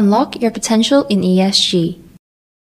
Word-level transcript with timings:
Unlock 0.00 0.40
your 0.40 0.50
potential 0.50 1.04
in 1.08 1.20
ESG. 1.20 2.00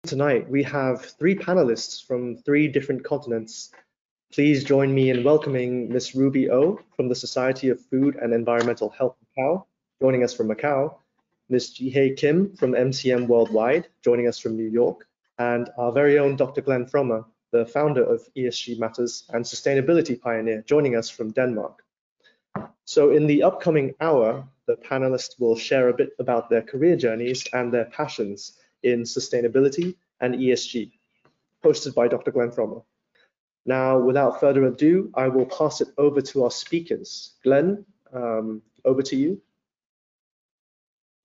Tonight, 0.03 0.51
we 0.51 0.65
have 0.65 1.03
three 1.03 1.37
panelists 1.37 2.05
from 2.05 2.37
three 2.39 2.67
different 2.67 3.05
continents. 3.05 3.71
Please 4.33 4.65
join 4.65 4.93
me 4.93 5.09
in 5.11 5.23
welcoming 5.23 5.89
Ms. 5.89 6.17
Ruby 6.17 6.51
O 6.51 6.81
from 6.97 7.09
the 7.09 7.15
Society 7.15 7.69
of 7.69 7.81
Food 7.81 8.17
and 8.17 8.35
Environmental 8.35 8.89
Health 8.89 9.15
Macao, 9.23 9.65
joining 10.01 10.25
us 10.25 10.35
from 10.35 10.49
Macau, 10.49 10.97
Ms. 11.49 11.71
Jeehae 11.75 12.17
Kim 12.17 12.57
from 12.57 12.73
MCM 12.73 13.29
Worldwide, 13.29 13.87
joining 14.03 14.27
us 14.27 14.41
from 14.41 14.57
New 14.57 14.69
York, 14.69 15.07
and 15.39 15.71
our 15.79 15.93
very 15.93 16.19
own 16.19 16.35
Dr. 16.35 16.61
Glenn 16.61 16.87
Frommer, 16.87 17.25
the 17.53 17.65
founder 17.67 18.03
of 18.03 18.29
ESG 18.37 18.81
Matters 18.81 19.31
and 19.33 19.45
Sustainability 19.45 20.21
Pioneer, 20.21 20.63
joining 20.63 20.97
us 20.97 21.09
from 21.09 21.31
Denmark. 21.31 21.85
So 22.85 23.13
in 23.13 23.29
the 23.29 23.45
upcoming 23.45 23.95
hour, 24.01 24.45
the 24.67 24.77
panelists 24.77 25.41
will 25.41 25.57
share 25.57 25.89
a 25.89 25.95
bit 25.95 26.11
about 26.19 26.49
their 26.49 26.63
career 26.63 26.97
journeys 26.97 27.47
and 27.53 27.73
their 27.73 27.87
passions 27.87 28.59
in 28.83 29.03
sustainability 29.03 29.95
and 30.21 30.35
ESG, 30.35 30.93
hosted 31.65 31.95
by 31.95 32.09
Dr. 32.09 32.31
Glenn 32.31 32.51
Frommer. 32.51 32.85
Now, 33.65 33.99
without 33.99 34.41
further 34.41 34.65
ado, 34.65 35.11
I 35.15 35.29
will 35.29 35.47
pass 35.47 35.81
it 35.81 35.89
over 35.99 36.21
to 36.21 36.45
our 36.45 36.51
speakers. 36.51 37.35
Glenn, 37.45 37.85
um, 38.13 38.63
over 38.85 39.03
to 39.03 39.17
you. 39.17 39.41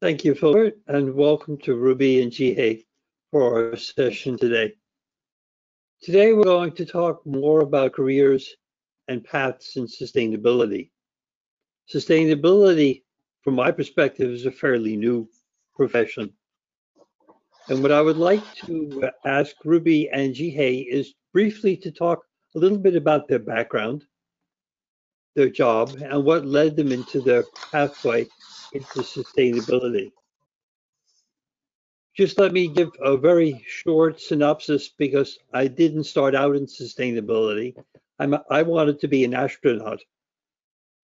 Thank 0.01 0.23
you, 0.23 0.35
Philbert, 0.35 0.73
and 0.87 1.15
welcome 1.15 1.57
to 1.59 1.75
Ruby 1.75 2.21
and 2.21 2.31
Jeehae 2.31 2.85
for 3.31 3.71
our 3.71 3.75
session 3.75 4.37
today. 4.37 4.75
Today, 6.03 6.33
we're 6.33 6.43
going 6.43 6.73
to 6.73 6.85
talk 6.85 7.25
more 7.25 7.61
about 7.61 7.93
careers 7.93 8.55
and 9.07 9.23
paths 9.23 9.75
in 9.75 9.87
sustainability. 9.87 10.91
Sustainability, 11.91 13.01
from 13.47 13.55
my 13.55 13.71
perspective, 13.71 14.29
is 14.29 14.45
a 14.45 14.51
fairly 14.51 14.97
new 14.97 15.25
profession. 15.73 16.33
And 17.69 17.81
what 17.81 17.93
I 17.93 18.01
would 18.01 18.17
like 18.17 18.43
to 18.65 19.09
ask 19.25 19.55
Ruby 19.63 20.09
and 20.09 20.35
Jeehae 20.35 20.85
is 20.85 21.13
briefly 21.31 21.77
to 21.77 21.89
talk 21.89 22.25
a 22.55 22.59
little 22.59 22.77
bit 22.77 22.97
about 22.97 23.29
their 23.29 23.39
background, 23.39 24.03
their 25.33 25.47
job, 25.47 25.95
and 26.01 26.25
what 26.25 26.45
led 26.45 26.75
them 26.75 26.91
into 26.91 27.21
their 27.21 27.45
pathway 27.71 28.27
into 28.73 28.99
sustainability. 28.99 30.11
Just 32.17 32.37
let 32.39 32.51
me 32.51 32.67
give 32.67 32.89
a 33.01 33.15
very 33.15 33.63
short 33.65 34.19
synopsis 34.19 34.89
because 34.89 35.39
I 35.53 35.67
didn't 35.67 36.03
start 36.03 36.35
out 36.35 36.57
in 36.57 36.65
sustainability. 36.65 37.77
I'm, 38.19 38.35
I 38.51 38.63
wanted 38.63 38.99
to 38.99 39.07
be 39.07 39.23
an 39.23 39.33
astronaut. 39.33 40.01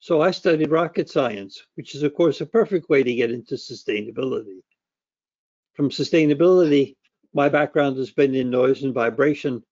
So 0.03 0.19
I 0.19 0.31
studied 0.31 0.69
rocket 0.69 1.09
science, 1.09 1.65
which 1.75 1.95
is 1.95 2.03
of 2.03 2.13
course 2.13 2.41
a 2.41 2.45
perfect 2.45 2.89
way 2.89 3.03
to 3.03 3.15
get 3.15 3.31
into 3.31 3.55
sustainability. 3.55 4.59
From 5.75 5.89
sustainability, 5.89 6.97
my 7.33 7.47
background 7.47 7.95
has 7.95 8.11
been 8.11 8.35
in 8.35 8.49
noise 8.49 8.83
and 8.83 8.93
vibration 8.93 9.63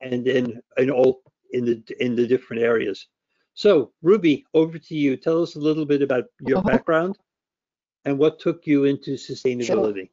and 0.00 0.28
in, 0.28 0.62
in 0.76 0.88
all 0.88 1.24
in 1.50 1.64
the 1.64 1.82
in 1.98 2.14
the 2.14 2.28
different 2.28 2.62
areas. 2.62 3.08
So 3.54 3.90
Ruby, 4.02 4.46
over 4.54 4.78
to 4.78 4.94
you. 4.94 5.16
Tell 5.16 5.42
us 5.42 5.56
a 5.56 5.58
little 5.68 5.84
bit 5.84 6.00
about 6.00 6.26
your 6.46 6.58
uh-huh. 6.58 6.68
background 6.68 7.18
and 8.04 8.20
what 8.20 8.38
took 8.38 8.64
you 8.68 8.84
into 8.84 9.14
sustainability. 9.14 10.10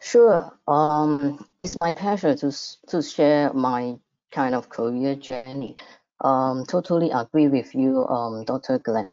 Sure. 0.00 0.50
Um, 0.66 1.46
it's 1.62 1.76
my 1.78 1.92
pleasure 1.92 2.34
to 2.36 2.50
to 2.86 3.02
share 3.02 3.52
my 3.52 3.98
kind 4.30 4.54
of 4.54 4.70
career 4.70 5.14
journey. 5.14 5.76
Um, 6.22 6.64
totally 6.66 7.10
agree 7.10 7.48
with 7.48 7.74
you, 7.74 8.06
um, 8.06 8.44
Dr. 8.44 8.78
Glenn. 8.78 9.10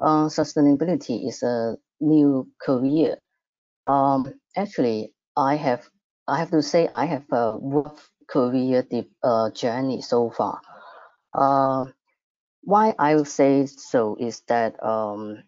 Uh, 0.00 0.26
sustainability 0.28 1.26
is 1.26 1.42
a 1.42 1.76
new 2.00 2.48
career. 2.60 3.18
Um, 3.86 4.34
actually, 4.56 5.12
I 5.36 5.56
have 5.56 5.88
I 6.28 6.38
have 6.38 6.50
to 6.50 6.62
say 6.62 6.88
I 6.94 7.06
have 7.06 7.24
a 7.32 7.58
rough 7.60 8.10
career 8.28 8.86
uh, 9.22 9.50
journey 9.50 10.02
so 10.02 10.30
far. 10.30 10.60
Uh, 11.34 11.86
why 12.62 12.94
I 12.98 13.14
would 13.16 13.28
say 13.28 13.66
so 13.66 14.16
is 14.20 14.42
that 14.48 14.82
um, 14.82 15.42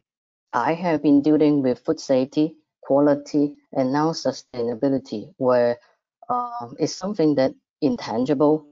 I 0.52 0.74
have 0.74 1.02
been 1.02 1.22
dealing 1.22 1.62
with 1.62 1.84
food 1.84 2.00
safety 2.00 2.56
quality, 2.82 3.56
and 3.72 3.92
now 3.92 4.12
sustainability, 4.12 5.34
where 5.38 5.78
um, 6.28 6.76
it's 6.78 6.94
something 6.94 7.34
that 7.34 7.52
intangible 7.82 8.66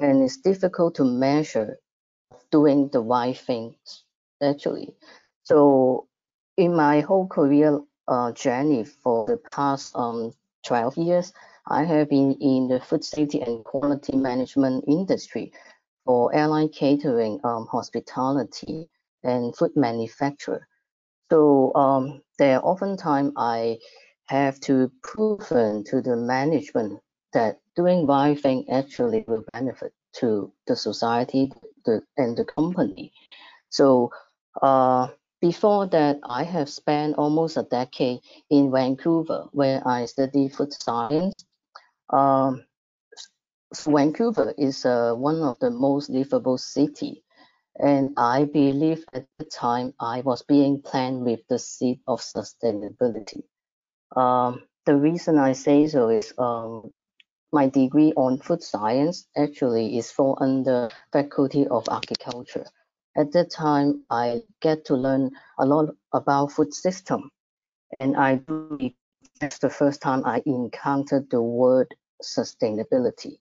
and 0.00 0.22
it's 0.22 0.38
difficult 0.38 0.94
to 0.96 1.04
measure 1.04 1.78
doing 2.50 2.88
the 2.88 3.00
right 3.00 3.36
things 3.36 4.04
actually. 4.42 4.94
So 5.44 6.08
in 6.56 6.74
my 6.74 7.00
whole 7.00 7.26
career 7.26 7.80
uh, 8.08 8.32
journey 8.32 8.84
for 8.84 9.26
the 9.26 9.38
past 9.52 9.94
um, 9.96 10.32
12 10.66 10.96
years, 10.98 11.32
I 11.66 11.84
have 11.84 12.08
been 12.10 12.32
in 12.40 12.68
the 12.68 12.80
food 12.80 13.04
safety 13.04 13.40
and 13.40 13.64
quality 13.64 14.16
management 14.16 14.84
industry 14.88 15.52
for 16.04 16.34
airline 16.34 16.68
catering, 16.68 17.40
um, 17.44 17.66
hospitality, 17.70 18.88
and 19.22 19.56
food 19.56 19.70
manufacture. 19.76 20.66
So 21.30 21.72
um, 21.74 22.22
there 22.38 22.64
oftentimes 22.64 23.32
I 23.36 23.78
have 24.26 24.58
to 24.60 24.90
prove 25.02 25.46
to 25.48 26.02
the 26.02 26.16
management 26.16 27.00
that 27.32 27.60
doing 27.76 28.06
right 28.06 28.38
thing 28.38 28.68
actually 28.70 29.24
will 29.26 29.44
benefit 29.52 29.92
to 30.14 30.52
the 30.66 30.76
society 30.76 31.52
the, 31.84 32.02
and 32.16 32.36
the 32.36 32.44
company. 32.44 33.12
So 33.70 34.10
uh, 34.60 35.08
before 35.40 35.86
that, 35.88 36.20
I 36.24 36.44
have 36.44 36.68
spent 36.68 37.16
almost 37.16 37.56
a 37.56 37.62
decade 37.64 38.20
in 38.50 38.70
Vancouver 38.70 39.46
where 39.52 39.86
I 39.86 40.06
studied 40.06 40.54
food 40.54 40.72
science. 40.72 41.34
Um, 42.10 42.64
Vancouver 43.86 44.54
is 44.58 44.84
uh, 44.84 45.14
one 45.14 45.42
of 45.42 45.58
the 45.60 45.70
most 45.70 46.10
livable 46.10 46.58
city 46.58 47.24
and 47.78 48.12
I 48.16 48.44
believe 48.44 49.04
at 49.12 49.26
the 49.38 49.44
time 49.44 49.94
I 49.98 50.20
was 50.20 50.42
being 50.42 50.82
planned 50.82 51.24
with 51.24 51.40
the 51.48 51.58
seed 51.58 52.00
of 52.06 52.20
sustainability. 52.20 53.42
Um, 54.14 54.62
the 54.84 54.96
reason 54.96 55.38
I 55.38 55.52
say 55.52 55.88
so 55.88 56.08
is 56.10 56.34
um, 56.38 56.92
my 57.52 57.68
degree 57.68 58.12
on 58.16 58.38
food 58.38 58.62
science 58.62 59.26
actually 59.36 59.98
is 59.98 60.10
fall 60.10 60.38
under 60.40 60.88
Faculty 61.12 61.66
of 61.68 61.86
Agriculture. 61.90 62.66
At 63.16 63.32
that 63.32 63.50
time, 63.50 64.04
I 64.10 64.42
get 64.60 64.86
to 64.86 64.96
learn 64.96 65.32
a 65.58 65.66
lot 65.66 65.94
about 66.12 66.52
food 66.52 66.72
system, 66.72 67.30
and 68.00 68.16
I 68.16 68.40
that's 69.40 69.58
the 69.58 69.70
first 69.70 70.00
time 70.00 70.22
I 70.24 70.42
encountered 70.46 71.28
the 71.30 71.42
word 71.42 71.94
sustainability. 72.22 73.38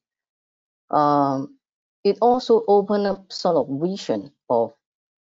Um, 0.89 1.55
it 2.03 2.17
also 2.21 2.63
opened 2.67 3.07
up 3.07 3.31
sort 3.31 3.55
of 3.55 3.79
vision 3.79 4.31
of 4.49 4.73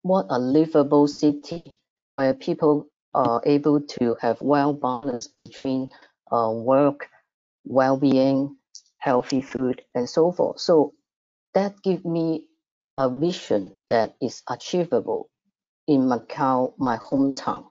what 0.02 0.26
a 0.30 0.38
livable 0.38 1.08
city 1.08 1.70
where 2.16 2.34
people 2.34 2.86
are 3.14 3.42
able 3.44 3.80
to 3.80 4.16
have 4.20 4.40
well 4.40 4.72
balance 4.72 5.30
between 5.44 5.90
uh, 6.30 6.50
work, 6.52 7.08
well-being, 7.64 8.57
healthy 8.98 9.40
food, 9.40 9.82
and 9.94 10.08
so 10.08 10.32
forth. 10.32 10.60
So 10.60 10.94
that 11.54 11.82
gives 11.82 12.04
me 12.04 12.44
a 12.98 13.08
vision 13.08 13.74
that 13.90 14.14
is 14.20 14.42
achievable 14.48 15.30
in 15.86 16.02
Macau, 16.02 16.74
my 16.78 16.98
hometown. 16.98 17.66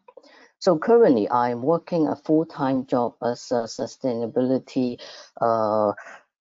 So 0.59 0.77
currently, 0.79 1.29
I'm 1.29 1.61
working 1.61 2.07
a 2.07 2.16
full-time 2.16 2.87
job 2.87 3.16
as 3.21 3.51
a 3.51 3.67
sustainability 3.67 4.99
uh, 5.40 5.90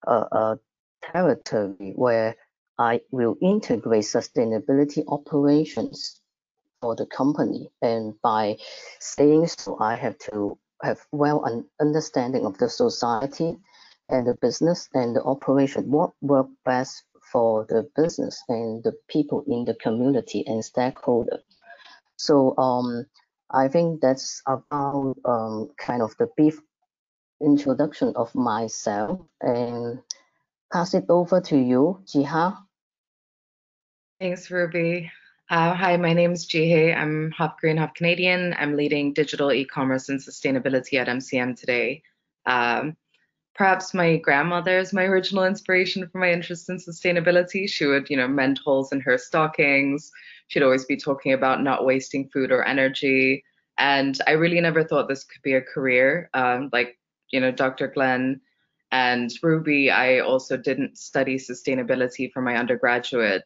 uh, 0.07 0.25
uh, 0.33 0.57
territory 1.03 1.93
where 1.95 2.37
I 2.79 3.01
will 3.11 3.37
integrate 3.43 4.05
sustainability 4.05 5.05
operations 5.07 6.21
for 6.81 6.97
the 6.97 7.07
company. 7.07 7.69
And 7.83 8.15
by 8.23 8.57
saying 9.01 9.49
so, 9.49 9.77
I 9.79 9.97
have 9.97 10.17
to 10.31 10.59
have 10.83 11.01
well 11.13 11.45
an 11.45 11.67
understanding 11.81 12.47
of 12.47 12.57
the 12.59 12.69
society 12.69 13.59
and 14.09 14.27
the 14.27 14.35
business 14.41 14.89
and 14.95 15.17
the 15.17 15.23
operation, 15.23 15.91
what 15.91 16.13
work 16.21 16.49
best 16.65 17.05
for 17.33 17.67
the 17.69 17.89
business 17.97 18.43
and 18.49 18.83
the 18.85 18.93
people 19.09 19.45
in 19.49 19.65
the 19.65 19.75
community 19.75 20.45
and 20.47 20.65
stakeholder. 20.65 21.41
So 22.17 22.57
um, 22.57 23.07
I 23.51 23.69
think 23.69 24.01
that's 24.01 24.43
about 24.47 25.17
um, 25.25 25.71
kind 25.79 26.03
of 26.03 26.17
the 26.19 26.29
brief 26.37 26.61
introduction 27.43 28.13
of 28.17 28.35
myself 28.35 29.21
and 29.41 30.01
pass 30.73 30.95
it 30.95 31.05
over 31.09 31.41
to 31.41 31.59
you, 31.59 32.03
Jeehae. 32.07 32.57
Thanks, 34.21 34.51
Ruby. 34.51 35.11
Uh, 35.51 35.75
hi, 35.75 35.97
my 35.97 36.13
name 36.13 36.33
is 36.33 36.47
Jeehae. 36.47 36.97
I'm 36.97 37.31
half 37.33 37.57
Korean, 37.61 37.77
half 37.77 37.95
Canadian. 37.95 38.55
I'm 38.59 38.77
leading 38.77 39.13
digital 39.13 39.53
e-commerce 39.53 40.09
and 40.09 40.19
sustainability 40.19 40.99
at 40.99 41.07
MCM 41.07 41.59
today. 41.59 42.03
Um, 42.47 42.97
perhaps 43.57 43.95
my 43.95 44.19
grandmother 44.19 44.79
is 44.79 44.93
my 44.93 45.05
original 45.05 45.45
inspiration 45.45 46.07
for 46.09 46.19
my 46.19 46.31
interest 46.31 46.69
in 46.69 46.77
sustainability. 46.77 47.69
She 47.69 47.87
would, 47.87 48.09
you 48.11 48.17
know, 48.17 48.29
mend 48.29 48.61
holes 48.65 48.93
in 48.93 49.01
her 49.01 49.17
stockings. 49.17 50.13
She'd 50.49 50.63
always 50.63 50.85
be 50.85 50.97
talking 50.97 51.33
about 51.33 51.63
not 51.63 51.87
wasting 51.87 52.29
food 52.29 52.53
or 52.53 52.65
energy. 52.65 53.43
And 53.79 54.19
I 54.27 54.33
really 54.33 54.61
never 54.61 54.85
thought 54.85 55.09
this 55.09 55.25
could 55.25 55.43
be 55.43 55.55
a 55.55 55.63
career. 55.63 56.29
Um, 56.35 56.69
like, 56.73 56.99
you 57.31 57.41
know, 57.41 57.51
Dr. 57.51 57.89
Glenn 57.89 58.41
and 58.93 59.31
Ruby, 59.43 59.91
I 59.91 60.21
also 60.21 60.57
didn't 60.57 60.99
study 60.99 61.37
sustainability 61.37 62.31
for 62.33 62.43
my 62.43 62.57
undergraduate. 62.57 63.43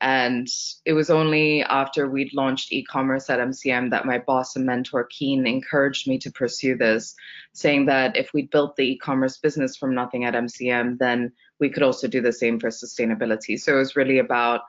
And 0.00 0.46
it 0.84 0.92
was 0.92 1.10
only 1.10 1.62
after 1.62 2.08
we'd 2.08 2.32
launched 2.32 2.72
e-commerce 2.72 3.28
at 3.30 3.40
MCM 3.40 3.90
that 3.90 4.06
my 4.06 4.18
boss 4.18 4.54
and 4.54 4.64
mentor 4.64 5.04
Keen 5.10 5.46
encouraged 5.46 6.06
me 6.06 6.18
to 6.18 6.30
pursue 6.30 6.76
this, 6.76 7.16
saying 7.52 7.86
that 7.86 8.16
if 8.16 8.32
we 8.32 8.42
built 8.42 8.76
the 8.76 8.92
e-commerce 8.92 9.38
business 9.38 9.76
from 9.76 9.94
nothing 9.94 10.24
at 10.24 10.34
MCM, 10.34 10.98
then 10.98 11.32
we 11.58 11.68
could 11.68 11.82
also 11.82 12.06
do 12.06 12.20
the 12.20 12.32
same 12.32 12.60
for 12.60 12.68
sustainability. 12.68 13.58
So 13.58 13.74
it 13.74 13.78
was 13.78 13.96
really 13.96 14.18
about 14.18 14.60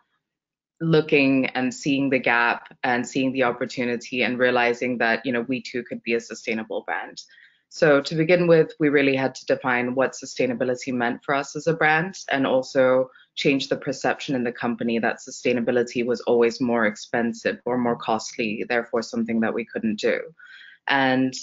looking 0.82 1.48
and 1.48 1.74
seeing 1.74 2.10
the 2.10 2.20
gap 2.20 2.76
and 2.84 3.08
seeing 3.08 3.32
the 3.34 3.44
opportunity 3.44 4.24
and 4.24 4.40
realizing 4.40 4.98
that 4.98 5.26
you 5.26 5.32
know 5.32 5.42
we 5.42 5.62
too 5.62 5.84
could 5.84 6.02
be 6.04 6.14
a 6.14 6.20
sustainable 6.20 6.84
brand. 6.84 7.22
So 7.70 8.02
to 8.02 8.16
begin 8.16 8.48
with, 8.48 8.74
we 8.80 8.90
really 8.90 9.16
had 9.16 9.36
to 9.36 9.46
define 9.46 9.94
what 9.94 10.14
sustainability 10.14 10.92
meant 10.92 11.24
for 11.24 11.36
us 11.36 11.56
as 11.56 11.68
a 11.68 11.74
brand 11.74 12.16
and 12.32 12.48
also 12.48 13.12
change 13.36 13.70
the 13.70 13.78
perception 13.78 14.36
in 14.36 14.44
the 14.44 14.52
company 14.52 15.00
that 15.00 15.20
sustainability 15.20 16.06
was 16.06 16.22
always 16.22 16.60
more 16.60 16.86
expensive 16.86 17.60
or 17.66 17.78
more 17.78 17.96
costly, 17.96 18.66
therefore 18.68 19.02
something 19.02 19.40
that 19.40 19.54
we 19.54 19.66
couldn't 19.66 20.00
do. 20.00 20.20
And 20.88 21.34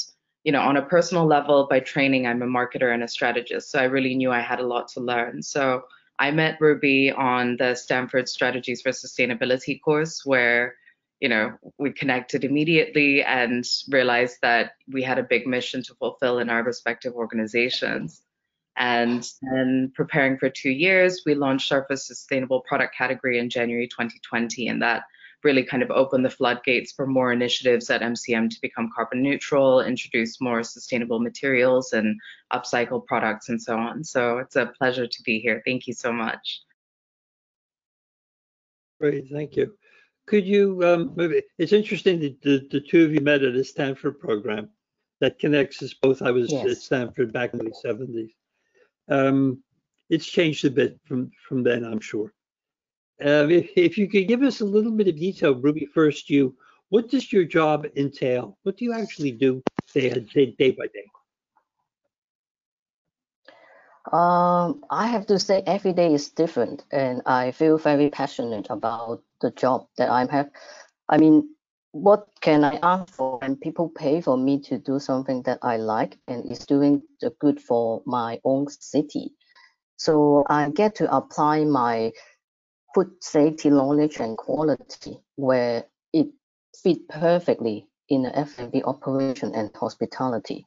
you 0.45 0.53
know, 0.53 0.61
on 0.61 0.77
a 0.77 0.83
personal 0.83 1.27
level, 1.27 1.67
by 1.69 1.81
training, 1.81 2.25
I'm 2.25 2.41
a 2.41 2.47
marketer 2.47 2.95
and 2.95 3.03
a 3.03 3.09
strategist. 3.09 3.69
So 3.73 3.81
I 3.81 3.85
really 3.85 4.15
knew 4.15 4.31
I 4.31 4.39
had 4.39 4.61
a 4.61 4.67
lot 4.67 4.87
to 4.91 5.01
learn. 5.01 5.43
So 5.43 5.83
I 6.21 6.31
met 6.31 6.61
Ruby 6.61 7.11
on 7.11 7.57
the 7.57 7.75
Stanford 7.75 8.29
Strategies 8.29 8.81
for 8.81 8.91
Sustainability 8.91 9.81
course, 9.81 10.23
where 10.25 10.77
you 11.21 11.29
know 11.29 11.55
we 11.79 11.91
connected 11.91 12.45
immediately 12.45 13.25
and 13.25 13.65
realized 13.91 14.37
that 14.43 14.73
we 14.87 15.03
had 15.03 15.19
a 15.19 15.25
big 15.25 15.49
mission 15.49 15.83
to 15.83 15.95
fulfill 15.95 16.39
in 16.39 16.49
our 16.49 16.63
respective 16.63 17.15
organizations. 17.15 18.23
And 18.77 19.27
then 19.41 19.91
preparing 19.95 20.37
for 20.37 20.51
two 20.51 20.71
years, 20.71 21.23
we 21.25 21.35
launched 21.35 21.73
our 21.73 21.87
first 21.89 22.07
sustainable 22.07 22.61
product 22.61 22.95
category 22.95 23.39
in 23.39 23.49
January 23.49 23.89
2020, 23.89 24.69
and 24.69 24.83
that 24.83 25.05
really 25.43 25.63
kind 25.63 25.83
of 25.83 25.91
opened 25.91 26.25
the 26.25 26.31
floodgates 26.31 26.93
for 26.93 27.07
more 27.07 27.33
initiatives 27.33 27.89
at 27.89 28.03
MCM 28.03 28.51
to 28.51 28.61
become 28.61 28.91
carbon 28.95 29.23
neutral, 29.23 29.81
introduce 29.81 30.41
more 30.41 30.63
sustainable 30.63 31.21
materials 31.21 31.93
and 31.93 32.19
upcycle 32.53 33.05
products 33.07 33.49
and 33.49 33.61
so 33.61 33.77
on. 33.77 34.03
So 34.03 34.39
it's 34.39 34.57
a 34.57 34.73
pleasure 34.79 35.07
to 35.07 35.23
be 35.25 35.39
here. 35.39 35.63
Thank 35.65 35.87
you 35.87 35.95
so 35.95 36.13
much. 36.13 36.63
Great, 39.01 39.27
thank 39.31 39.57
you. 39.57 39.75
Could 40.27 40.47
you, 40.47 40.83
um, 40.83 41.13
maybe, 41.17 41.43
it's 41.59 41.73
interesting 41.73 42.19
that 42.21 42.43
the, 42.43 42.67
the 42.71 42.81
two 42.81 43.05
of 43.05 43.13
you 43.15 43.21
met 43.21 43.43
at 43.43 43.55
a 43.55 43.63
Stanford 43.63 44.19
program 44.19 44.71
that 45.21 45.39
connects 45.39 45.83
us 45.83 45.95
both. 45.95 46.23
I 46.23 46.31
was 46.31 46.51
Yes. 46.51 46.67
at 46.67 46.77
Stanford 46.79 47.33
back 47.33 47.53
in 47.55 47.61
the 47.61 47.75
70s. 47.85 48.31
Um, 49.09 49.63
it's 50.11 50.27
changed 50.27 50.65
a 50.65 50.71
bit 50.71 50.99
from, 51.07 51.31
from 51.49 51.63
then, 51.63 51.85
I'm 51.85 52.01
sure. 52.01 52.33
Uh, 53.25 53.49
if, 53.49 53.71
if 53.77 53.99
you 53.99 54.09
could 54.09 54.29
give 54.29 54.43
us 54.43 54.61
a 54.61 54.65
little 54.65 54.93
bit 54.93 55.09
of 55.09 55.17
detail, 55.17 55.55
Ruby, 55.55 55.87
first 55.87 56.29
you, 56.29 56.55
what 56.91 57.09
does 57.09 57.33
your 57.33 57.45
job 57.45 57.87
entail? 57.97 58.59
What 58.63 58.77
do 58.77 58.85
you 58.85 58.93
actually 58.93 59.33
do 59.33 59.63
day, 59.93 60.11
day, 60.11 60.55
day 60.59 60.71
by 60.73 60.87
day? 60.87 61.07
Um, 64.13 64.85
I 64.91 65.09
have 65.09 65.27
to 65.27 65.39
say 65.39 65.63
every 65.67 65.93
day 65.93 66.15
is 66.15 66.29
different, 66.29 66.85
and 66.93 67.23
I 67.27 67.51
feel 67.51 67.77
very 67.77 68.09
passionate 68.09 68.69
about 68.71 69.23
the 69.41 69.51
job 69.51 69.89
that 69.99 70.11
I 70.11 70.27
have. 70.31 70.51
I 71.09 71.19
mean, 71.19 71.56
what 71.93 72.27
can 72.41 72.65
I 72.65 72.79
ask 72.83 73.15
for 73.15 73.39
when 73.39 73.57
people 73.57 73.89
pay 73.89 74.21
for 74.21 74.37
me 74.37 74.61
to 74.61 74.79
do 74.79 74.99
something 74.99 75.43
that 75.43 75.59
I 75.63 75.77
like 75.77 76.19
and 76.29 76.51
is 76.51 76.67
doing 76.67 77.03
the 77.21 77.31
good 77.41 77.61
for 77.61 78.03
my 78.05 78.41
own 78.45 78.69
city? 78.69 79.33
So 79.97 80.45
I 80.49 80.71
get 80.71 80.97
to 80.97 81.15
apply 81.15 81.65
my 81.65 82.13
food 82.95 83.11
safety 83.21 83.71
knowledge 83.71 84.19
and 84.21 84.37
quality 84.37 85.19
where 85.37 85.85
it 86.13 86.29
fit 86.83 87.09
perfectly 87.09 87.87
in 88.09 88.23
the 88.23 88.39
F&B 88.39 88.83
operation 88.85 89.55
and 89.55 89.71
hospitality 89.75 90.67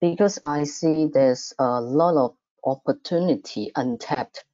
because 0.00 0.38
I 0.46 0.64
see 0.64 1.06
there's 1.12 1.52
a 1.58 1.80
lot 1.80 2.16
of 2.16 2.34
opportunity 2.64 3.70
untapped 3.76 4.44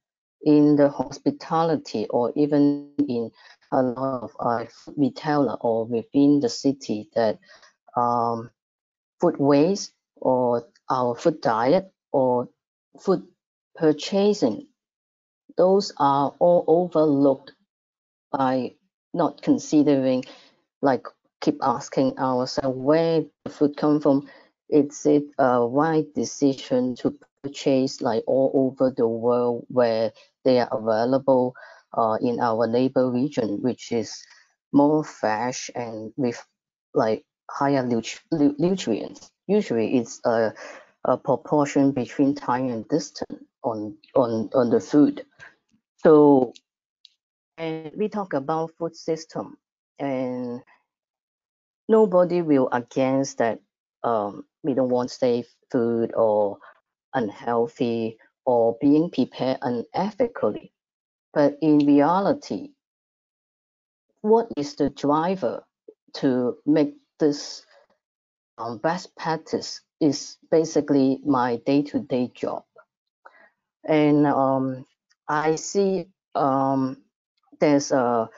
in 0.43 0.75
the 0.75 0.89
hospitality 0.89 2.07
or 2.09 2.31
even 2.35 2.91
in 3.09 3.31
a 3.71 3.81
lot 3.83 4.23
of 4.23 4.31
uh, 4.39 4.65
retailer 4.95 5.55
or 5.61 5.85
within 5.85 6.39
the 6.39 6.49
city 6.49 7.09
that 7.15 7.39
um, 7.95 8.49
food 9.21 9.37
waste 9.39 9.93
or 10.17 10.67
our 10.89 11.15
food 11.15 11.41
diet 11.41 11.91
or 12.11 12.49
food 12.99 13.23
purchasing 13.75 14.67
those 15.57 15.91
are 15.97 16.33
all 16.39 16.63
overlooked 16.67 17.53
by 18.31 18.73
not 19.13 19.41
considering 19.41 20.23
like 20.81 21.07
keep 21.41 21.57
asking 21.63 22.17
ourselves 22.19 22.77
where 22.77 23.23
the 23.45 23.51
food 23.51 23.77
come 23.77 23.99
from. 23.99 24.27
Is 24.69 25.05
it 25.05 25.25
a 25.39 25.61
right 25.61 26.05
decision 26.13 26.95
to 26.97 27.17
purchase 27.43 28.01
like 28.01 28.23
all 28.27 28.51
over 28.53 28.91
the 28.95 29.07
world 29.07 29.65
where 29.69 30.11
they 30.43 30.59
are 30.59 30.69
available 30.71 31.55
uh, 31.97 32.17
in 32.21 32.39
our 32.39 32.67
neighbor 32.67 33.11
region 33.11 33.61
which 33.61 33.91
is 33.91 34.25
more 34.73 35.03
fresh 35.03 35.69
and 35.75 36.13
with 36.17 36.45
like 36.93 37.25
higher 37.51 37.85
nut- 37.85 38.21
nutrients 38.59 39.31
usually 39.47 39.97
it's 39.97 40.21
a, 40.25 40.53
a 41.05 41.17
proportion 41.17 41.91
between 41.91 42.35
time 42.35 42.69
and 42.69 42.87
distance 42.89 43.43
on 43.63 43.95
on 44.15 44.49
on 44.53 44.69
the 44.69 44.79
food 44.79 45.25
so 45.97 46.53
and 47.57 47.91
we 47.97 48.07
talk 48.09 48.33
about 48.33 48.71
food 48.77 48.95
system 48.95 49.57
and 49.99 50.61
nobody 51.89 52.41
will 52.41 52.69
against 52.71 53.37
that 53.39 53.59
um, 54.03 54.45
we 54.63 54.73
don't 54.73 54.89
want 54.89 55.11
safe 55.11 55.47
food 55.71 56.13
or 56.15 56.57
unhealthy 57.13 58.17
or 58.45 58.77
being 58.81 59.09
prepared 59.09 59.59
unethically. 59.61 60.71
But 61.33 61.57
in 61.61 61.79
reality, 61.79 62.69
what 64.21 64.47
is 64.57 64.75
the 64.75 64.89
driver 64.89 65.63
to 66.15 66.57
make 66.65 66.95
this 67.19 67.65
um, 68.57 68.77
best 68.77 69.15
practice 69.15 69.81
is 69.99 70.37
basically 70.51 71.19
my 71.25 71.57
day-to-day 71.65 72.31
job. 72.33 72.63
And 73.87 74.27
um, 74.27 74.85
I 75.27 75.55
see 75.55 76.07
um, 76.35 77.03
there's 77.59 77.91
a 77.91 78.29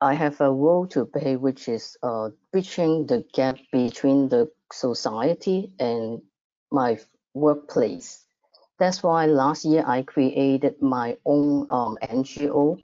I 0.00 0.14
have 0.14 0.40
a 0.40 0.52
role 0.52 0.86
to 0.88 1.06
play, 1.06 1.36
which 1.36 1.68
is 1.68 1.96
uh, 2.02 2.30
bridging 2.52 3.06
the 3.06 3.24
gap 3.32 3.56
between 3.72 4.28
the 4.28 4.50
society 4.70 5.72
and 5.78 6.20
my 6.70 6.98
workplace. 7.32 8.23
That's 8.78 9.02
why 9.02 9.26
last 9.26 9.64
year 9.64 9.84
I 9.86 10.02
created 10.02 10.80
my 10.82 11.16
own 11.24 11.66
um, 11.70 11.98
NGO, 12.02 12.80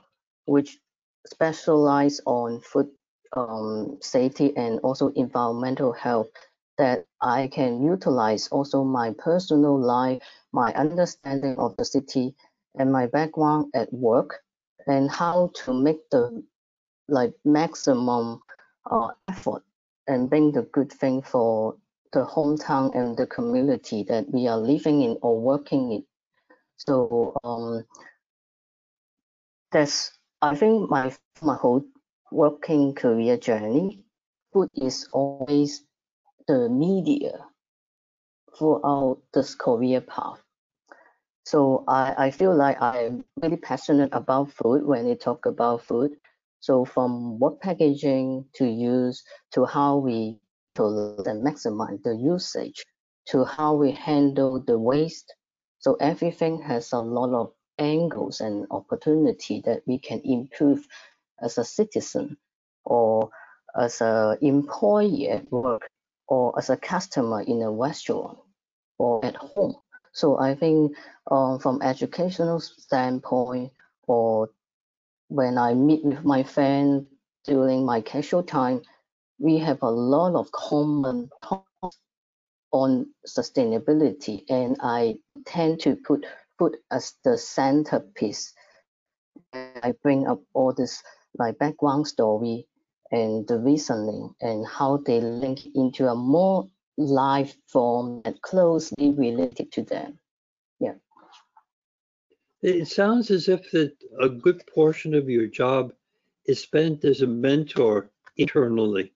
which 0.47 0.78
specialize 1.26 2.20
on 2.26 2.61
food 2.61 2.90
um, 3.35 3.99
safety 4.00 4.56
and 4.56 4.80
also 4.80 5.09
environmental 5.11 5.92
health 5.92 6.28
that 6.78 7.06
I 7.20 7.49
can 7.49 7.82
utilize 7.85 8.49
also 8.49 8.85
my 8.85 9.12
personal 9.18 9.78
life, 9.78 10.23
my 10.52 10.73
understanding 10.75 11.56
of 11.59 11.76
the 11.76 11.85
city 11.85 12.35
and 12.76 12.92
my 12.92 13.06
background 13.06 13.70
at 13.75 13.92
work 13.92 14.42
and 14.87 15.11
how 15.11 15.50
to 15.54 15.75
make 15.75 16.09
the 16.11 16.42
like 17.09 17.35
maximum 17.44 18.40
uh, 18.90 19.11
effort 19.28 19.62
and 20.06 20.30
bring 20.30 20.52
the 20.52 20.62
good 20.62 20.92
thing 20.92 21.23
for 21.23 21.76
the 22.12 22.25
hometown 22.25 22.95
and 22.95 23.17
the 23.17 23.26
community 23.26 24.02
that 24.05 24.31
we 24.33 24.47
are 24.49 24.59
living 24.59 25.02
in 25.02 25.17
or 25.23 25.40
working 25.40 25.93
in. 25.93 26.05
So 26.76 27.37
um, 27.45 27.85
that's 29.73 30.12
I 30.43 30.55
think 30.57 30.90
my 30.90 31.14
my 31.43 31.57
whole 31.57 31.85
working 32.33 32.95
career 32.95 33.37
journey, 33.37 34.05
food 34.52 34.69
is 34.75 35.09
always 35.12 35.85
the 36.47 36.69
media 36.69 37.47
throughout 38.57 39.19
this 39.33 39.55
career 39.55 40.00
path. 40.00 40.40
So 41.45 41.85
I, 41.88 42.14
I 42.26 42.31
feel 42.31 42.55
like 42.57 42.81
I'm 42.81 43.25
really 43.43 43.57
passionate 43.57 44.11
about 44.12 44.52
food 44.52 44.85
when 44.85 45.07
we 45.07 45.14
talk 45.17 45.47
about 45.47 45.83
food. 45.83 46.12
So 46.61 46.85
from 46.85 47.38
what 47.38 47.61
packaging 47.61 48.47
to 48.55 48.67
use 48.67 49.25
to 49.52 49.64
how 49.64 49.97
we 49.97 50.38
and 50.88 51.44
maximize 51.44 52.02
the 52.02 52.16
usage 52.16 52.84
to 53.26 53.44
how 53.44 53.75
we 53.75 53.92
handle 53.92 54.60
the 54.60 54.78
waste. 54.78 55.34
So 55.78 55.94
everything 56.00 56.60
has 56.62 56.92
a 56.92 56.99
lot 56.99 57.32
of 57.34 57.52
angles 57.78 58.40
and 58.40 58.66
opportunity 58.70 59.62
that 59.64 59.82
we 59.87 59.99
can 59.99 60.20
improve 60.25 60.87
as 61.42 61.58
a 61.58 61.64
citizen 61.64 62.37
or 62.84 63.30
as 63.78 64.00
a 64.00 64.37
employee 64.42 65.28
at 65.28 65.50
work 65.52 65.88
or 66.28 66.58
as 66.58 66.70
a 66.70 66.76
customer 66.76 67.42
in 67.42 67.62
a 67.62 67.70
restaurant 67.70 68.38
or 68.99 69.25
at 69.25 69.37
home. 69.37 69.76
So 70.12 70.38
I 70.38 70.54
think 70.54 70.96
uh, 71.30 71.58
from 71.58 71.82
educational 71.82 72.60
standpoint 72.60 73.72
or 74.06 74.50
when 75.28 75.56
I 75.56 75.75
meet 75.75 76.04
with 76.04 76.25
my 76.25 76.42
friend 76.42 77.06
during 77.44 77.84
my 77.87 78.00
casual 78.00 78.42
time, 78.42 78.82
we 79.40 79.56
have 79.56 79.82
a 79.82 79.90
lot 79.90 80.35
of 80.35 80.52
common 80.52 81.30
talks 81.42 81.97
on 82.73 83.06
sustainability 83.26 84.44
and 84.50 84.76
I 84.82 85.16
tend 85.47 85.80
to 85.80 85.97
put 85.97 86.26
food 86.59 86.76
as 86.90 87.14
the 87.25 87.38
centerpiece. 87.38 88.52
I 89.54 89.94
bring 90.02 90.26
up 90.26 90.42
all 90.52 90.75
this 90.75 91.02
like 91.38 91.59
background 91.59 92.06
story 92.06 92.66
and 93.11 93.49
the 93.49 93.59
reasoning 93.59 94.35
and 94.42 94.66
how 94.66 94.99
they 94.99 95.20
link 95.20 95.61
into 95.75 96.06
a 96.06 96.14
more 96.14 96.68
life 96.99 97.56
form 97.66 98.20
that 98.25 98.42
closely 98.42 99.12
related 99.12 99.73
to 99.73 99.82
them. 99.82 100.18
Yeah. 100.78 100.94
It 102.62 102.88
sounds 102.88 103.30
as 103.30 103.49
if 103.49 103.70
that 103.70 103.97
a 104.20 104.28
good 104.28 104.62
portion 104.66 105.14
of 105.14 105.30
your 105.30 105.47
job 105.47 105.94
is 106.44 106.61
spent 106.61 107.06
as 107.06 107.23
a 107.23 107.26
mentor 107.26 108.11
internally 108.37 109.12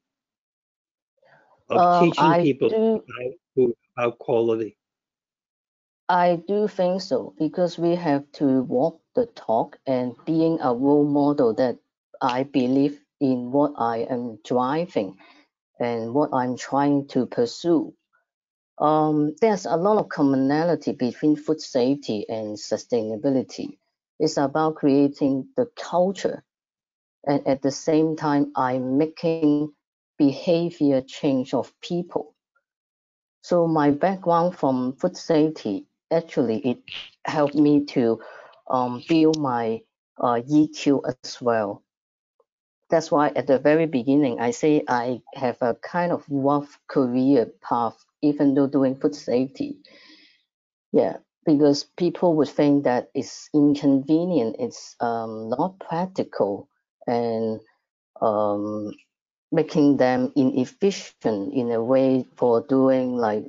of 1.75 1.91
Um, 1.91 1.99
teaching 1.99 2.35
I 2.35 2.47
people 2.47 2.71
do 2.71 3.03
about, 3.09 3.73
about 3.97 4.19
quality. 4.19 4.77
I 6.09 6.37
do 6.47 6.69
think 6.69 7.01
so 7.03 7.35
because 7.39 7.79
we 7.79 7.95
have 7.97 8.31
to 8.33 8.63
walk 8.63 9.01
the 9.15 9.27
talk 9.27 9.79
and 9.87 10.15
being 10.25 10.59
a 10.61 10.75
role 10.75 11.05
model 11.05 11.55
that 11.55 11.79
I 12.21 12.45
believe 12.45 13.01
in 13.21 13.53
what 13.53 13.73
I 13.79 13.99
am 13.99 14.39
driving 14.45 15.17
and 15.79 16.15
what 16.15 16.31
I'm 16.33 16.57
trying 16.57 17.07
to 17.09 17.27
pursue. 17.27 17.95
Um, 18.79 19.35
there's 19.41 19.67
a 19.67 19.77
lot 19.77 19.99
of 19.99 20.09
commonality 20.09 20.93
between 20.93 21.37
food 21.37 21.61
safety 21.61 22.27
and 22.29 22.57
sustainability. 22.57 23.79
It's 24.19 24.37
about 24.37 24.77
creating 24.77 25.49
the 25.57 25.67
culture 25.77 26.45
and 27.27 27.47
at 27.47 27.63
the 27.63 27.71
same 27.73 28.17
time 28.17 28.53
I'm 28.57 28.99
making 28.99 29.73
behavior 30.19 31.01
change 31.03 31.55
of 31.55 31.73
people. 31.81 32.35
So 33.43 33.67
my 33.67 33.91
background 33.91 34.57
from 34.57 34.95
food 34.97 35.17
safety 35.17 35.87
actually 36.11 36.59
it 36.67 36.83
helped 37.25 37.55
me 37.55 37.85
to 37.87 38.21
um, 38.69 39.03
build 39.09 39.39
my 39.39 39.83
uh, 40.19 40.43
EQ 40.49 41.03
as 41.07 41.27
well. 41.31 41.73
That's 42.83 43.03
why 43.03 43.23
at 43.29 43.47
the 43.47 43.59
very 43.59 43.87
beginning 43.87 44.39
I 44.41 44.51
say 44.51 44.83
I 44.89 45.23
have 45.35 45.61
a 45.63 45.75
kind 45.75 46.13
of 46.13 46.25
rough 46.29 46.79
career 46.89 47.47
path, 47.63 48.05
even 48.23 48.55
though 48.55 48.67
doing 48.67 48.97
food 48.97 49.15
safety. 49.15 49.79
Yeah, 50.93 51.19
because 51.45 51.85
people 51.97 52.35
would 52.37 52.49
think 52.49 52.85
that 52.85 53.11
it's 53.15 53.49
inconvenient, 53.55 54.57
it's 54.59 54.97
um, 55.01 55.49
not 55.51 55.79
practical, 55.79 56.69
and 57.07 57.61
um, 58.21 58.93
making 59.55 59.99
them 59.99 60.33
inefficient 60.37 61.55
in 61.55 61.73
a 61.73 61.83
way 61.83 62.27
for 62.37 62.67
doing 62.69 63.17
like 63.17 63.45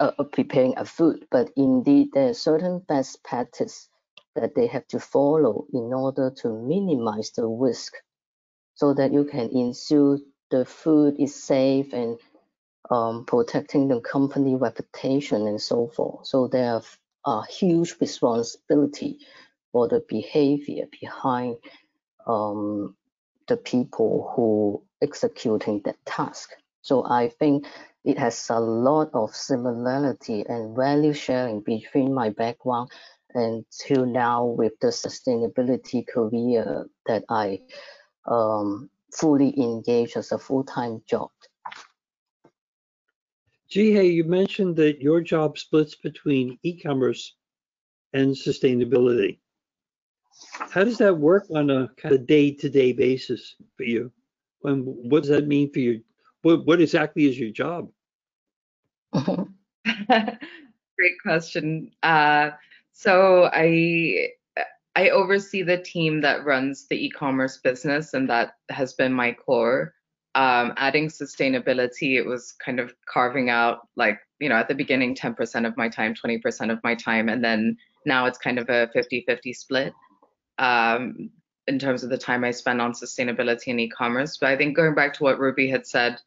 uh, 0.00 0.12
uh, 0.18 0.24
preparing 0.24 0.74
a 0.76 0.84
food, 0.84 1.26
but 1.30 1.50
indeed 1.56 2.08
there 2.14 2.30
are 2.30 2.34
certain 2.34 2.80
best 2.80 3.24
practice 3.24 3.88
that 4.34 4.54
they 4.56 4.66
have 4.66 4.86
to 4.88 5.00
follow 5.00 5.66
in 5.72 5.94
order 5.94 6.30
to 6.30 6.50
minimize 6.50 7.30
the 7.32 7.46
risk 7.46 7.94
so 8.74 8.94
that 8.94 9.12
you 9.12 9.24
can 9.24 9.50
ensure 9.50 10.18
the 10.50 10.64
food 10.64 11.16
is 11.20 11.34
safe 11.42 11.92
and 11.92 12.18
um, 12.90 13.24
protecting 13.26 13.88
the 13.88 14.00
company 14.00 14.56
reputation 14.56 15.46
and 15.48 15.60
so 15.60 15.88
forth. 15.88 16.26
So 16.26 16.48
there 16.48 16.74
are 16.74 16.82
a 17.26 17.46
huge 17.52 17.96
responsibility 18.00 19.18
for 19.72 19.88
the 19.88 20.04
behavior 20.08 20.86
behind 21.00 21.56
um, 22.26 22.96
the 23.48 23.56
people 23.56 24.32
who 24.34 24.82
executing 25.06 25.76
that 25.84 25.98
task. 26.04 26.50
So 26.82 26.94
I 27.08 27.28
think 27.28 27.66
it 28.04 28.18
has 28.18 28.50
a 28.50 28.60
lot 28.60 29.10
of 29.14 29.34
similarity 29.34 30.44
and 30.48 30.76
value 30.76 31.14
sharing 31.14 31.60
between 31.60 32.12
my 32.12 32.30
background 32.30 32.90
and 33.34 33.64
till 33.70 34.06
now 34.06 34.44
with 34.44 34.72
the 34.80 34.88
sustainability 34.88 36.06
career 36.06 36.86
that 37.06 37.24
I 37.28 37.60
um, 38.26 38.90
fully 39.12 39.50
engage 39.58 40.16
as 40.16 40.32
a 40.32 40.38
full-time 40.38 41.02
job. 41.08 41.30
Jeehae, 43.70 44.14
you 44.18 44.24
mentioned 44.24 44.76
that 44.76 45.00
your 45.00 45.20
job 45.20 45.58
splits 45.58 45.94
between 45.96 46.58
e-commerce 46.62 47.34
and 48.12 48.34
sustainability. 48.34 49.38
How 50.70 50.84
does 50.84 50.98
that 50.98 51.16
work 51.16 51.46
on 51.54 51.70
a 51.70 51.88
kind 51.96 52.14
of 52.14 52.26
day-to-day 52.26 52.92
basis 52.92 53.56
for 53.76 53.84
you? 53.84 54.12
And 54.64 54.84
what 54.84 55.22
does 55.22 55.30
that 55.30 55.46
mean 55.46 55.72
for 55.72 55.80
you? 55.80 56.02
What, 56.42 56.66
what 56.66 56.80
exactly 56.80 57.26
is 57.26 57.38
your 57.38 57.50
job? 57.50 57.88
Great 59.14 61.14
question. 61.22 61.90
Uh, 62.02 62.50
so 62.92 63.50
I 63.52 64.28
I 64.96 65.10
oversee 65.10 65.62
the 65.62 65.78
team 65.78 66.20
that 66.20 66.44
runs 66.44 66.86
the 66.88 67.04
e-commerce 67.04 67.58
business, 67.58 68.14
and 68.14 68.28
that 68.30 68.54
has 68.70 68.94
been 68.94 69.12
my 69.12 69.32
core. 69.32 69.94
Um, 70.36 70.72
adding 70.76 71.08
sustainability, 71.08 72.16
it 72.16 72.26
was 72.26 72.54
kind 72.64 72.80
of 72.80 72.94
carving 73.06 73.50
out 73.50 73.88
like 73.96 74.18
you 74.40 74.48
know 74.48 74.56
at 74.56 74.68
the 74.68 74.74
beginning 74.74 75.14
10% 75.14 75.66
of 75.66 75.76
my 75.76 75.88
time, 75.88 76.14
20% 76.14 76.72
of 76.72 76.78
my 76.82 76.94
time, 76.94 77.28
and 77.28 77.42
then 77.42 77.76
now 78.06 78.26
it's 78.26 78.38
kind 78.38 78.58
of 78.58 78.68
a 78.68 78.88
50-50 78.94 79.54
split 79.54 79.92
um, 80.58 81.30
in 81.66 81.78
terms 81.78 82.02
of 82.02 82.10
the 82.10 82.18
time 82.18 82.44
I 82.44 82.50
spend 82.50 82.80
on 82.80 82.92
sustainability 82.92 83.68
and 83.68 83.80
e-commerce. 83.80 84.36
But 84.36 84.50
I 84.50 84.56
think 84.56 84.76
going 84.76 84.94
back 84.94 85.14
to 85.14 85.22
what 85.22 85.38
Ruby 85.38 85.68
had 85.68 85.86
said 85.86 86.18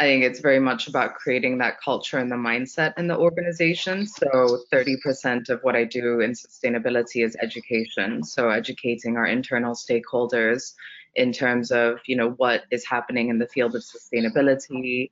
I 0.00 0.04
think 0.04 0.22
it's 0.22 0.38
very 0.38 0.60
much 0.60 0.86
about 0.86 1.16
creating 1.16 1.58
that 1.58 1.80
culture 1.80 2.18
and 2.18 2.30
the 2.30 2.36
mindset 2.36 2.96
in 2.98 3.08
the 3.08 3.18
organization. 3.18 4.06
So 4.06 4.60
30% 4.72 5.48
of 5.48 5.60
what 5.62 5.74
I 5.74 5.82
do 5.82 6.20
in 6.20 6.32
sustainability 6.32 7.24
is 7.24 7.36
education. 7.42 8.22
So 8.22 8.48
educating 8.48 9.16
our 9.16 9.26
internal 9.26 9.74
stakeholders 9.74 10.74
in 11.16 11.32
terms 11.32 11.72
of, 11.72 11.98
you 12.06 12.14
know, 12.14 12.30
what 12.30 12.62
is 12.70 12.84
happening 12.84 13.28
in 13.28 13.40
the 13.40 13.48
field 13.48 13.74
of 13.74 13.82
sustainability, 13.82 15.10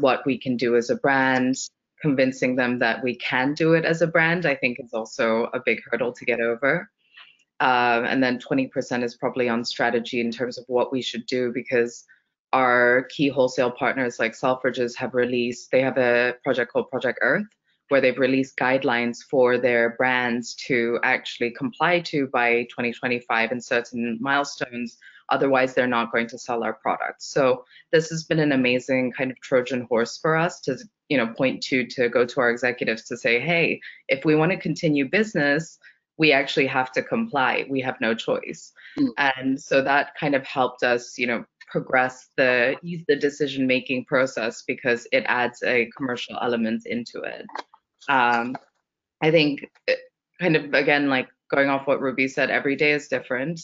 what 0.00 0.26
we 0.26 0.36
can 0.36 0.56
do 0.56 0.74
as 0.74 0.90
a 0.90 0.96
brand, 0.96 1.56
convincing 2.00 2.56
them 2.56 2.80
that 2.80 3.04
we 3.04 3.14
can 3.14 3.54
do 3.54 3.74
it 3.74 3.84
as 3.84 4.02
a 4.02 4.06
brand, 4.08 4.46
I 4.46 4.56
think 4.56 4.80
is 4.80 4.94
also 4.94 5.44
a 5.54 5.60
big 5.64 5.80
hurdle 5.88 6.12
to 6.14 6.24
get 6.24 6.40
over. 6.40 6.90
Um, 7.60 8.04
and 8.04 8.22
then 8.22 8.38
20% 8.38 9.02
is 9.02 9.16
probably 9.16 9.48
on 9.48 9.64
strategy 9.64 10.20
in 10.20 10.30
terms 10.30 10.58
of 10.58 10.64
what 10.68 10.92
we 10.92 11.02
should 11.02 11.26
do 11.26 11.52
because 11.52 12.04
our 12.52 13.06
key 13.10 13.28
wholesale 13.28 13.70
partners 13.70 14.18
like 14.18 14.32
Selfridges 14.32 14.94
have 14.96 15.14
released, 15.14 15.70
they 15.70 15.82
have 15.82 15.98
a 15.98 16.34
project 16.44 16.72
called 16.72 16.88
Project 16.90 17.18
Earth, 17.20 17.46
where 17.88 18.00
they've 18.00 18.18
released 18.18 18.56
guidelines 18.56 19.18
for 19.30 19.58
their 19.58 19.90
brands 19.96 20.54
to 20.54 20.98
actually 21.02 21.50
comply 21.50 22.00
to 22.00 22.26
by 22.28 22.62
2025 22.64 23.50
and 23.50 23.64
certain 23.64 24.18
milestones. 24.20 24.98
Otherwise, 25.30 25.74
they're 25.74 25.86
not 25.86 26.12
going 26.12 26.26
to 26.28 26.38
sell 26.38 26.62
our 26.62 26.74
products. 26.74 27.26
So 27.26 27.64
this 27.92 28.08
has 28.08 28.24
been 28.24 28.38
an 28.38 28.52
amazing 28.52 29.12
kind 29.12 29.30
of 29.30 29.40
Trojan 29.40 29.86
horse 29.88 30.18
for 30.18 30.36
us 30.36 30.60
to, 30.60 30.78
you 31.08 31.18
know, 31.18 31.34
point 31.34 31.62
to 31.64 31.86
to 31.86 32.08
go 32.08 32.24
to 32.24 32.40
our 32.40 32.50
executives 32.50 33.04
to 33.04 33.16
say, 33.16 33.40
hey, 33.40 33.80
if 34.08 34.24
we 34.24 34.36
want 34.36 34.52
to 34.52 34.58
continue 34.58 35.08
business, 35.08 35.78
we 36.18 36.32
actually 36.32 36.66
have 36.66 36.92
to 36.92 37.02
comply. 37.02 37.64
We 37.70 37.80
have 37.80 37.96
no 38.00 38.14
choice. 38.14 38.72
Mm. 38.98 39.10
And 39.16 39.60
so 39.60 39.82
that 39.82 40.14
kind 40.18 40.34
of 40.34 40.44
helped 40.44 40.82
us, 40.82 41.16
you 41.16 41.26
know, 41.26 41.44
progress 41.70 42.30
the 42.36 42.76
use 42.82 43.04
the 43.08 43.16
decision 43.16 43.66
making 43.66 44.04
process 44.06 44.62
because 44.66 45.06
it 45.12 45.24
adds 45.26 45.62
a 45.62 45.90
commercial 45.96 46.36
element 46.40 46.82
into 46.86 47.20
it. 47.22 47.46
Um, 48.08 48.56
I 49.22 49.30
think 49.30 49.66
it, 49.86 49.98
uh, 50.40 50.42
kind 50.42 50.56
of 50.56 50.72
again 50.72 51.08
like 51.08 51.28
going 51.50 51.68
off 51.68 51.86
what 51.86 52.00
Ruby 52.00 52.28
said, 52.28 52.50
every 52.50 52.76
day 52.76 52.92
is 52.92 53.08
different. 53.08 53.60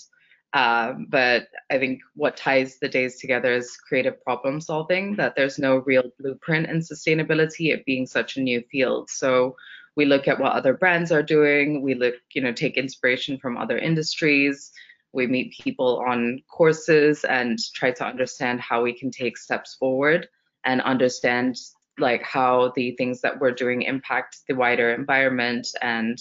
Um, 0.55 1.07
but 1.11 1.49
I 1.71 1.79
think 1.79 2.01
what 2.15 2.37
ties 2.37 2.79
the 2.79 2.89
days 2.89 3.19
together 3.19 3.53
is 3.53 3.77
creative 3.77 4.23
problem 4.23 4.61
solving, 4.61 5.17
that 5.17 5.35
there's 5.35 5.59
no 5.59 5.79
real 5.79 6.05
blueprint 6.21 6.69
in 6.69 6.79
sustainability, 6.79 7.73
it 7.73 7.85
being 7.85 8.07
such 8.07 8.37
a 8.37 8.41
new 8.41 8.63
field. 8.71 9.11
So 9.11 9.57
we 9.97 10.05
look 10.05 10.27
at 10.29 10.41
what 10.41 10.53
other 10.53 10.75
brands 10.75 11.13
are 11.13 11.23
doing, 11.23 11.83
we 11.83 11.95
look, 11.95 12.15
you 12.35 12.43
know, 12.43 12.53
take 12.53 12.77
inspiration 12.77 13.39
from 13.39 13.57
other 13.57 13.79
industries, 13.79 14.73
we 15.13 15.27
meet 15.27 15.53
people 15.53 16.03
on 16.07 16.43
courses 16.49 17.25
and 17.25 17.59
try 17.75 17.93
to 17.93 18.05
understand 18.05 18.61
how 18.61 18.83
we 18.83 18.93
can 18.93 19.11
take 19.11 19.39
steps 19.39 19.77
forward 19.77 20.29
and 20.65 20.81
understand 20.83 21.57
like 21.99 22.23
how 22.23 22.73
the 22.75 22.91
things 22.93 23.21
that 23.21 23.39
we're 23.41 23.53
doing 23.53 23.83
impact 23.83 24.39
the 24.49 24.55
wider 24.55 24.93
environment 24.93 25.69
and 25.81 26.19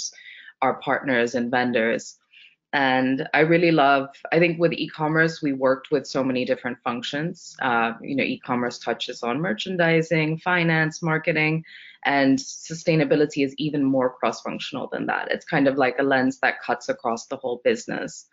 our 0.62 0.76
partners 0.76 1.34
and 1.34 1.50
vendors. 1.50 2.18
And 2.74 3.28
I 3.34 3.42
really 3.42 3.72
love, 3.72 4.10
I 4.32 4.40
think 4.40 4.60
with 4.60 4.74
e-commerce, 4.74 5.42
we 5.42 5.54
worked 5.54 5.92
with 5.92 6.08
so 6.08 6.24
many 6.24 6.46
different 6.46 6.78
functions. 6.84 7.56
Uh, 7.62 7.94
you 8.02 8.16
know, 8.16 8.24
e-commerce 8.24 8.80
touches 8.80 9.22
on 9.24 9.42
merchandising, 9.42 10.40
finance, 10.40 11.02
marketing, 11.02 11.64
and 12.06 12.38
sustainability 12.38 13.46
is 13.46 13.56
even 13.58 13.84
more 13.84 14.14
cross-functional 14.14 14.90
than 14.92 15.06
that. 15.08 15.30
It's 15.32 15.46
kind 15.46 15.68
of 15.68 15.78
like 15.78 15.96
a 16.00 16.04
lens 16.04 16.40
that 16.40 16.62
cuts 16.62 16.90
across 16.90 17.28
the 17.28 17.38
whole 17.38 17.62
business. 17.64 18.28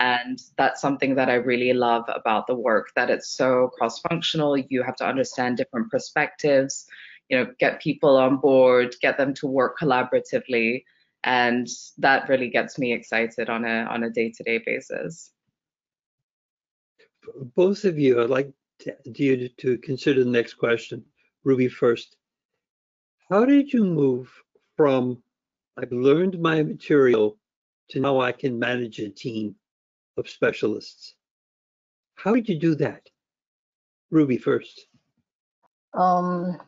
And 0.00 0.40
that's 0.56 0.80
something 0.80 1.14
that 1.16 1.28
I 1.28 1.34
really 1.34 1.72
love 1.72 2.04
about 2.08 2.46
the 2.46 2.54
work, 2.54 2.92
that 2.94 3.10
it's 3.10 3.28
so 3.28 3.70
cross-functional. 3.78 4.58
You 4.58 4.82
have 4.82 4.96
to 4.96 5.06
understand 5.06 5.56
different 5.56 5.90
perspectives, 5.90 6.86
you 7.28 7.38
know, 7.38 7.52
get 7.58 7.80
people 7.80 8.16
on 8.16 8.36
board, 8.36 8.94
get 9.00 9.18
them 9.18 9.34
to 9.34 9.46
work 9.46 9.78
collaboratively 9.78 10.82
and 11.26 11.66
that 11.98 12.28
really 12.28 12.48
gets 12.48 12.78
me 12.78 12.92
excited 12.92 13.50
on 13.50 13.64
a 13.64 13.84
on 13.90 14.04
a 14.04 14.10
day-to-day 14.10 14.62
basis 14.64 15.32
both 17.54 17.84
of 17.84 17.98
you 17.98 18.22
i'd 18.22 18.30
like 18.30 18.50
to, 18.78 18.94
you 19.16 19.48
to 19.48 19.76
consider 19.78 20.24
the 20.24 20.30
next 20.30 20.54
question 20.54 21.04
ruby 21.44 21.68
first 21.68 22.16
how 23.30 23.44
did 23.44 23.72
you 23.72 23.84
move 23.84 24.30
from 24.76 25.22
i've 25.76 25.92
learned 25.92 26.40
my 26.40 26.62
material 26.62 27.36
to 27.90 28.00
now 28.00 28.20
i 28.20 28.32
can 28.32 28.58
manage 28.58 28.98
a 28.98 29.08
team 29.08 29.54
of 30.16 30.28
specialists? 30.28 31.14
How 32.14 32.34
did 32.34 32.48
you 32.48 32.58
do 32.58 32.74
that? 32.76 33.02
Ruby 34.10 34.38
first. 34.38 34.86
Um 35.94 36.58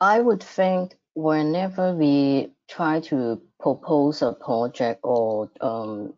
i 0.00 0.20
would 0.20 0.42
think 0.42 0.96
whenever 1.14 1.94
we 1.94 2.50
try 2.68 3.00
to 3.00 3.40
propose 3.60 4.22
a 4.22 4.32
project 4.32 5.00
or 5.04 5.50
um, 5.60 6.14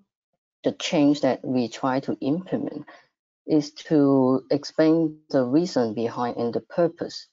the 0.65 0.73
change 0.73 1.21
that 1.21 1.45
we 1.45 1.69
try 1.69 2.01
to 2.01 2.17
implement 2.21 2.87
is 3.47 3.73
to 3.73 4.43
explain 4.51 5.19
the 5.31 5.45
reason 5.45 5.95
behind 5.95 6.37
and 6.37 6.53
the 6.53 6.61
purpose. 6.61 7.29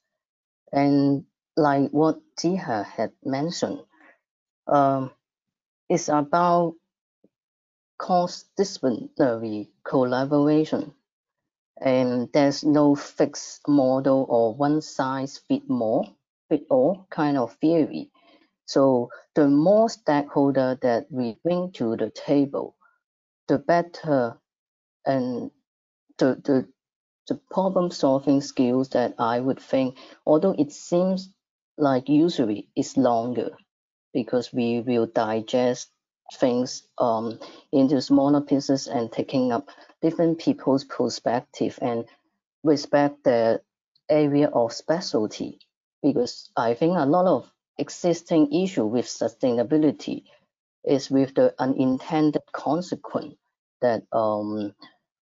And 0.72 1.24
like 1.56 1.90
what 1.90 2.20
Jeehae 2.38 2.84
had 2.84 3.12
mentioned, 3.24 3.80
um, 4.66 5.10
it's 5.88 6.08
about 6.08 6.74
cross-disciplinary 7.98 9.70
collaboration. 9.84 10.94
And 11.80 12.30
there's 12.32 12.64
no 12.64 12.94
fixed 12.94 13.68
model 13.68 14.26
or 14.28 14.54
one 14.54 14.80
size 14.82 15.38
fit 15.48 15.68
more 15.68 16.04
fit 16.48 16.66
all 16.70 17.06
kind 17.10 17.38
of 17.38 17.54
theory. 17.60 18.10
So 18.66 19.10
the 19.34 19.48
more 19.48 19.88
stakeholder 19.90 20.78
that 20.82 21.06
we 21.10 21.36
bring 21.44 21.72
to 21.72 21.96
the 21.96 22.10
table, 22.10 22.76
the 23.48 23.58
better 23.58 24.38
and 25.06 25.50
the, 26.18 26.36
the, 26.44 26.68
the 27.28 27.40
problem 27.50 27.90
solving 27.90 28.40
skills 28.40 28.90
that 28.90 29.14
I 29.18 29.40
would 29.40 29.60
think, 29.60 29.98
although 30.26 30.54
it 30.58 30.72
seems 30.72 31.30
like 31.76 32.08
usually 32.08 32.68
it's 32.76 32.96
longer 32.96 33.50
because 34.12 34.52
we 34.52 34.80
will 34.80 35.06
digest 35.06 35.90
things 36.34 36.84
um, 36.98 37.38
into 37.72 38.00
smaller 38.00 38.40
pieces 38.40 38.86
and 38.86 39.12
taking 39.12 39.52
up 39.52 39.68
different 40.02 40.38
people's 40.38 40.84
perspective 40.84 41.78
and 41.82 42.04
respect 42.62 43.24
their 43.24 43.60
area 44.08 44.48
of 44.48 44.72
specialty 44.72 45.58
because 46.02 46.50
I 46.56 46.74
think 46.74 46.96
a 46.96 47.06
lot 47.06 47.26
of 47.26 47.50
existing 47.78 48.52
issue 48.52 48.86
with 48.86 49.06
sustainability 49.06 50.24
is 50.84 51.10
with 51.10 51.34
the 51.34 51.54
unintended 51.58 52.42
consequence 52.52 53.34
that 53.80 54.02
um, 54.12 54.74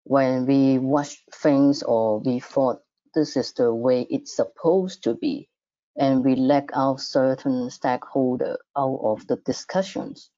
when 0.04 0.46
we 0.46 0.78
watch 0.80 1.24
things 1.34 1.84
or 1.84 2.20
we 2.20 2.40
thought 2.40 2.82
this 3.14 3.36
is 3.38 3.54
the 3.54 3.74
way 3.74 4.08
it's 4.10 4.36
supposed 4.36 5.04
to 5.04 5.16
be, 5.16 5.50
and 5.98 6.24
we 6.24 6.36
lack 6.36 6.70
out 6.74 7.00
certain 7.00 7.70
stakeholder 7.70 8.58
out 8.78 9.00
of 9.04 9.26
the 9.28 9.38
discussions. 9.38 10.30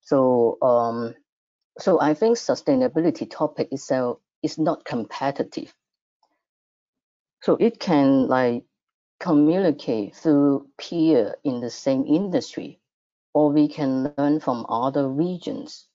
So, 0.00 0.58
um, 0.60 1.14
so 1.78 2.00
I 2.00 2.14
think 2.14 2.36
sustainability 2.36 3.30
topic 3.30 3.68
itself 3.72 4.18
is 4.42 4.58
not 4.58 4.84
competitive. 4.84 5.72
So 7.42 7.56
it 7.60 7.78
can 7.78 8.26
like 8.26 8.64
communicate 9.20 10.14
through 10.16 10.68
peer 10.78 11.34
in 11.44 11.60
the 11.60 11.70
same 11.70 12.04
industry, 12.06 12.80
or 13.32 13.50
we 13.50 13.68
can 13.68 14.12
learn 14.18 14.40
from 14.40 14.66
other 14.68 15.08
regions, 15.08 15.86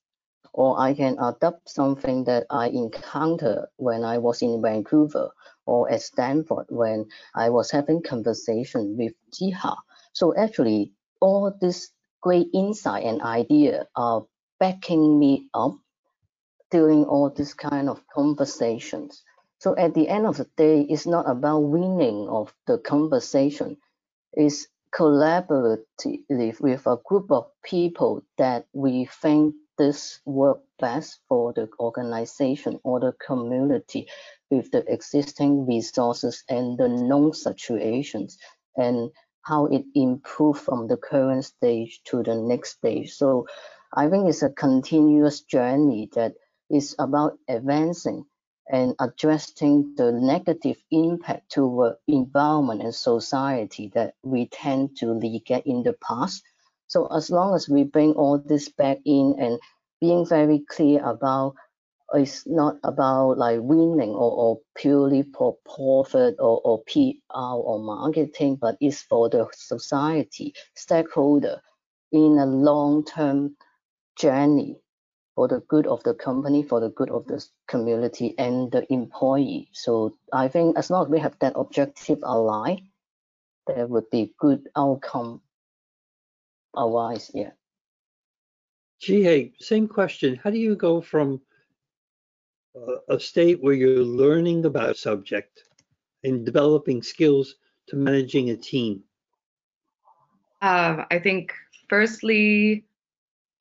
or 0.54 0.80
I 0.80 0.94
can 0.94 1.18
adopt 1.20 1.70
something 1.70 2.26
that 2.26 2.46
I 2.50 2.68
encountered 2.70 3.68
when 3.78 4.04
I 4.04 4.18
was 4.18 4.42
in 4.42 4.62
Vancouver 4.62 5.32
or 5.66 5.92
at 5.92 6.02
Stanford 6.02 6.66
when 6.70 7.08
I 7.36 7.50
was 7.50 7.72
having 7.72 8.02
conversation 8.02 8.98
with 8.98 9.14
Jeehae. 9.32 9.78
So 10.14 10.36
actually, 10.36 10.94
all 11.22 11.54
this 11.62 11.92
great 12.22 12.48
insight 12.54 13.06
and 13.06 13.22
idea 13.22 13.88
are 13.96 14.26
backing 14.60 15.20
me 15.20 15.48
up 15.54 15.78
during 16.72 17.06
all 17.06 17.30
this 17.30 17.54
kind 17.54 17.90
of 17.90 18.02
conversations. 18.14 19.24
So 19.60 19.76
at 19.78 19.94
the 19.94 20.08
end 20.08 20.26
of 20.26 20.38
the 20.38 20.48
day, 20.58 20.82
it's 20.82 21.08
not 21.08 21.30
about 21.30 21.60
winning 21.60 22.28
of 22.30 22.54
the 22.68 22.78
conversation. 22.78 23.78
It's 24.34 24.68
collaborative 24.94 26.60
with 26.60 26.88
a 26.88 26.98
group 27.06 27.32
of 27.32 27.48
people 27.64 28.24
that 28.38 28.66
we 28.74 29.06
think 29.22 29.56
this 29.80 30.20
work 30.26 30.60
best 30.78 31.22
for 31.28 31.54
the 31.54 31.68
organization 31.80 32.80
or 32.84 33.00
the 33.00 33.14
community 33.26 34.08
with 34.52 34.70
the 34.72 34.84
existing 34.92 35.66
resources 35.66 36.44
and 36.50 36.78
the 36.78 36.88
known 36.88 37.34
situations 37.34 38.38
and 38.78 39.10
how 39.42 39.66
it 39.66 39.84
improve 39.96 40.60
from 40.60 40.88
the 40.88 40.98
current 40.98 41.46
stage 41.46 42.02
to 42.04 42.22
the 42.22 42.36
next 42.36 42.74
stage. 42.74 43.14
So 43.14 43.48
I 43.96 44.10
think 44.10 44.30
it's 44.30 44.44
a 44.44 44.50
continuous 44.50 45.42
journey 45.42 46.10
that 46.14 46.34
is 46.70 46.96
about 47.00 47.40
advancing 47.48 48.26
and 48.72 48.94
addressing 49.00 49.96
the 49.98 50.12
negative 50.12 50.78
impact 50.92 51.54
to 51.54 51.96
environment 52.08 52.84
and 52.84 52.94
society 52.94 53.92
that 53.96 54.14
we 54.22 54.48
tend 54.48 54.96
to 54.98 55.20
get 55.44 55.66
in 55.66 55.82
the 55.82 55.94
past. 55.94 56.44
So 56.90 57.06
as 57.08 57.30
long 57.30 57.54
as 57.54 57.70
we 57.70 57.84
bring 57.84 58.14
all 58.14 58.40
this 58.40 58.68
back 58.68 58.98
in 59.06 59.36
and 59.40 59.60
being 60.02 60.26
very 60.26 60.66
clear 60.68 61.04
about 61.06 61.54
it's 62.16 62.48
not 62.48 62.78
about 62.84 63.38
like 63.38 63.60
winning 63.62 64.10
or, 64.10 64.32
or 64.32 64.60
purely 64.76 65.22
for 65.22 65.56
profit 65.64 66.36
or, 66.40 66.60
or 66.66 66.82
PR 66.88 67.38
or 67.38 67.78
marketing, 67.78 68.56
but 68.56 68.76
it's 68.82 69.04
for 69.04 69.30
the 69.30 69.48
society, 69.54 70.56
stakeholder 70.76 71.62
in 72.12 72.40
a 72.40 72.48
long-term 72.48 73.56
journey 74.18 74.76
for 75.36 75.48
the 75.48 75.60
good 75.68 75.86
of 75.86 76.02
the 76.02 76.16
company, 76.16 76.64
for 76.64 76.80
the 76.80 76.90
good 76.90 77.12
of 77.12 77.28
the 77.28 77.46
community 77.68 78.34
and 78.40 78.72
the 78.72 78.92
employee. 78.92 79.70
So 79.74 80.16
I 80.34 80.48
think 80.48 80.76
as 80.76 80.90
long 80.90 81.06
as 81.06 81.12
we 81.12 81.20
have 81.20 81.38
that 81.42 81.54
objective 81.56 82.18
aligned, 82.24 82.82
there 83.68 83.86
would 83.86 84.10
be 84.10 84.34
good 84.40 84.68
outcome 84.76 85.42
otherwise, 86.76 87.32
yeah. 87.34 87.52
Jeehae, 89.02 89.54
same 89.60 89.88
question. 89.88 90.40
How 90.44 90.50
do 90.50 90.58
you 90.58 90.76
go 90.76 91.02
from 91.02 91.42
a 93.10 93.20
state 93.20 93.62
where 93.62 93.74
you're 93.74 94.04
learning 94.04 94.66
about 94.66 94.90
a 94.90 94.96
subject 94.96 95.64
and 96.24 96.46
developing 96.46 97.02
skills 97.02 97.56
to 97.88 97.96
managing 97.96 98.50
a 98.50 98.58
team? 98.58 99.04
Um, 100.62 101.06
I 101.10 101.20
think 101.20 101.54
firstly, 101.88 102.86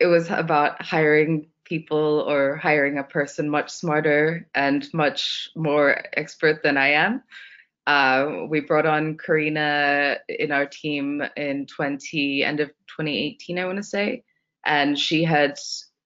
it 0.00 0.06
was 0.06 0.30
about 0.30 0.82
hiring 0.82 1.46
people 1.64 2.24
or 2.28 2.56
hiring 2.56 2.98
a 2.98 3.04
person 3.04 3.48
much 3.48 3.70
smarter 3.70 4.48
and 4.54 4.88
much 4.92 5.50
more 5.54 6.02
expert 6.14 6.62
than 6.62 6.76
I 6.76 6.88
am. 6.88 7.22
Uh, 7.88 8.44
we 8.50 8.60
brought 8.60 8.84
on 8.84 9.16
Karina 9.16 10.18
in 10.28 10.52
our 10.52 10.66
team 10.66 11.22
in 11.38 11.64
20 11.64 12.44
end 12.44 12.60
of 12.60 12.68
2018, 12.68 13.58
I 13.58 13.64
want 13.64 13.78
to 13.78 13.82
say, 13.82 14.24
and 14.66 14.98
she 14.98 15.24
had. 15.24 15.58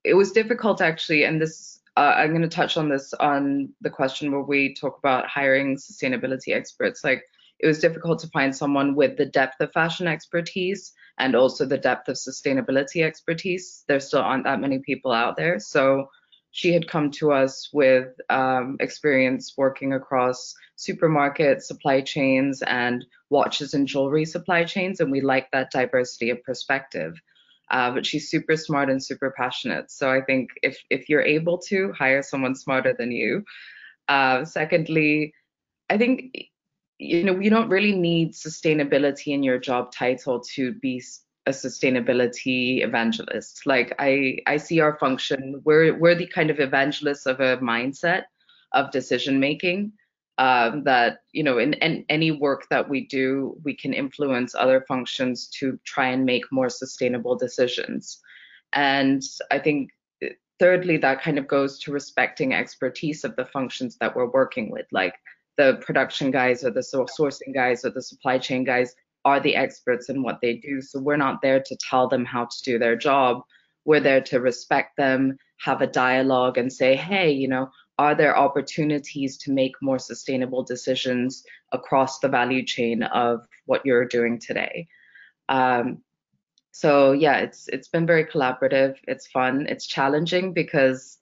It 0.04 0.14
was 0.14 0.30
difficult 0.30 0.80
actually, 0.80 1.24
and 1.24 1.42
this 1.42 1.80
uh, 1.96 2.14
I'm 2.16 2.30
going 2.30 2.42
to 2.42 2.48
touch 2.48 2.76
on 2.76 2.88
this 2.88 3.12
on 3.14 3.70
the 3.80 3.90
question 3.90 4.30
where 4.30 4.42
we 4.42 4.74
talk 4.74 4.96
about 4.98 5.26
hiring 5.26 5.76
sustainability 5.76 6.54
experts. 6.54 7.02
Like 7.02 7.24
it 7.58 7.66
was 7.66 7.80
difficult 7.80 8.20
to 8.20 8.28
find 8.28 8.54
someone 8.54 8.94
with 8.94 9.16
the 9.16 9.26
depth 9.26 9.60
of 9.60 9.72
fashion 9.72 10.06
expertise 10.06 10.92
and 11.18 11.34
also 11.34 11.66
the 11.66 11.78
depth 11.78 12.08
of 12.08 12.14
sustainability 12.14 13.04
expertise. 13.04 13.82
There 13.88 13.98
still 13.98 14.22
aren't 14.22 14.44
that 14.44 14.60
many 14.60 14.78
people 14.78 15.10
out 15.10 15.36
there. 15.36 15.58
So 15.58 16.06
she 16.52 16.72
had 16.72 16.88
come 16.88 17.10
to 17.12 17.32
us 17.32 17.70
with 17.72 18.08
um, 18.30 18.76
experience 18.80 19.54
working 19.58 19.94
across 19.94 20.54
supermarkets, 20.78 21.62
supply 21.62 22.00
chains, 22.02 22.62
and 22.62 23.04
watches 23.30 23.74
and 23.74 23.88
jewelry 23.88 24.24
supply 24.26 24.64
chains. 24.64 25.00
And 25.00 25.10
we 25.12 25.20
like 25.20 25.50
that 25.52 25.70
diversity 25.72 26.30
of 26.30 26.42
perspective. 26.44 27.20
uh, 27.70 27.90
but 27.90 28.06
she's 28.06 28.30
super 28.30 28.56
smart 28.56 28.90
and 28.90 29.02
super 29.02 29.32
passionate. 29.36 29.90
So 29.90 30.10
I 30.10 30.20
think 30.22 30.50
if 30.62 30.78
if 30.90 31.08
you're 31.08 31.22
able 31.22 31.58
to 31.68 31.92
hire 31.92 32.22
someone 32.22 32.54
smarter 32.54 32.94
than 32.98 33.10
you. 33.12 33.44
Uh, 34.08 34.44
secondly, 34.44 35.34
I 35.90 35.98
think 35.98 36.32
you 36.98 37.24
know 37.24 37.38
you 37.40 37.50
don't 37.50 37.68
really 37.70 37.96
need 37.96 38.32
sustainability 38.34 39.28
in 39.34 39.42
your 39.42 39.58
job 39.58 39.92
title 39.92 40.40
to 40.54 40.74
be 40.74 41.02
a 41.46 41.50
sustainability 41.50 42.84
evangelist. 42.84 43.62
Like 43.66 43.94
I 43.98 44.38
I 44.46 44.56
see 44.56 44.80
our 44.80 44.98
function. 44.98 45.60
We're 45.64 45.98
we're 45.98 46.14
the 46.14 46.26
kind 46.26 46.50
of 46.50 46.60
evangelists 46.60 47.26
of 47.26 47.40
a 47.40 47.58
mindset 47.58 48.24
of 48.72 48.90
decision 48.90 49.38
making 49.40 49.92
um, 50.38 50.84
that 50.84 51.20
you 51.32 51.42
know 51.42 51.58
in, 51.58 51.74
in 51.74 52.04
any 52.08 52.30
work 52.30 52.66
that 52.70 52.88
we 52.88 53.06
do 53.06 53.56
we 53.64 53.76
can 53.76 53.92
influence 53.92 54.54
other 54.54 54.84
functions 54.88 55.48
to 55.58 55.78
try 55.84 56.08
and 56.08 56.24
make 56.24 56.50
more 56.50 56.68
sustainable 56.68 57.36
decisions. 57.36 58.20
And 58.72 59.22
i 59.50 59.58
think 59.58 59.90
thirdly 60.58 60.96
that 60.96 61.20
kind 61.20 61.38
of 61.38 61.48
goes 61.48 61.78
to 61.80 61.92
respecting 61.92 62.54
expertise 62.54 63.24
of 63.24 63.34
the 63.36 63.44
functions 63.44 63.96
that 63.98 64.14
we're 64.14 64.30
working 64.30 64.70
with 64.70 64.86
like 64.92 65.14
the 65.58 65.78
production 65.84 66.30
guys 66.30 66.64
or 66.64 66.70
the 66.70 66.80
sourcing 66.80 67.52
guys 67.52 67.84
or 67.84 67.90
the 67.90 68.00
supply 68.00 68.38
chain 68.38 68.64
guys 68.64 68.94
are 69.24 69.40
the 69.40 69.56
experts 69.56 70.08
in 70.08 70.22
what 70.22 70.40
they 70.40 70.54
do 70.56 70.80
so 70.80 71.00
we're 71.00 71.16
not 71.16 71.40
there 71.42 71.60
to 71.60 71.76
tell 71.76 72.08
them 72.08 72.24
how 72.24 72.44
to 72.44 72.62
do 72.64 72.78
their 72.78 72.96
job 72.96 73.42
we're 73.84 74.00
there 74.00 74.20
to 74.20 74.40
respect 74.40 74.96
them 74.96 75.36
have 75.60 75.80
a 75.80 75.86
dialogue 75.86 76.58
and 76.58 76.72
say 76.72 76.96
hey 76.96 77.30
you 77.30 77.48
know 77.48 77.70
are 77.98 78.14
there 78.14 78.36
opportunities 78.36 79.36
to 79.38 79.52
make 79.52 79.74
more 79.80 79.98
sustainable 79.98 80.64
decisions 80.64 81.44
across 81.72 82.18
the 82.18 82.28
value 82.28 82.64
chain 82.64 83.02
of 83.02 83.46
what 83.66 83.84
you're 83.84 84.06
doing 84.06 84.40
today? 84.40 84.88
Um, 85.48 86.02
so 86.72 87.12
yeah, 87.12 87.38
it's 87.38 87.68
it's 87.68 87.88
been 87.88 88.06
very 88.06 88.24
collaborative. 88.24 88.96
It's 89.06 89.26
fun. 89.26 89.66
It's 89.68 89.86
challenging 89.86 90.52
because 90.54 91.18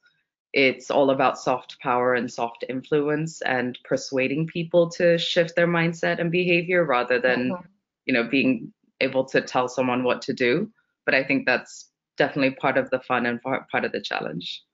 it's 0.53 0.91
all 0.91 1.11
about 1.11 1.39
soft 1.39 1.79
power 1.81 2.15
and 2.15 2.31
soft 2.31 2.65
influence 2.69 3.43
and 3.43 3.79
persuading 3.85 4.47
people 4.47 4.89
to 4.91 5.19
shift 5.19 5.57
their 5.57 5.69
mindset 5.69 6.21
and 6.21 6.31
behavior 6.31 6.85
rather 6.85 7.21
than 7.21 7.51
mm-hmm. 7.51 7.67
You 8.11 8.15
know 8.17 8.25
being 8.29 8.73
able 9.01 9.25
to 9.27 9.41
tell 9.41 9.69
someone 9.69 10.03
what 10.03 10.21
to 10.23 10.33
do. 10.33 10.69
But 11.07 11.15
I 11.15 11.23
think 11.23 11.47
that's 11.47 11.93
definitely 12.17 12.57
part 12.57 12.77
of 12.77 12.91
the 12.91 12.99
fun 12.99 13.25
and 13.25 13.41
part 13.41 13.85
of 13.85 13.93
the 13.93 14.01
challenge. 14.01 14.65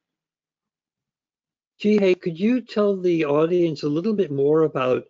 Jeehae, 1.78 2.18
could 2.18 2.40
you 2.40 2.62
tell 2.62 2.96
the 2.96 3.26
audience 3.26 3.82
a 3.82 3.90
little 3.90 4.14
bit 4.14 4.30
more 4.30 4.62
about 4.62 5.04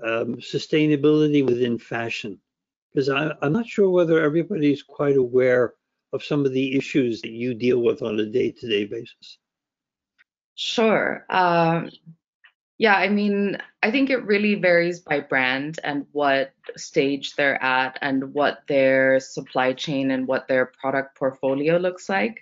um, 0.00 0.36
sustainability 0.36 1.44
within 1.44 1.76
fashion? 1.76 2.40
Because 2.94 3.08
I'm 3.08 3.52
not 3.52 3.66
sure 3.66 3.90
whether 3.90 4.22
everybody's 4.22 4.84
quite 4.84 5.16
aware 5.16 5.74
of 6.12 6.22
some 6.22 6.46
of 6.46 6.52
the 6.52 6.76
issues 6.76 7.20
that 7.22 7.32
you 7.32 7.54
deal 7.54 7.82
with 7.82 8.00
on 8.02 8.20
a 8.20 8.26
day-to-day 8.26 8.84
basis. 8.84 9.38
Sure. 10.54 11.26
Um, 11.28 11.90
yeah, 12.80 12.94
I 12.94 13.10
mean, 13.10 13.58
I 13.82 13.90
think 13.90 14.08
it 14.08 14.24
really 14.24 14.54
varies 14.54 15.00
by 15.00 15.20
brand 15.20 15.78
and 15.84 16.06
what 16.12 16.54
stage 16.78 17.36
they're 17.36 17.62
at 17.62 17.98
and 18.00 18.32
what 18.32 18.62
their 18.68 19.20
supply 19.20 19.74
chain 19.74 20.10
and 20.12 20.26
what 20.26 20.48
their 20.48 20.72
product 20.80 21.18
portfolio 21.18 21.76
looks 21.76 22.08
like. 22.08 22.40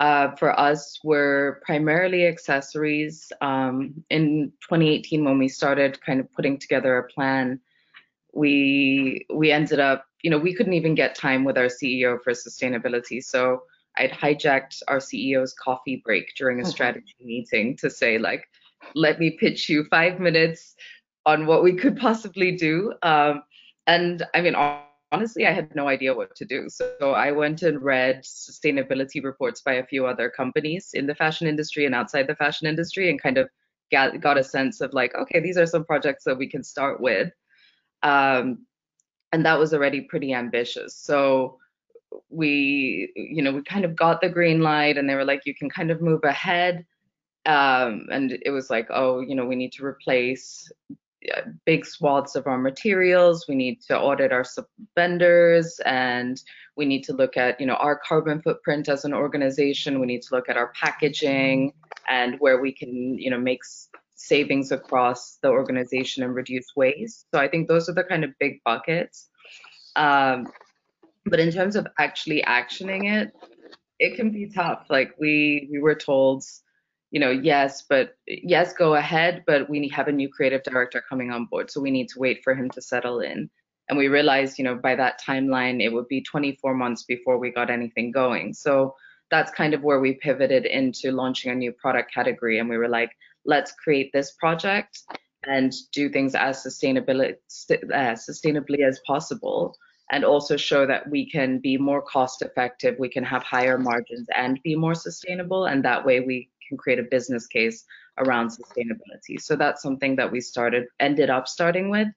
Uh, 0.00 0.34
for 0.36 0.58
us, 0.58 0.98
we're 1.04 1.60
primarily 1.60 2.26
accessories. 2.26 3.30
Um, 3.42 4.02
in 4.08 4.50
2018, 4.62 5.22
when 5.26 5.36
we 5.36 5.46
started 5.46 6.00
kind 6.00 6.20
of 6.20 6.32
putting 6.32 6.58
together 6.58 6.96
a 6.96 7.12
plan, 7.12 7.60
we 8.32 9.26
we 9.28 9.52
ended 9.52 9.78
up, 9.78 10.06
you 10.22 10.30
know, 10.30 10.38
we 10.38 10.54
couldn't 10.54 10.72
even 10.72 10.94
get 10.94 11.14
time 11.14 11.44
with 11.44 11.58
our 11.58 11.66
CEO 11.66 12.16
for 12.24 12.32
sustainability. 12.32 13.22
So 13.22 13.64
I'd 13.98 14.10
hijacked 14.10 14.82
our 14.88 15.00
CEO's 15.00 15.52
coffee 15.52 16.00
break 16.02 16.34
during 16.34 16.60
a 16.60 16.62
mm-hmm. 16.62 16.70
strategy 16.70 17.14
meeting 17.20 17.76
to 17.76 17.90
say, 17.90 18.16
like, 18.16 18.48
let 18.94 19.18
me 19.18 19.36
pitch 19.38 19.68
you 19.68 19.84
five 19.84 20.20
minutes 20.20 20.74
on 21.24 21.46
what 21.46 21.62
we 21.62 21.74
could 21.74 21.96
possibly 21.96 22.56
do. 22.56 22.92
Um, 23.02 23.42
and 23.86 24.24
I 24.34 24.40
mean, 24.40 24.54
honestly, 25.12 25.46
I 25.46 25.52
had 25.52 25.74
no 25.74 25.88
idea 25.88 26.14
what 26.14 26.34
to 26.36 26.44
do. 26.44 26.68
So 26.68 27.12
I 27.12 27.32
went 27.32 27.62
and 27.62 27.82
read 27.82 28.22
sustainability 28.22 29.22
reports 29.22 29.60
by 29.60 29.74
a 29.74 29.86
few 29.86 30.06
other 30.06 30.30
companies 30.30 30.90
in 30.94 31.06
the 31.06 31.14
fashion 31.14 31.46
industry 31.46 31.86
and 31.86 31.94
outside 31.94 32.26
the 32.26 32.36
fashion 32.36 32.66
industry 32.66 33.10
and 33.10 33.20
kind 33.20 33.38
of 33.38 33.48
got, 33.92 34.20
got 34.20 34.38
a 34.38 34.44
sense 34.44 34.80
of 34.80 34.92
like, 34.92 35.14
okay, 35.14 35.40
these 35.40 35.56
are 35.56 35.66
some 35.66 35.84
projects 35.84 36.24
that 36.24 36.38
we 36.38 36.48
can 36.48 36.62
start 36.62 37.00
with. 37.00 37.32
Um, 38.02 38.66
and 39.32 39.44
that 39.44 39.58
was 39.58 39.74
already 39.74 40.02
pretty 40.02 40.32
ambitious. 40.32 40.96
So 40.96 41.58
we, 42.30 43.12
you 43.16 43.42
know, 43.42 43.52
we 43.52 43.62
kind 43.62 43.84
of 43.84 43.96
got 43.96 44.20
the 44.20 44.28
green 44.28 44.60
light 44.60 44.96
and 44.96 45.08
they 45.08 45.14
were 45.14 45.24
like, 45.24 45.42
you 45.44 45.54
can 45.54 45.68
kind 45.68 45.90
of 45.90 46.00
move 46.00 46.20
ahead. 46.24 46.84
Um, 47.46 48.08
and 48.10 48.38
it 48.42 48.50
was 48.50 48.70
like, 48.70 48.88
oh, 48.90 49.20
you 49.20 49.34
know, 49.34 49.46
we 49.46 49.56
need 49.56 49.72
to 49.74 49.84
replace 49.84 50.70
big 51.64 51.86
swaths 51.86 52.34
of 52.34 52.46
our 52.46 52.58
materials. 52.58 53.46
We 53.48 53.54
need 53.54 53.80
to 53.82 53.98
audit 53.98 54.32
our 54.32 54.44
vendors 54.94 55.80
and 55.84 56.40
we 56.76 56.86
need 56.86 57.02
to 57.04 57.12
look 57.12 57.36
at, 57.36 57.60
you 57.60 57.66
know, 57.66 57.74
our 57.74 57.98
carbon 57.98 58.42
footprint 58.42 58.88
as 58.88 59.04
an 59.04 59.14
organization. 59.14 60.00
We 60.00 60.06
need 60.06 60.22
to 60.22 60.34
look 60.34 60.48
at 60.48 60.56
our 60.56 60.72
packaging 60.80 61.72
and 62.08 62.36
where 62.38 62.60
we 62.60 62.72
can, 62.72 63.18
you 63.18 63.30
know, 63.30 63.38
make 63.38 63.60
savings 64.14 64.72
across 64.72 65.38
the 65.42 65.48
organization 65.48 66.22
and 66.22 66.34
reduce 66.34 66.66
waste. 66.76 67.26
So 67.32 67.40
I 67.40 67.48
think 67.48 67.68
those 67.68 67.88
are 67.88 67.94
the 67.94 68.04
kind 68.04 68.24
of 68.24 68.30
big 68.38 68.60
buckets. 68.64 69.28
Um, 69.94 70.48
but 71.24 71.40
in 71.40 71.50
terms 71.50 71.76
of 71.76 71.86
actually 71.98 72.42
actioning 72.42 73.12
it, 73.12 73.32
it 73.98 74.16
can 74.16 74.30
be 74.30 74.48
tough. 74.48 74.86
Like 74.90 75.14
we 75.18 75.68
we 75.72 75.78
were 75.78 75.94
told 75.94 76.44
you 77.10 77.20
know, 77.20 77.30
yes, 77.30 77.84
but 77.88 78.16
yes, 78.26 78.72
go 78.72 78.94
ahead, 78.94 79.44
but 79.46 79.70
we 79.70 79.88
have 79.88 80.08
a 80.08 80.12
new 80.12 80.28
creative 80.28 80.62
director 80.62 81.02
coming 81.08 81.30
on 81.30 81.46
board, 81.46 81.70
so 81.70 81.80
we 81.80 81.90
need 81.90 82.08
to 82.08 82.18
wait 82.18 82.40
for 82.42 82.54
him 82.54 82.70
to 82.70 82.82
settle 82.82 83.20
in. 83.20 83.48
And 83.88 83.96
we 83.96 84.08
realized, 84.08 84.58
you 84.58 84.64
know, 84.64 84.74
by 84.74 84.96
that 84.96 85.20
timeline, 85.20 85.80
it 85.80 85.92
would 85.92 86.08
be 86.08 86.22
24 86.22 86.74
months 86.74 87.04
before 87.04 87.38
we 87.38 87.50
got 87.50 87.70
anything 87.70 88.10
going. 88.10 88.52
So 88.52 88.94
that's 89.30 89.52
kind 89.52 89.74
of 89.74 89.82
where 89.82 90.00
we 90.00 90.14
pivoted 90.14 90.66
into 90.66 91.12
launching 91.12 91.52
a 91.52 91.54
new 91.54 91.72
product 91.72 92.12
category. 92.12 92.58
And 92.58 92.68
we 92.68 92.78
were 92.78 92.88
like, 92.88 93.10
let's 93.44 93.72
create 93.72 94.10
this 94.12 94.32
project 94.32 95.02
and 95.44 95.72
do 95.92 96.08
things 96.08 96.34
as 96.34 96.64
sustainably, 96.64 97.34
uh, 97.34 98.16
sustainably 98.16 98.86
as 98.86 99.00
possible 99.06 99.76
and 100.10 100.24
also 100.24 100.56
show 100.56 100.86
that 100.86 101.08
we 101.10 101.28
can 101.28 101.58
be 101.58 101.76
more 101.76 102.00
cost 102.00 102.42
effective, 102.42 102.96
we 102.98 103.08
can 103.08 103.24
have 103.24 103.42
higher 103.42 103.78
margins 103.78 104.28
and 104.36 104.60
be 104.62 104.76
more 104.76 104.94
sustainable. 104.94 105.66
And 105.66 105.84
that 105.84 106.04
way 106.04 106.20
we 106.20 106.48
can 106.68 106.76
create 106.76 106.98
a 106.98 107.04
business 107.04 107.46
case 107.46 107.84
around 108.18 108.48
sustainability. 108.48 109.40
So 109.40 109.56
that's 109.56 109.82
something 109.82 110.16
that 110.16 110.30
we 110.30 110.40
started, 110.40 110.86
ended 111.00 111.30
up 111.30 111.48
starting 111.48 111.90
with. 111.90 112.08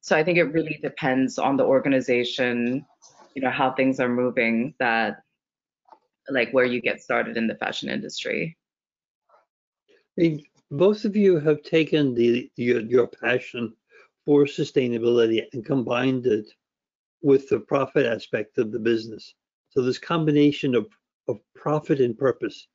So 0.00 0.16
I 0.16 0.24
think 0.24 0.38
it 0.38 0.44
really 0.44 0.78
depends 0.82 1.38
on 1.38 1.56
the 1.56 1.64
organization, 1.64 2.86
you 3.34 3.42
know, 3.42 3.50
how 3.50 3.72
things 3.72 4.00
are 4.00 4.08
moving 4.08 4.74
that 4.78 5.22
like 6.28 6.52
where 6.52 6.64
you 6.64 6.80
get 6.80 7.02
started 7.02 7.36
in 7.36 7.46
the 7.46 7.56
fashion 7.56 7.88
industry. 7.88 8.56
Both 10.70 11.04
of 11.04 11.16
you 11.16 11.40
have 11.40 11.62
taken 11.62 12.14
the 12.14 12.50
your, 12.56 12.80
your 12.80 13.08
passion 13.08 13.74
for 14.24 14.44
sustainability 14.44 15.42
and 15.52 15.64
combined 15.64 16.26
it 16.26 16.46
with 17.22 17.48
the 17.48 17.60
profit 17.60 18.06
aspect 18.06 18.58
of 18.58 18.70
the 18.70 18.78
business. 18.78 19.34
So 19.70 19.82
this 19.82 19.98
combination 19.98 20.74
of, 20.74 20.86
of 21.28 21.40
profit 21.54 22.00
and 22.00 22.16
purpose 22.16 22.68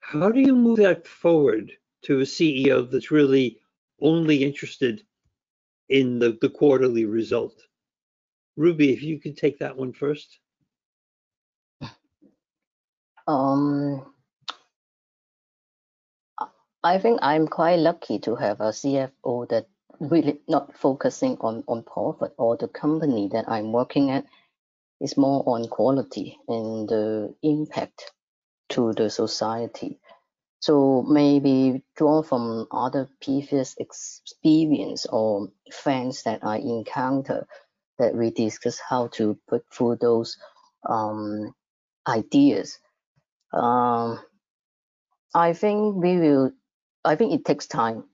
how 0.00 0.30
do 0.30 0.40
you 0.40 0.54
move 0.54 0.78
that 0.78 1.06
forward 1.06 1.72
to 2.02 2.20
a 2.20 2.24
CEO 2.24 2.90
that's 2.90 3.10
really 3.10 3.58
only 4.00 4.42
interested 4.42 5.02
in 5.88 6.18
the, 6.18 6.38
the 6.40 6.50
quarterly 6.50 7.04
result? 7.04 7.60
Ruby, 8.56 8.92
if 8.92 9.02
you 9.02 9.20
could 9.20 9.36
take 9.36 9.58
that 9.58 9.76
one 9.76 9.92
first. 9.92 10.38
Um, 13.26 14.14
I 16.82 16.98
think 16.98 17.18
I'm 17.22 17.46
quite 17.46 17.76
lucky 17.76 18.18
to 18.20 18.36
have 18.36 18.60
a 18.60 18.70
CFO 18.70 19.48
that 19.50 19.66
really 20.00 20.40
not 20.48 20.76
focusing 20.76 21.36
on, 21.40 21.64
on 21.68 21.82
profit 21.82 22.32
or 22.38 22.56
the 22.56 22.68
company 22.68 23.28
that 23.32 23.44
I'm 23.48 23.72
working 23.72 24.10
at 24.10 24.24
is 25.00 25.16
more 25.16 25.42
on 25.46 25.68
quality 25.68 26.38
and 26.48 26.88
the 26.88 27.34
impact 27.42 28.12
to 28.70 28.92
the 28.92 29.10
society. 29.10 29.98
So 30.60 31.02
maybe 31.02 31.82
draw 31.96 32.22
from 32.22 32.66
other 32.72 33.08
previous 33.22 33.76
experience 33.78 35.06
or 35.06 35.48
friends 35.72 36.24
that 36.24 36.44
I 36.44 36.58
encounter 36.58 37.46
that 37.98 38.14
we 38.14 38.30
discuss 38.30 38.78
how 38.80 39.08
to 39.08 39.38
put 39.48 39.64
through 39.72 39.96
those 40.00 40.36
um, 40.88 41.54
ideas. 42.06 42.78
Um, 43.52 44.20
I 45.34 45.52
think 45.52 45.96
we 45.96 46.18
will, 46.18 46.52
I 47.04 47.14
think 47.16 47.32
it 47.32 47.44
takes 47.44 47.66
time. 47.66 48.04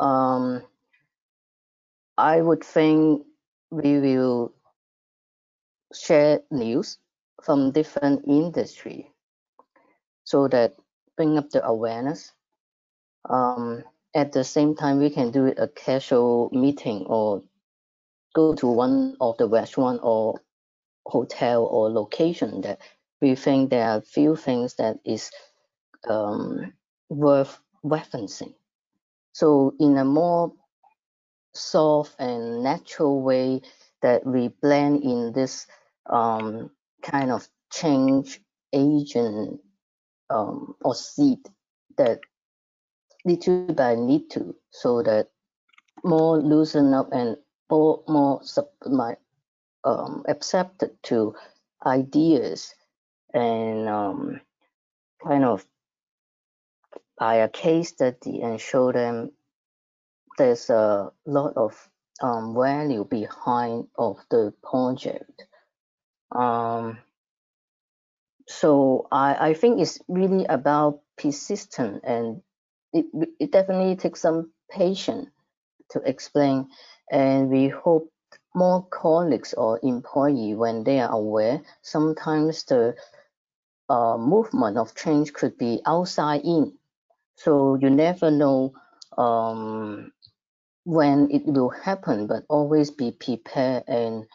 Um, 0.00 0.62
I 2.18 2.40
would 2.40 2.64
think 2.64 3.26
we 3.70 3.98
will 4.00 4.52
share 5.92 6.40
news 6.50 6.98
from 7.42 7.70
different 7.72 8.24
industry 8.26 9.13
so 10.24 10.48
that 10.48 10.74
bring 11.16 11.38
up 11.38 11.50
the 11.50 11.64
awareness. 11.64 12.32
Um, 13.28 13.84
at 14.14 14.32
the 14.32 14.44
same 14.44 14.74
time, 14.74 14.98
we 14.98 15.10
can 15.10 15.30
do 15.30 15.46
a 15.56 15.68
casual 15.68 16.50
meeting 16.52 17.06
or 17.06 17.42
go 18.34 18.54
to 18.54 18.66
one 18.66 19.16
of 19.20 19.36
the 19.38 19.48
restaurant 19.48 20.00
or 20.02 20.40
hotel 21.06 21.64
or 21.64 21.90
location 21.90 22.62
that 22.62 22.80
we 23.20 23.34
think 23.34 23.70
there 23.70 23.88
are 23.88 24.00
few 24.00 24.36
things 24.36 24.74
that 24.74 24.98
is 25.04 25.30
um, 26.08 26.72
worth 27.08 27.58
referencing. 27.84 28.54
So 29.32 29.74
in 29.80 29.96
a 29.98 30.04
more 30.04 30.52
soft 31.54 32.16
and 32.18 32.62
natural 32.62 33.22
way 33.22 33.62
that 34.02 34.26
we 34.26 34.48
blend 34.48 35.02
in 35.02 35.32
this 35.32 35.66
um, 36.06 36.70
kind 37.02 37.30
of 37.30 37.48
change 37.72 38.40
agent 38.72 39.60
um, 40.30 40.74
or 40.82 40.94
seed 40.94 41.38
that 41.96 42.20
little 43.24 43.72
by 43.74 43.94
little 43.94 44.54
so 44.70 45.02
that 45.02 45.28
more 46.02 46.38
loosen 46.38 46.92
up 46.92 47.08
and 47.12 47.36
more, 47.70 48.02
more 48.08 48.40
sub, 48.42 48.68
my, 48.86 49.16
um, 49.84 50.24
accepted 50.28 50.90
to 51.04 51.34
ideas 51.86 52.74
and 53.32 53.88
um, 53.88 54.40
kind 55.26 55.44
of 55.44 55.64
by 57.18 57.36
a 57.36 57.48
case 57.48 57.88
study 57.88 58.40
and 58.42 58.60
show 58.60 58.92
them 58.92 59.30
there's 60.36 60.68
a 60.70 61.10
lot 61.26 61.52
of 61.56 61.88
um, 62.20 62.54
value 62.54 63.04
behind 63.04 63.86
of 63.98 64.18
the 64.30 64.52
project. 64.62 65.46
Um, 66.32 66.98
so 68.46 69.08
I, 69.10 69.50
I 69.50 69.54
think 69.54 69.80
it's 69.80 69.98
really 70.08 70.44
about 70.46 71.00
persistence 71.16 72.00
and 72.04 72.42
it, 72.92 73.06
it 73.40 73.52
definitely 73.52 73.96
takes 73.96 74.20
some 74.20 74.52
patience 74.70 75.28
to 75.90 76.00
explain. 76.04 76.68
And 77.10 77.50
we 77.50 77.68
hope 77.68 78.10
more 78.54 78.86
colleagues 78.86 79.54
or 79.54 79.80
employee 79.82 80.54
when 80.54 80.84
they 80.84 81.00
are 81.00 81.10
aware 81.10 81.62
sometimes 81.82 82.64
the 82.64 82.94
uh, 83.88 84.16
movement 84.16 84.78
of 84.78 84.94
change 84.94 85.32
could 85.32 85.58
be 85.58 85.80
outside 85.86 86.42
in. 86.44 86.72
So 87.36 87.74
you 87.74 87.90
never 87.90 88.30
know 88.30 88.74
um, 89.18 90.12
when 90.84 91.30
it 91.30 91.46
will 91.46 91.70
happen 91.70 92.26
but 92.26 92.44
always 92.48 92.90
be 92.90 93.10
prepared. 93.10 93.84
And 93.88 94.26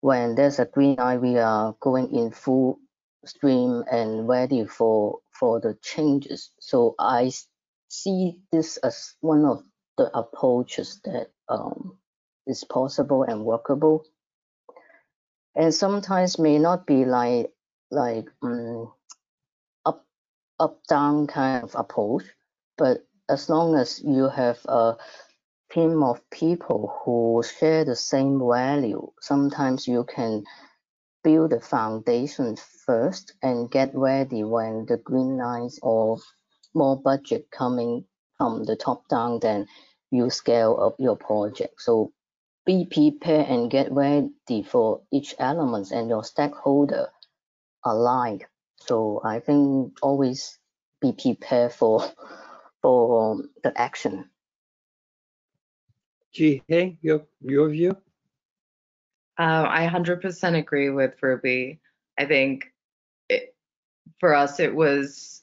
when 0.00 0.34
there's 0.34 0.58
a 0.58 0.66
green 0.66 0.96
light 0.96 1.20
we 1.20 1.38
are 1.38 1.74
going 1.80 2.14
in 2.14 2.30
full 2.30 2.78
stream 3.28 3.84
and 3.90 4.28
ready 4.28 4.64
for 4.66 5.20
for 5.38 5.60
the 5.60 5.76
changes. 5.82 6.50
So 6.60 6.94
i 6.98 7.30
see 7.88 8.38
this 8.52 8.76
as 8.78 9.14
one 9.20 9.44
of 9.44 9.62
the 9.96 10.10
approaches 10.16 11.00
that 11.04 11.28
um, 11.48 11.98
is 12.46 12.64
possible 12.64 13.22
and 13.24 13.44
workable. 13.44 14.04
And 15.56 15.74
sometimes 15.74 16.38
may 16.38 16.58
not 16.58 16.86
be 16.86 17.04
like 17.04 17.52
like 17.90 18.28
um, 18.42 18.92
up 19.86 20.06
up 20.60 20.80
down 20.88 21.26
kind 21.26 21.64
of 21.64 21.74
approach 21.74 22.24
but 22.76 23.06
as 23.28 23.48
long 23.48 23.74
as 23.74 24.00
you 24.02 24.28
have 24.28 24.58
a 24.66 24.96
team 25.72 26.02
of 26.02 26.20
people 26.30 26.94
who 27.04 27.42
share 27.58 27.84
the 27.84 27.96
same 27.96 28.38
value 28.38 29.10
sometimes 29.20 29.88
you 29.88 30.04
can 30.04 30.44
build 31.28 31.50
the 31.52 31.60
foundation 31.60 32.56
first 32.86 33.34
and 33.42 33.70
get 33.70 33.90
ready 33.94 34.44
when 34.44 34.86
the 34.86 34.98
green 34.98 35.38
lines 35.38 35.78
or 35.82 36.18
more 36.74 37.00
budget 37.02 37.46
coming 37.52 38.04
from 38.38 38.64
the 38.64 38.76
top 38.76 39.08
down 39.08 39.40
then 39.42 39.66
you 40.10 40.30
scale 40.30 40.78
up 40.80 40.96
your 40.98 41.16
project 41.16 41.82
so 41.82 42.12
be 42.66 42.86
prepared 42.86 43.48
and 43.48 43.70
get 43.70 43.92
ready 43.92 44.62
for 44.64 45.02
each 45.12 45.34
element 45.40 45.90
and 45.92 46.08
your 46.08 46.24
stakeholder 46.24 47.08
aligned. 47.84 48.44
So 48.80 49.20
I 49.24 49.40
think 49.40 49.98
always 50.02 50.58
be 51.00 51.12
prepared 51.12 51.72
for 51.72 52.02
for 52.82 53.38
the 53.64 53.72
action. 53.80 54.30
Jeehae, 56.34 56.98
your 57.02 57.26
your 57.40 57.70
view? 57.70 57.96
Uh, 59.38 59.66
I 59.68 59.86
100% 59.86 60.58
agree 60.58 60.90
with 60.90 61.14
Ruby. 61.22 61.78
I 62.18 62.24
think 62.24 62.72
it, 63.28 63.54
for 64.18 64.34
us, 64.34 64.58
it 64.58 64.74
was, 64.74 65.42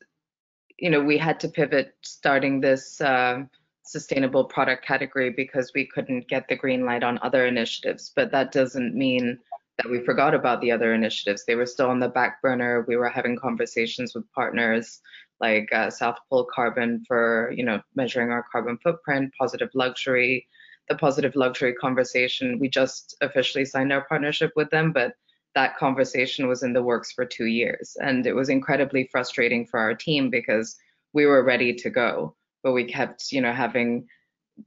you 0.78 0.90
know, 0.90 1.02
we 1.02 1.18
had 1.18 1.40
to 1.42 1.48
pivot 1.48 1.96
starting 2.02 2.60
this 2.60 3.00
uh, 3.00 3.44
sustainable 3.84 4.44
product 4.44 4.86
category 4.86 5.30
because 5.30 5.72
we 5.74 5.86
couldn't 5.86 6.28
get 6.28 6.48
the 6.50 6.58
green 6.58 6.86
light 6.86 7.04
on 7.04 7.20
other 7.22 7.46
initiatives. 7.46 8.12
But 8.14 8.32
that 8.32 8.52
doesn't 8.52 8.96
mean 8.96 9.40
that 9.78 9.90
we 9.90 10.04
forgot 10.04 10.34
about 10.34 10.60
the 10.60 10.72
other 10.72 10.94
initiatives. 10.94 11.46
They 11.46 11.56
were 11.56 11.66
still 11.66 11.90
on 11.90 12.00
the 12.00 12.10
back 12.10 12.42
burner. 12.42 12.84
We 12.88 12.98
were 12.98 13.10
having 13.10 13.38
conversations 13.38 14.14
with 14.14 14.30
partners 14.34 15.00
like 15.40 15.70
uh, 15.72 15.90
South 15.90 16.18
Pole 16.30 16.48
Carbon 16.54 17.04
for, 17.08 17.52
you 17.56 17.64
know, 17.64 17.82
measuring 17.96 18.32
our 18.32 18.46
carbon 18.52 18.78
footprint, 18.82 19.34
Positive 19.38 19.70
Luxury, 19.74 20.48
the 20.90 20.96
Positive 20.96 21.36
Luxury 21.36 21.74
conversation. 21.74 22.60
We 22.60 22.70
just 22.70 23.16
officially 23.22 23.66
signed 23.66 23.92
our 23.92 24.06
partnership 24.06 24.52
with 24.56 24.70
them, 24.70 24.92
but 24.92 25.14
that 25.56 25.78
conversation 25.78 26.48
was 26.48 26.64
in 26.64 26.74
the 26.74 26.84
works 26.84 27.12
for 27.12 27.26
two 27.26 27.46
years. 27.46 27.96
And 28.02 28.26
it 28.28 28.34
was 28.34 28.50
incredibly 28.50 29.08
frustrating 29.12 29.66
for 29.66 29.80
our 29.80 29.96
team 29.96 30.30
because 30.30 30.76
we 31.14 31.26
were 31.26 31.44
ready 31.44 31.74
to 31.74 31.90
go 31.90 32.36
but 32.66 32.74
we 32.74 32.84
kept, 32.84 33.32
you 33.32 33.40
know, 33.40 33.54
having 33.54 34.08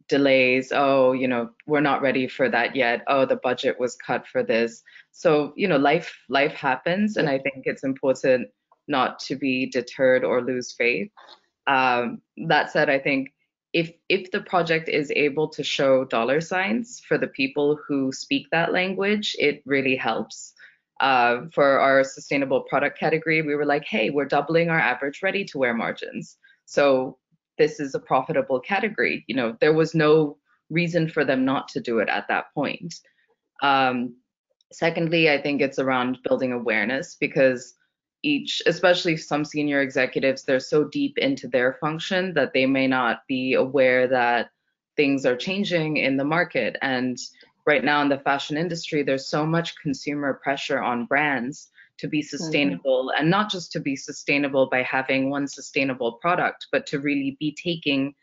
delays. 0.08 0.70
Oh, 0.72 1.12
you 1.12 1.26
know, 1.26 1.50
we're 1.66 1.80
not 1.80 2.00
ready 2.00 2.28
for 2.28 2.48
that 2.48 2.76
yet. 2.76 3.02
Oh, 3.08 3.26
the 3.26 3.40
budget 3.42 3.78
was 3.80 3.96
cut 3.96 4.24
for 4.28 4.44
this. 4.44 4.82
So, 5.10 5.52
you 5.56 5.66
know, 5.66 5.78
life 5.78 6.16
life 6.28 6.52
happens, 6.52 7.16
and 7.16 7.28
I 7.28 7.40
think 7.40 7.64
it's 7.64 7.82
important 7.82 8.48
not 8.86 9.18
to 9.18 9.34
be 9.34 9.66
deterred 9.66 10.22
or 10.22 10.40
lose 10.42 10.72
faith. 10.72 11.10
Um, 11.66 12.22
that 12.46 12.70
said, 12.70 12.88
I 12.88 13.00
think 13.00 13.30
if 13.72 13.92
if 14.08 14.30
the 14.30 14.40
project 14.40 14.88
is 14.88 15.12
able 15.14 15.48
to 15.48 15.62
show 15.62 16.04
dollar 16.04 16.40
signs 16.40 17.00
for 17.06 17.18
the 17.18 17.26
people 17.26 17.78
who 17.86 18.12
speak 18.12 18.46
that 18.50 18.72
language, 18.72 19.36
it 19.38 19.62
really 19.66 19.96
helps. 19.96 20.54
Uh, 21.00 21.42
for 21.54 21.78
our 21.78 22.02
sustainable 22.02 22.62
product 22.62 22.98
category, 22.98 23.40
we 23.40 23.54
were 23.54 23.66
like, 23.66 23.84
hey, 23.84 24.10
we're 24.10 24.24
doubling 24.24 24.68
our 24.68 24.80
average 24.80 25.20
ready 25.22 25.44
to 25.44 25.56
wear 25.56 25.72
margins. 25.72 26.36
So 26.64 27.18
this 27.56 27.78
is 27.78 27.94
a 27.94 28.00
profitable 28.00 28.58
category. 28.58 29.24
You 29.28 29.36
know, 29.36 29.56
there 29.60 29.74
was 29.74 29.94
no 29.94 30.38
reason 30.70 31.08
for 31.08 31.24
them 31.24 31.44
not 31.44 31.68
to 31.68 31.80
do 31.80 32.00
it 32.00 32.08
at 32.08 32.26
that 32.28 32.46
point. 32.52 32.96
Um, 33.62 34.16
secondly, 34.72 35.30
I 35.30 35.40
think 35.40 35.60
it's 35.60 35.78
around 35.78 36.18
building 36.24 36.52
awareness 36.52 37.16
because 37.18 37.74
each, 38.22 38.62
especially 38.66 39.16
some 39.16 39.44
senior 39.44 39.80
executives, 39.80 40.44
they're 40.44 40.60
so 40.60 40.84
deep 40.84 41.18
into 41.18 41.48
their 41.48 41.74
function 41.74 42.34
that 42.34 42.52
they 42.52 42.66
may 42.66 42.86
not 42.86 43.20
be 43.28 43.54
aware 43.54 44.08
that 44.08 44.50
things 44.96 45.24
are 45.24 45.36
changing 45.36 45.98
in 45.98 46.16
the 46.16 46.24
market. 46.24 46.76
And 46.82 47.16
right 47.66 47.84
now 47.84 48.02
in 48.02 48.08
the 48.08 48.18
fashion 48.18 48.56
industry, 48.56 49.02
there's 49.02 49.28
so 49.28 49.46
much 49.46 49.76
consumer 49.80 50.40
pressure 50.42 50.80
on 50.80 51.06
brands 51.06 51.68
to 51.98 52.08
be 52.08 52.20
mm-hmm. 52.20 52.36
sustainable 52.36 53.10
mm-hmm. 53.10 53.20
and 53.20 53.30
not 53.30 53.50
just 53.50 53.70
to 53.72 53.80
be 53.80 53.94
sustainable 53.94 54.68
by 54.68 54.82
having 54.82 55.30
one 55.30 55.46
sustainable 55.46 56.12
product, 56.12 56.66
but 56.72 56.86
to 56.86 56.98
really 56.98 57.36
be 57.38 57.54
taking 57.54 58.14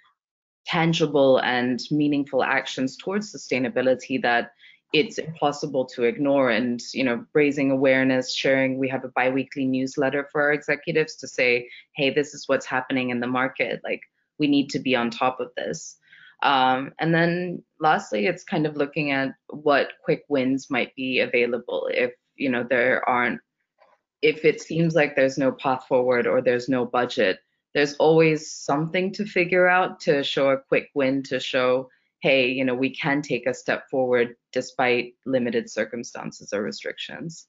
tangible 0.66 1.38
and 1.40 1.80
meaningful 1.92 2.44
actions 2.44 2.98
towards 2.98 3.32
sustainability 3.32 4.22
that 4.22 4.52
it's 5.00 5.18
impossible 5.18 5.86
to 5.86 6.04
ignore. 6.04 6.50
And 6.50 6.82
you 6.94 7.04
know 7.04 7.26
raising 7.34 7.72
awareness 7.72 8.34
sharing 8.34 8.78
we 8.78 8.90
have 8.90 9.04
a 9.04 9.10
biweekly 9.10 9.66
newsletter 9.66 10.28
for 10.32 10.42
our 10.42 10.54
executives 10.54 11.16
to 11.18 11.28
say 11.28 11.70
hey 11.96 12.10
this 12.10 12.34
is 12.34 12.48
what's 12.48 12.66
happening 12.66 13.10
in 13.10 13.20
the 13.20 13.28
market. 13.28 13.82
Like 13.84 14.02
we 14.40 14.48
need 14.48 14.70
to 14.72 14.80
be 14.80 14.96
on 14.96 15.10
top 15.10 15.40
of 15.40 15.50
this. 15.56 15.98
Um, 16.44 16.94
and 17.00 17.14
then 17.14 17.64
lastly 17.80 18.28
it's 18.28 18.44
kind 18.44 18.66
of 18.66 18.76
looking 18.76 19.12
at 19.12 19.36
what 19.50 19.94
quick 20.04 20.24
wins 20.28 20.70
might 20.70 20.94
be 20.96 21.20
available 21.20 21.90
if 21.92 22.12
you 22.36 22.50
know 22.50 22.64
there 22.64 23.08
aren't 23.08 23.40
if 24.26 24.44
it 24.44 24.60
seems 24.60 24.96
like 24.96 25.16
there's 25.16 25.38
no 25.38 25.52
path 25.52 25.86
forward 25.88 26.26
or 26.26 26.42
there's 26.42 26.68
no 26.68 26.84
budget, 26.84 27.38
there's 27.76 27.94
always 27.96 28.52
something 28.52 29.14
to 29.14 29.26
figure 29.26 29.68
out 29.68 30.00
to 30.00 30.24
show 30.24 30.50
a 30.50 30.58
quick 30.58 30.90
win 30.96 31.22
to 31.24 31.40
show, 31.40 31.90
hey, 32.26 32.44
you 32.58 32.66
know, 32.66 32.78
we 32.86 32.90
can 33.04 33.22
take 33.22 33.46
a 33.48 33.54
step 33.54 33.82
forward 33.92 34.28
despite 34.52 35.14
limited 35.26 35.66
circumstances 35.70 36.54
or 36.54 36.62
restrictions. 36.64 37.48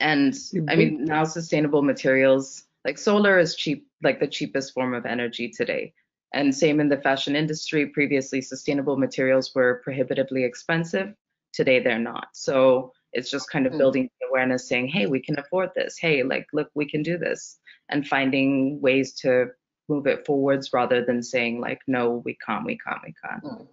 And 0.00 0.34
I 0.70 0.74
mean, 0.76 1.04
now 1.04 1.24
sustainable 1.24 1.82
materials 1.82 2.64
like 2.86 2.98
solar 2.98 3.38
is 3.38 3.54
cheap, 3.62 3.86
like 4.02 4.18
the 4.18 4.26
cheapest 4.36 4.72
form 4.74 4.94
of 4.94 5.06
energy 5.06 5.46
today. 5.60 5.92
And 6.32 6.54
same 6.54 6.80
in 6.80 6.88
the 6.88 7.02
fashion 7.08 7.36
industry. 7.36 7.86
Previously, 7.86 8.40
sustainable 8.40 8.96
materials 8.96 9.54
were 9.54 9.80
prohibitively 9.84 10.42
expensive. 10.44 11.08
Today, 11.52 11.78
they're 11.84 12.06
not. 12.12 12.28
So 12.32 12.92
It's 13.12 13.30
just 13.36 13.50
kind 13.50 13.66
of 13.66 13.72
Mm. 13.72 13.78
building 13.80 14.04
the 14.20 14.26
awareness, 14.30 14.68
saying, 14.68 14.86
"Hey, 14.94 15.06
we 15.14 15.20
can 15.26 15.36
afford 15.42 15.70
this. 15.74 15.92
Hey, 16.04 16.22
like, 16.32 16.46
look, 16.52 16.70
we 16.80 16.86
can 16.92 17.02
do 17.02 17.18
this," 17.18 17.58
and 17.90 18.06
finding 18.06 18.80
ways 18.86 19.08
to 19.22 19.50
move 19.90 20.06
it 20.06 20.24
forwards 20.24 20.72
rather 20.72 21.04
than 21.04 21.22
saying 21.22 21.60
like, 21.60 21.80
"No, 21.86 22.22
we 22.24 22.38
can't, 22.46 22.64
we 22.64 22.78
can't, 22.78 23.02
we 23.04 23.14
can't." 23.22 23.44
Mm. 23.44 23.68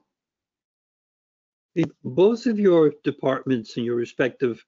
The- 1.76 1.92
Both 2.04 2.48
of 2.48 2.60
your 2.60 2.94
departments 3.04 3.78
and 3.78 3.86
your 3.86 3.96
respective 3.96 4.66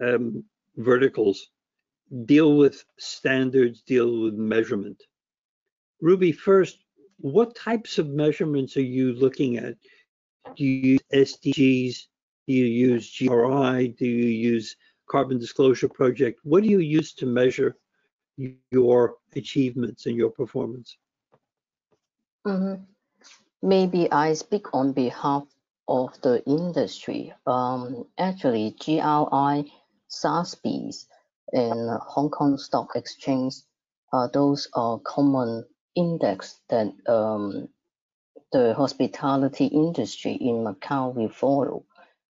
um, 0.00 0.44
verticals 0.76 1.50
deal 2.24 2.56
with 2.56 2.84
standards, 2.98 3.82
deal 3.82 4.22
with 4.22 4.34
measurement. 4.34 5.02
Ruby, 6.00 6.32
first, 6.32 6.78
what 7.18 7.56
types 7.56 7.98
of 7.98 8.08
measurements 8.08 8.76
are 8.76 8.82
you 8.82 9.14
looking 9.14 9.56
at? 9.56 9.74
Do 10.56 10.64
you 10.64 10.98
use 10.98 11.00
SDGs? 11.12 11.96
Do 12.46 12.52
you 12.54 12.66
use 12.66 13.16
GRI? 13.18 13.88
Do 13.88 14.06
you 14.06 14.28
use 14.52 14.76
Carbon 15.08 15.38
Disclosure 15.38 15.88
Project? 15.88 16.40
What 16.42 16.62
do 16.62 16.68
you 16.68 16.80
use 16.80 17.14
to 17.14 17.26
measure 17.26 17.76
your 18.70 19.16
achievements 19.34 20.06
and 20.06 20.16
your 20.16 20.30
performance? 20.30 20.96
Mhm. 22.46 22.86
Maybe 23.62 24.10
I 24.12 24.34
speak 24.34 24.74
on 24.74 24.92
behalf 24.92 25.44
of 25.88 26.20
the 26.20 26.44
industry. 26.44 27.32
Um, 27.46 28.06
actually, 28.18 28.72
GRI, 28.72 29.72
SASBs, 30.10 31.06
and 31.52 31.90
Hong 32.02 32.30
Kong 32.30 32.58
Stock 32.58 32.96
Exchange, 32.96 33.54
uh, 34.12 34.28
those 34.28 34.68
are 34.74 34.98
common 35.00 35.64
index 35.94 36.60
that 36.68 36.92
um, 37.08 37.68
the 38.52 38.74
hospitality 38.74 39.66
industry 39.66 40.32
in 40.32 40.62
Macao 40.64 41.10
will 41.10 41.28
follow. 41.28 41.84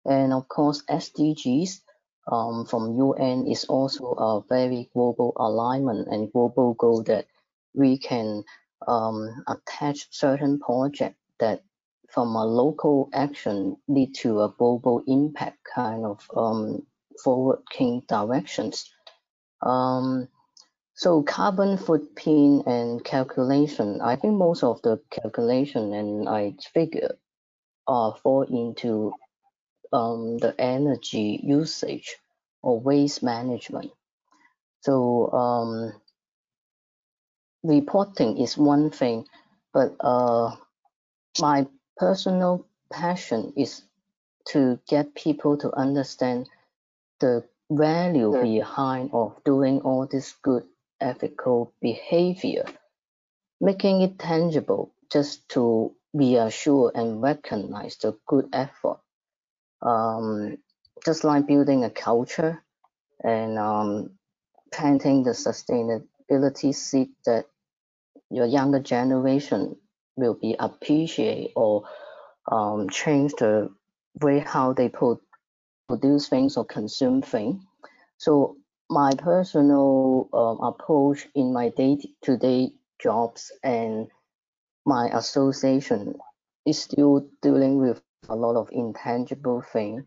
And 0.05 0.33
of 0.33 0.49
course, 0.49 0.83
SDGs 0.89 1.81
um, 2.27 2.65
from 2.67 2.97
UN 2.97 3.47
is 3.47 3.65
also 3.65 4.13
a 4.13 4.43
very 4.49 4.89
global 4.93 5.33
alignment 5.37 6.09
and 6.09 6.33
global 6.33 6.75
goal 6.75 7.03
that 7.05 7.27
we 7.75 7.99
can 7.99 8.45
um, 8.87 9.45
attach 9.47 10.09
certain 10.11 10.59
project 10.59 11.17
that 11.39 11.63
from 12.09 12.35
a 12.35 12.45
local 12.45 13.09
action 13.13 13.77
lead 13.89 14.15
to 14.15 14.43
a 14.43 14.53
global 14.59 15.03
impact 15.07 15.59
kind 15.75 16.05
of 16.05 16.29
um, 16.37 16.85
forward-looking 17.23 18.03
directions. 18.09 18.91
Um, 19.63 20.29
so 20.95 21.23
carbon 21.23 21.79
footprint 21.79 22.67
and 22.67 23.03
calculation, 23.05 24.01
I 24.03 24.17
think 24.17 24.35
most 24.35 24.63
of 24.63 24.83
the 24.83 25.01
calculation 25.11 25.95
and 25.95 26.29
I 26.29 26.55
figure 26.75 27.17
uh, 27.87 28.13
fall 28.13 28.43
into 28.43 29.13
um, 29.93 30.39
the 30.39 30.55
energy 30.59 31.41
usage 31.43 32.17
or 32.63 32.81
waste 32.81 33.23
management. 33.23 33.91
So 34.83 35.31
um, 35.33 35.93
reporting 37.63 38.39
is 38.39 38.57
one 38.57 38.91
thing, 38.91 39.27
but 39.73 39.97
uh, 40.01 40.57
my 41.41 41.67
personal 41.97 42.67
passion 42.91 43.53
is 43.57 43.83
to 44.49 44.79
get 44.89 45.15
people 45.15 45.57
to 45.59 45.73
understand 45.75 46.49
the 47.21 47.45
value 47.71 48.33
behind 48.43 49.11
of 49.13 49.37
doing 49.45 49.81
all 49.83 50.07
this 50.07 50.35
good 50.43 50.65
ethical 51.01 51.73
behavior, 51.81 52.65
making 53.61 54.01
it 54.01 54.19
tangible 54.19 54.93
just 55.13 55.49
to 55.51 55.95
reassure 56.13 56.91
and 56.95 57.23
recognize 57.23 57.97
the 57.99 58.17
good 58.27 58.49
effort. 58.53 58.99
Um, 59.83 60.59
just 61.05 61.25
like 61.25 61.47
building 61.47 61.85
a 61.85 61.91
culture 61.91 62.63
and 63.25 63.59
um, 63.59 64.11
planting 64.73 65.23
the 65.23 65.31
sustainability 65.31 66.75
seed 66.75 67.09
that 67.27 67.47
your 68.31 68.47
younger 68.47 68.81
generation 68.81 69.77
will 70.17 70.35
be 70.35 70.55
appreciate 70.59 71.53
or 71.57 71.85
um, 72.51 72.89
change 72.91 73.33
the 73.39 73.71
way 74.21 74.41
how 74.41 74.73
they 74.73 74.89
put, 74.89 75.21
produce 75.89 76.29
things 76.29 76.57
or 76.57 76.65
consume 76.65 77.23
things. 77.23 77.63
So 78.19 78.57
my 78.89 79.13
personal 79.17 80.29
um, 80.33 80.61
approach 80.61 81.27
in 81.35 81.53
my 81.53 81.71
day-to-day 81.71 82.73
jobs 83.03 83.53
and 83.63 84.09
my 84.85 85.09
association 85.13 86.17
is 86.67 86.83
still 86.83 87.27
dealing 87.41 87.79
with 87.79 88.03
a 88.29 88.37
lot 88.37 88.57
of 88.57 88.69
intangible 88.73 89.63
thing. 89.63 90.07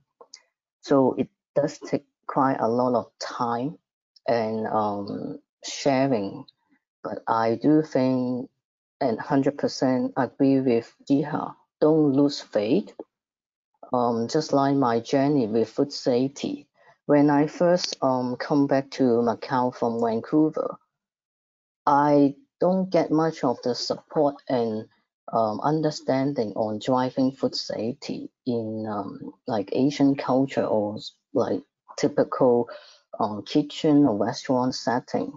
So 0.81 1.15
it 1.17 1.29
does 1.55 1.79
take 1.79 2.05
quite 2.27 2.57
a 2.59 2.67
lot 2.67 2.95
of 2.95 3.11
time 3.19 3.77
and 4.27 4.67
um, 4.67 5.39
sharing. 5.63 6.45
But 7.03 7.23
I 7.27 7.55
do 7.61 7.81
think 7.81 8.49
and 9.03 9.19
100% 9.19 10.13
agree 10.15 10.61
with 10.61 10.95
Jeehae. 11.09 11.53
Don't 11.81 12.13
lose 12.13 12.39
faith. 12.39 12.93
Um, 13.91 14.27
just 14.27 14.53
like 14.53 14.75
my 14.75 15.01
journey 15.01 15.45
with 15.45 15.69
food 15.69 15.91
safety. 15.91 16.67
When 17.05 17.29
I 17.29 17.47
first 17.47 17.97
um, 18.01 18.37
come 18.37 18.65
back 18.65 18.89
to 18.91 19.21
Macao 19.21 19.71
from 19.71 19.99
Vancouver, 19.99 20.77
I 21.85 22.35
don't 22.61 22.89
get 22.89 23.11
much 23.11 23.43
of 23.43 23.57
the 23.63 23.75
support 23.75 24.35
and 24.47 24.87
um, 25.31 25.59
understanding 25.61 26.51
on 26.55 26.79
driving 26.79 27.31
food 27.31 27.55
safety 27.55 28.29
in 28.45 28.85
um, 28.89 29.33
like 29.47 29.69
Asian 29.73 30.15
culture 30.15 30.65
or 30.65 30.97
like 31.33 31.61
typical 31.97 32.69
um, 33.19 33.43
kitchen 33.43 34.05
or 34.05 34.17
restaurant 34.17 34.75
setting 34.75 35.31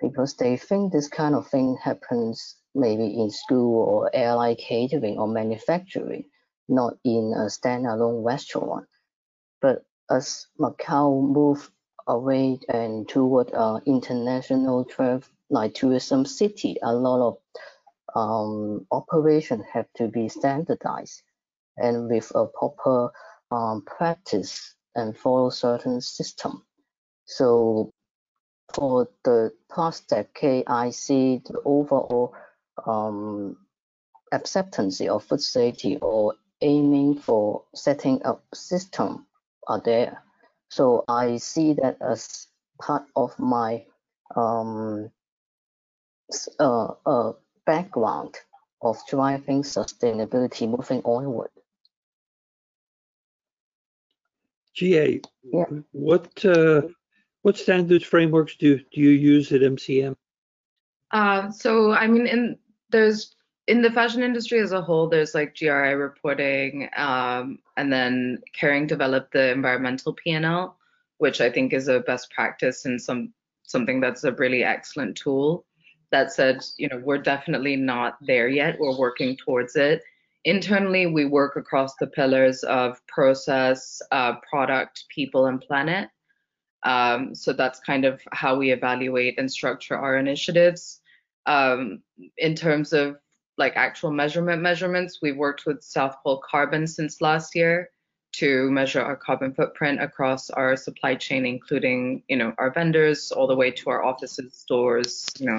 because 0.00 0.34
they 0.36 0.56
think 0.56 0.92
this 0.92 1.08
kind 1.08 1.34
of 1.34 1.48
thing 1.48 1.76
happens 1.82 2.56
maybe 2.74 3.20
in 3.20 3.30
school 3.30 3.82
or 3.82 4.10
airline 4.14 4.56
catering 4.56 5.18
or 5.18 5.26
manufacturing, 5.26 6.24
not 6.68 6.94
in 7.04 7.34
a 7.36 7.46
standalone 7.46 8.24
restaurant. 8.24 8.86
But 9.60 9.84
as 10.10 10.46
Macao 10.58 11.20
move 11.20 11.70
away 12.06 12.60
and 12.68 13.08
toward 13.08 13.52
uh, 13.52 13.80
international 13.86 14.84
travel, 14.84 15.28
like 15.50 15.74
tourism 15.74 16.24
city, 16.26 16.76
a 16.82 16.94
lot 16.94 17.26
of 17.26 17.38
um, 18.14 18.86
operation 18.90 19.64
have 19.72 19.86
to 19.96 20.08
be 20.08 20.28
standardized 20.28 21.22
and 21.76 22.08
with 22.10 22.30
a 22.34 22.46
proper 22.46 23.10
um, 23.50 23.82
practice 23.86 24.74
and 24.94 25.16
follow 25.16 25.50
certain 25.50 26.00
system. 26.00 26.62
So 27.26 27.92
for 28.74 29.08
the 29.24 29.52
past 29.74 30.08
decade, 30.08 30.64
I 30.66 30.90
see 30.90 31.40
the 31.44 31.60
overall 31.64 32.34
um, 32.86 33.56
acceptance 34.32 35.00
of 35.00 35.24
food 35.24 35.40
safety 35.40 35.98
or 36.00 36.34
aiming 36.60 37.18
for 37.18 37.64
setting 37.74 38.22
up 38.24 38.44
system 38.54 39.26
are 39.66 39.80
there. 39.80 40.22
So 40.70 41.04
I 41.08 41.36
see 41.38 41.74
that 41.74 41.98
as 42.00 42.46
part 42.80 43.04
of 43.16 43.38
my 43.38 43.84
um, 44.36 45.10
uh, 46.58 46.88
uh, 47.06 47.32
background 47.68 48.34
of 48.80 48.96
driving 49.08 49.62
sustainability 49.62 50.66
moving 50.68 51.02
onward. 51.04 51.50
Jeehae, 54.74 55.22
Yeah. 55.42 55.66
what 55.92 56.44
uh, 56.44 56.82
what 57.42 57.58
standards 57.58 58.04
frameworks 58.04 58.56
do 58.56 58.78
do 58.92 59.00
you 59.00 59.10
use 59.10 59.52
at 59.52 59.60
MCM? 59.60 60.16
Uh, 61.10 61.50
so 61.50 61.92
I 61.92 62.06
mean, 62.06 62.26
in 62.26 62.58
there's 62.90 63.34
in 63.66 63.82
the 63.82 63.90
fashion 63.90 64.22
industry 64.22 64.60
as 64.60 64.72
a 64.72 64.80
whole, 64.80 65.08
there's 65.08 65.34
like 65.34 65.56
GRI 65.56 65.92
reporting, 65.92 66.88
um, 66.96 67.58
and 67.76 67.92
then 67.92 68.38
Kering 68.58 68.88
developed 68.88 69.32
the 69.32 69.50
environmental 69.50 70.14
P&L, 70.14 70.78
which 71.18 71.42
I 71.42 71.50
think 71.50 71.74
is 71.74 71.88
a 71.88 72.00
best 72.00 72.30
practice 72.30 72.86
and 72.86 73.00
some 73.00 73.34
something 73.64 74.00
that's 74.00 74.24
a 74.24 74.32
really 74.32 74.64
excellent 74.64 75.18
tool. 75.18 75.66
That 76.10 76.32
said, 76.32 76.64
you 76.76 76.88
know, 76.88 77.00
we're 77.04 77.18
definitely 77.18 77.76
not 77.76 78.16
there 78.20 78.48
yet. 78.48 78.78
We're 78.78 78.96
working 78.96 79.36
towards 79.36 79.76
it. 79.76 80.02
Internally, 80.44 81.06
we 81.06 81.26
work 81.26 81.56
across 81.56 81.96
the 81.96 82.06
pillars 82.06 82.62
of 82.62 83.04
process, 83.06 84.00
uh, 84.10 84.36
product, 84.48 85.04
people, 85.14 85.46
and 85.46 85.60
planet. 85.60 86.08
Um, 86.84 87.34
so 87.34 87.52
that's 87.52 87.80
kind 87.80 88.04
of 88.04 88.20
how 88.32 88.56
we 88.56 88.70
evaluate 88.70 89.38
and 89.38 89.50
structure 89.50 89.96
our 89.96 90.16
initiatives. 90.16 91.00
Um, 91.46 92.02
in 92.36 92.54
terms 92.54 92.92
of 92.92 93.16
like 93.58 93.76
actual 93.76 94.12
measurement 94.12 94.62
measurements, 94.62 95.18
we've 95.20 95.36
worked 95.36 95.66
with 95.66 95.82
South 95.82 96.16
Pole 96.22 96.42
Carbon 96.48 96.86
since 96.86 97.20
last 97.20 97.54
year 97.54 97.90
to 98.32 98.70
measure 98.70 99.00
our 99.00 99.16
carbon 99.16 99.52
footprint 99.52 100.00
across 100.00 100.50
our 100.50 100.76
supply 100.76 101.14
chain, 101.14 101.44
including 101.44 102.22
you 102.28 102.36
know 102.36 102.54
our 102.58 102.70
vendors 102.70 103.32
all 103.32 103.46
the 103.46 103.56
way 103.56 103.70
to 103.70 103.90
our 103.90 104.04
offices, 104.04 104.54
stores, 104.54 105.26
you 105.38 105.46
know, 105.46 105.56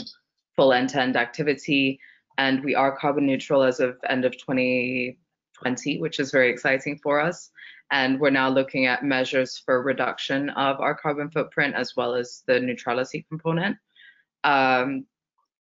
full 0.60 0.74
end-to-end 0.74 1.16
activity. 1.16 1.98
And 2.38 2.62
we 2.66 2.76
are 2.76 2.98
carbon 2.98 3.26
neutral 3.26 3.64
as 3.64 3.80
of 3.80 3.98
end 4.10 4.26
of 4.26 4.34
2020, 4.34 6.02
which 6.02 6.20
is 6.20 6.32
very 6.32 6.50
exciting 6.50 7.00
for 7.02 7.22
us. 7.22 7.50
And 7.92 8.20
we're 8.20 8.30
now 8.30 8.50
looking 8.50 8.86
at 8.86 9.04
measures 9.04 9.58
for 9.66 9.82
reduction 9.82 10.50
of 10.50 10.82
our 10.82 10.94
carbon 10.94 11.32
footprint 11.32 11.76
as 11.76 11.96
well 11.96 12.14
as 12.14 12.44
the 12.46 12.60
neutrality 12.60 13.26
component. 13.30 13.78
Um, 14.44 15.06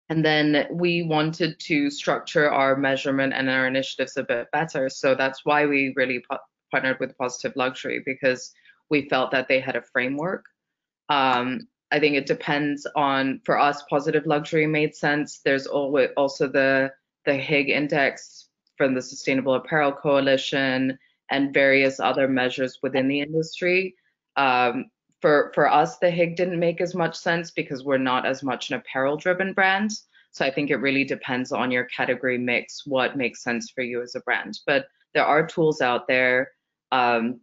and 0.09 0.24
then 0.24 0.66
we 0.72 1.05
wanted 1.05 1.61
to 1.61 1.90
structure 1.90 2.51
our 2.51 2.76
measurement 2.76 3.34
and 3.34 3.49
our 3.49 3.68
initiatives 3.68 4.16
a 4.16 4.24
bit 4.24 4.51
better. 4.51 4.88
So 4.88 5.14
that's 5.14 5.44
why 5.44 5.66
we 5.66 5.92
really 5.94 6.24
partnered 6.72 6.99
with 6.99 7.16
Positive 7.16 7.53
Luxury 7.55 8.03
because 8.05 8.53
we 8.90 9.09
felt 9.09 9.30
that 9.30 9.46
they 9.46 9.61
had 9.61 9.76
a 9.76 9.82
framework. 9.82 10.44
Um, 11.09 11.61
I 11.91 11.99
think 11.99 12.16
it 12.16 12.26
depends 12.26 12.86
on, 12.97 13.41
for 13.45 13.59
us, 13.59 13.82
Positive 13.89 14.26
Luxury 14.26 14.66
made 14.66 14.95
sense. 14.95 15.41
There's 15.45 15.66
always 15.66 16.11
also 16.16 16.47
the, 16.47 16.93
the 17.24 17.34
Higg 17.34 17.70
Index 17.70 18.49
from 18.76 18.95
the 18.95 19.03
Sustainable 19.03 19.55
Apparel 19.55 19.93
Coalition 19.93 20.99
and 21.30 21.55
various 21.55 21.99
other 21.99 22.28
measures 22.28 22.78
within 22.82 23.09
the 23.09 23.20
industry. 23.20 23.95
Um, 24.36 24.91
for 25.20 25.51
for 25.55 25.68
us, 25.68 25.99
the 25.99 26.11
Higg 26.11 26.36
didn't 26.36 26.61
make 26.61 26.80
as 26.80 26.95
much 26.95 27.16
sense 27.16 27.51
because 27.51 27.84
we're 27.84 27.99
not 27.99 28.24
as 28.24 28.43
much 28.43 28.70
an 28.70 28.76
apparel-driven 28.76 29.53
brand. 29.53 29.91
So 30.30 30.45
I 30.45 30.51
think 30.51 30.70
it 30.70 30.76
really 30.76 31.05
depends 31.05 31.53
on 31.53 31.70
your 31.70 31.84
category 31.84 32.39
mix, 32.39 32.86
what 32.86 33.16
makes 33.16 33.43
sense 33.43 33.70
for 33.70 33.82
you 33.82 34.03
as 34.03 34.14
a 34.14 34.20
brand. 34.20 34.59
But 34.66 34.86
there 35.14 35.24
are 35.24 35.47
tools 35.47 35.80
out 35.80 36.07
there 36.07 36.53
um, 36.93 37.41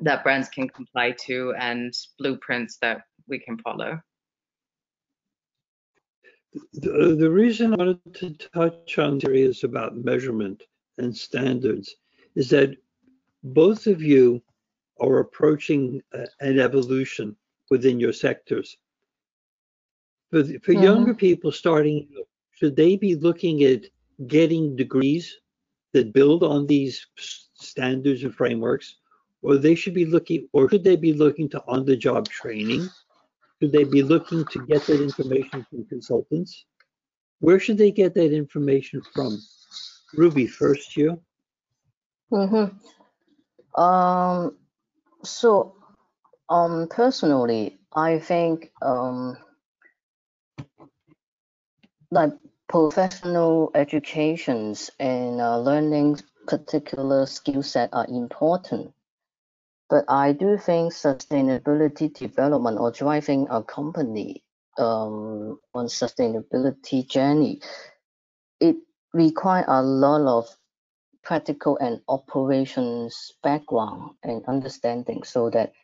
that 0.00 0.24
brands 0.24 0.48
can 0.48 0.68
comply 0.68 1.14
to 1.26 1.54
and 1.58 1.94
blueprints 2.18 2.78
that 2.78 3.02
we 3.28 3.38
can 3.38 3.58
follow. 3.58 4.00
The, 6.74 7.16
the 7.18 7.30
reason 7.30 7.72
I 7.74 7.76
wanted 7.76 8.14
to 8.14 8.48
touch 8.50 8.98
on 8.98 9.20
areas 9.24 9.64
about 9.64 9.96
measurement 9.96 10.62
and 10.98 11.16
standards 11.16 11.94
is 12.34 12.50
that 12.50 12.76
both 13.42 13.86
of 13.86 14.02
you 14.02 14.42
are 15.00 15.18
approaching 15.18 16.02
uh, 16.14 16.26
an 16.40 16.58
evolution 16.58 17.36
within 17.70 17.98
your 17.98 18.12
sectors. 18.12 18.76
For, 20.30 20.42
the, 20.42 20.58
for 20.58 20.72
mm 20.72 20.78
-hmm. 20.78 20.84
younger 20.84 21.14
people 21.14 21.52
starting, 21.52 22.08
should 22.50 22.76
they 22.76 22.96
be 22.96 23.14
looking 23.16 23.64
at 23.64 23.82
getting 24.26 24.76
degrees 24.76 25.40
that 25.92 26.12
build 26.12 26.42
on 26.42 26.66
these 26.66 27.06
standards 27.54 28.24
and 28.24 28.34
frameworks, 28.34 28.96
or 29.42 29.56
they 29.56 29.74
should 29.74 29.94
be 29.94 30.06
looking, 30.06 30.48
or 30.52 30.68
should 30.68 30.84
they 30.84 30.96
be 30.96 31.12
looking 31.12 31.48
to 31.50 31.62
on-the-job 31.66 32.28
training? 32.28 32.88
Should 33.62 33.70
they 33.70 33.84
be 33.84 34.02
looking 34.02 34.44
to 34.46 34.66
get 34.66 34.84
that 34.86 35.00
information 35.00 35.64
from 35.70 35.84
consultants? 35.84 36.66
Where 37.38 37.60
should 37.60 37.78
they 37.78 37.92
get 37.92 38.12
that 38.14 38.32
information 38.32 39.00
from? 39.14 39.38
Ruby, 40.14 40.48
first 40.48 40.96
you. 40.96 41.22
Mm-hmm. 42.32 43.80
Um, 43.80 44.56
so, 45.22 45.76
um, 46.48 46.88
personally, 46.90 47.78
I 47.94 48.18
think 48.18 48.72
um, 48.82 49.36
like 52.10 52.32
professional 52.68 53.70
educations 53.76 54.90
and 54.98 55.40
uh, 55.40 55.60
learning 55.60 56.18
particular 56.48 57.26
skill 57.26 57.62
set 57.62 57.90
are 57.92 58.08
important. 58.08 58.92
But 59.92 60.06
I 60.08 60.32
do 60.32 60.56
think 60.56 60.94
sustainability 60.94 62.10
development 62.14 62.78
or 62.80 62.92
driving 62.92 63.46
a 63.50 63.62
company 63.62 64.42
um, 64.78 65.60
on 65.74 65.84
sustainability 65.84 67.06
journey, 67.06 67.60
it 68.58 68.76
require 69.12 69.66
a 69.68 69.82
lot 69.82 70.22
of 70.22 70.48
practical 71.22 71.76
and 71.76 72.00
operations 72.08 73.34
background 73.42 74.12
and 74.22 74.42
understanding 74.46 75.24
so 75.24 75.50
that 75.50 75.74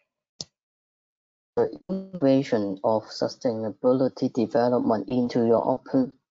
the 1.57 1.79
integration 1.91 2.79
of 2.85 3.05
sustainability 3.05 4.33
development 4.33 5.11
into 5.11 5.47
your 5.47 5.81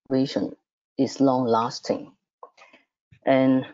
operation 0.10 0.56
is 0.98 1.22
long 1.22 1.46
lasting. 1.46 2.12
And 3.24 3.68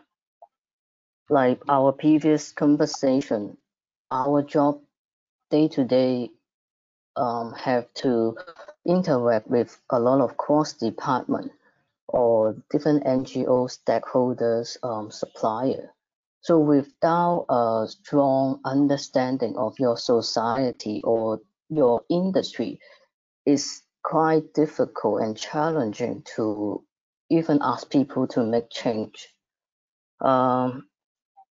like 1.30 1.62
our 1.70 1.92
previous 1.92 2.52
conversation, 2.52 3.56
our 4.14 4.42
job 4.42 4.80
day 5.50 5.66
to 5.68 5.84
day 5.84 6.30
um, 7.16 7.52
have 7.54 7.92
to 7.94 8.36
interact 8.86 9.48
with 9.48 9.78
a 9.90 9.98
lot 9.98 10.20
of 10.20 10.36
cross 10.36 10.72
department 10.72 11.50
or 12.08 12.56
different 12.70 13.04
NGO 13.04 13.68
stakeholders, 13.68 14.76
um, 14.82 15.10
supplier. 15.10 15.92
So 16.42 16.58
without 16.58 17.46
a 17.48 17.86
strong 17.88 18.60
understanding 18.64 19.56
of 19.56 19.78
your 19.78 19.96
society 19.96 21.00
or 21.02 21.40
your 21.68 22.02
industry, 22.08 22.78
it's 23.46 23.82
quite 24.02 24.52
difficult 24.54 25.22
and 25.22 25.36
challenging 25.36 26.22
to 26.36 26.84
even 27.30 27.58
ask 27.62 27.90
people 27.90 28.28
to 28.28 28.44
make 28.44 28.70
change. 28.70 29.34
Um, 30.20 30.86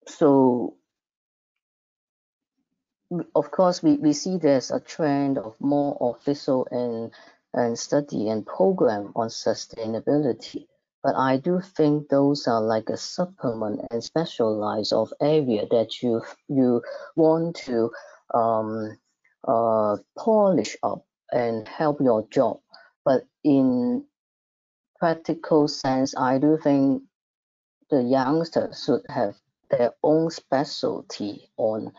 so 0.08 0.78
of 3.36 3.51
course, 3.51 3.84
we, 3.84 3.97
we 3.97 4.13
see 4.13 4.38
there's 4.38 4.72
a 4.72 4.80
trend 4.80 5.38
of 5.38 5.59
more 5.59 5.97
official 6.01 6.68
and, 6.72 7.11
and 7.53 7.78
study 7.78 8.30
and 8.30 8.45
program 8.45 9.11
on 9.16 9.30
sustainability. 9.30 10.68
But 11.03 11.16
I 11.16 11.38
do 11.38 11.61
think 11.61 12.09
those 12.09 12.47
are 12.47 12.61
like 12.61 12.89
a 12.89 12.97
supplement 12.97 13.82
and 13.91 14.03
specialized 14.03 14.91
of 14.91 15.13
area 15.22 15.68
that 15.70 16.01
you 16.01 16.24
you 16.47 16.82
want 17.16 17.57
to 17.68 17.91
um, 18.34 18.97
uh, 19.47 19.97
polish 20.18 20.76
up 20.82 21.05
and 21.32 21.68
help 21.68 22.01
your 22.01 22.28
job. 22.30 22.59
But 23.03 23.28
in 23.43 24.05
practical 24.97 25.68
sense, 25.68 26.16
I 26.18 26.39
do 26.39 26.57
think 26.57 27.03
the 27.91 28.01
youngsters 28.01 28.84
should 28.84 29.03
have 29.07 29.36
their 29.70 29.93
own 30.01 30.32
specialty 30.32 31.51
on 31.57 31.91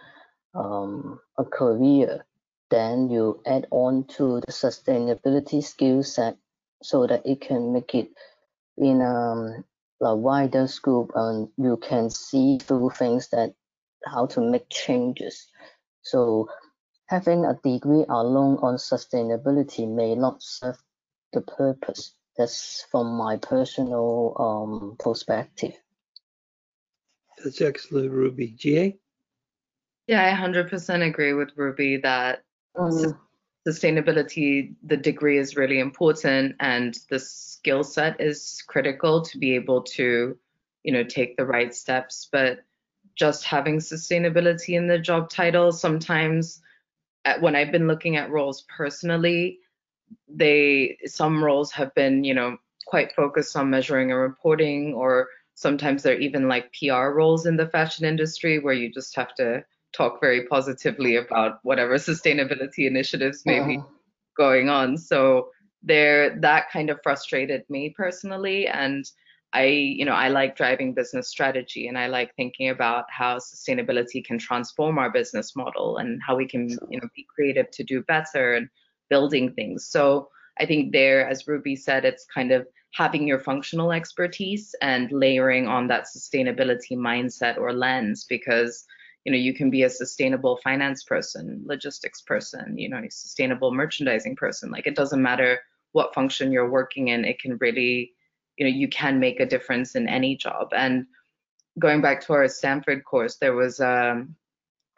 um, 0.57 1.21
a 1.39 1.45
career, 1.45 2.25
then 2.71 3.11
you 3.11 3.41
add 3.47 3.67
on 3.71 4.05
to 4.05 4.41
the 4.41 4.53
sustainability 4.53 5.63
skill 5.63 6.03
set 6.03 6.37
so 6.83 7.07
that 7.07 7.27
it 7.27 7.41
can 7.41 7.73
make 7.73 7.95
it 7.95 8.11
in 8.77 9.01
um, 9.03 9.65
a 10.01 10.15
wider 10.15 10.67
scope 10.67 11.13
and 11.15 11.49
you 11.57 11.77
can 11.77 12.11
see 12.11 12.59
through 12.59 12.91
things 12.91 13.29
that 13.29 13.55
how 14.05 14.27
to 14.27 14.41
make 14.41 14.69
changes. 14.69 15.47
So 16.03 16.49
having 17.07 17.45
a 17.45 17.55
degree 17.55 18.05
alone 18.09 18.59
on 18.63 18.77
sustainability 18.77 19.89
may 19.89 20.15
not 20.15 20.43
serve 20.43 20.77
the 21.33 21.41
purpose. 21.41 22.15
That's 22.37 22.87
from 22.91 23.17
my 23.17 23.37
personal 23.37 24.37
um, 24.39 24.97
perspective. 24.99 25.73
That's 27.43 27.61
excellent, 27.61 28.11
Ruby. 28.11 28.55
Jeehae? 28.59 28.99
Yeah, 30.07 30.23
I 30.25 30.31
100% 30.31 31.03
agree 31.03 31.33
with 31.33 31.51
Ruby 31.57 31.97
that 31.99 32.45
Um, 32.79 33.19
sustainability, 33.67 34.75
the 34.85 34.97
degree 34.97 35.39
is 35.39 35.57
really 35.57 35.81
important 35.81 36.55
and 36.61 36.97
the 37.11 37.19
skill 37.19 37.83
set 37.83 38.21
is 38.21 38.63
critical 38.69 39.23
to 39.23 39.39
be 39.39 39.55
able 39.57 39.83
to, 39.83 40.39
you 40.85 40.93
know, 40.93 41.03
take 41.03 41.37
the 41.37 41.45
right 41.47 41.75
steps. 41.75 42.29
But 42.31 42.61
just 43.17 43.45
having 43.45 43.79
sustainability 43.79 44.77
in 44.77 44.87
the 44.87 44.99
job 44.99 45.31
title, 45.31 45.73
sometimes 45.73 46.61
uh, 47.25 47.35
when 47.41 47.57
I've 47.57 47.73
been 47.73 47.89
looking 47.89 48.17
at 48.17 48.31
roles 48.31 48.63
personally, 48.77 49.61
they 50.29 50.99
some 51.07 51.43
roles 51.43 51.73
have 51.73 51.95
been, 51.95 52.25
you 52.25 52.35
know, 52.35 52.59
quite 52.87 53.13
focused 53.15 53.57
on 53.57 53.71
measuring 53.71 54.13
and 54.13 54.21
reporting, 54.21 54.95
or 54.95 55.29
sometimes 55.55 56.03
they're 56.03 56.21
even 56.21 56.49
like 56.49 56.73
PR 56.75 57.09
roles 57.11 57.47
in 57.47 57.57
the 57.57 57.69
fashion 57.69 58.05
industry 58.05 58.59
where 58.61 58.75
you 58.75 58.93
just 58.93 59.17
have 59.17 59.35
to 59.37 59.65
talk 59.97 60.21
very 60.21 60.47
positively 60.47 61.17
about 61.17 61.59
whatever 61.63 61.95
sustainability 61.95 62.87
initiatives 62.87 63.43
may 63.47 63.65
be 63.65 63.79
uh-huh. 63.79 63.87
going 64.37 64.69
on. 64.69 64.99
So 64.99 65.49
there, 65.83 66.39
that 66.41 66.71
kind 66.71 66.91
of 66.91 67.01
frustrated 67.03 67.63
me 67.69 67.95
personally, 67.97 68.67
and 68.67 69.05
I, 69.53 69.65
you 69.65 70.05
know, 70.05 70.13
I 70.13 70.29
like 70.29 70.57
driving 70.57 70.93
business 70.93 71.29
strategy, 71.29 71.89
and 71.89 71.97
I 71.97 72.09
like 72.09 72.35
thinking 72.35 72.69
about 72.69 73.05
how 73.09 73.39
sustainability 73.39 74.25
can 74.25 74.39
transform 74.39 74.99
our 74.99 75.11
business 75.11 75.55
model 75.57 75.97
and 75.99 76.21
how 76.27 76.37
we 76.37 76.47
can, 76.47 76.69
you 76.91 77.01
know, 77.01 77.09
be 77.15 77.27
creative 77.35 77.71
to 77.71 77.85
do 77.85 78.03
better 78.03 78.55
and 78.55 78.69
building 79.09 79.53
things. 79.53 79.87
So 79.89 80.29
I 80.59 80.67
think 80.67 80.93
there, 80.93 81.29
as 81.29 81.47
Ruby 81.47 81.77
said, 81.77 82.05
it's 82.05 82.27
kind 82.35 82.51
of 82.53 82.67
having 82.95 83.27
your 83.27 83.39
functional 83.39 83.93
expertise 83.93 84.75
and 84.81 85.13
layering 85.13 85.67
on 85.69 85.87
that 85.89 86.07
sustainability 86.07 86.97
mindset 86.97 87.59
or 87.59 87.73
lens 87.73 88.27
because 88.29 88.85
you 89.27 89.33
know 89.33 89.37
you 89.39 89.53
can 89.53 89.69
be 89.69 89.83
a 89.83 89.91
sustainable 89.91 90.57
finance 90.63 91.03
person 91.03 91.61
logistics 91.67 92.23
person 92.23 92.79
you 92.79 92.89
know 92.89 92.99
a 92.99 93.11
sustainable 93.11 93.75
merchandising 93.75 94.37
person. 94.37 94.71
Like 94.71 94.87
it 94.87 94.97
doesn't 94.97 95.21
matter 95.21 95.61
what 95.93 96.15
function 96.15 96.53
you're 96.53 96.71
working 96.71 97.09
in 97.09 97.25
it 97.25 97.41
can 97.41 97.59
really 97.59 98.13
you 98.57 98.65
know 98.65 98.73
you 98.73 98.89
can 98.89 99.21
make 99.21 99.41
a 99.41 99.47
difference 99.47 99.97
in 99.97 100.09
any 100.09 100.37
job. 100.37 100.69
And 100.73 101.07
going 101.79 102.01
back 102.01 102.23
to 102.23 102.33
our 102.33 102.49
stanford 102.49 103.05
course 103.05 103.37
there 103.37 103.55
was 103.55 103.81
um, 103.81 104.37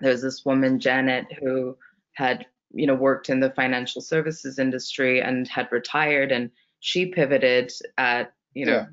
there 0.00 0.12
was 0.12 0.22
this 0.22 0.44
woman, 0.44 0.78
Janet, 0.78 1.26
who 1.40 1.76
had, 2.12 2.46
you 2.72 2.86
know, 2.86 2.94
worked 2.94 3.30
in 3.30 3.40
the 3.40 3.50
financial 3.50 4.00
services 4.00 4.58
industry 4.58 5.20
and 5.20 5.48
had 5.48 5.70
retired 5.72 6.32
and 6.32 6.50
she 6.80 7.06
pivoted 7.06 7.72
at, 7.96 8.32
you 8.54 8.66
know, 8.66 8.86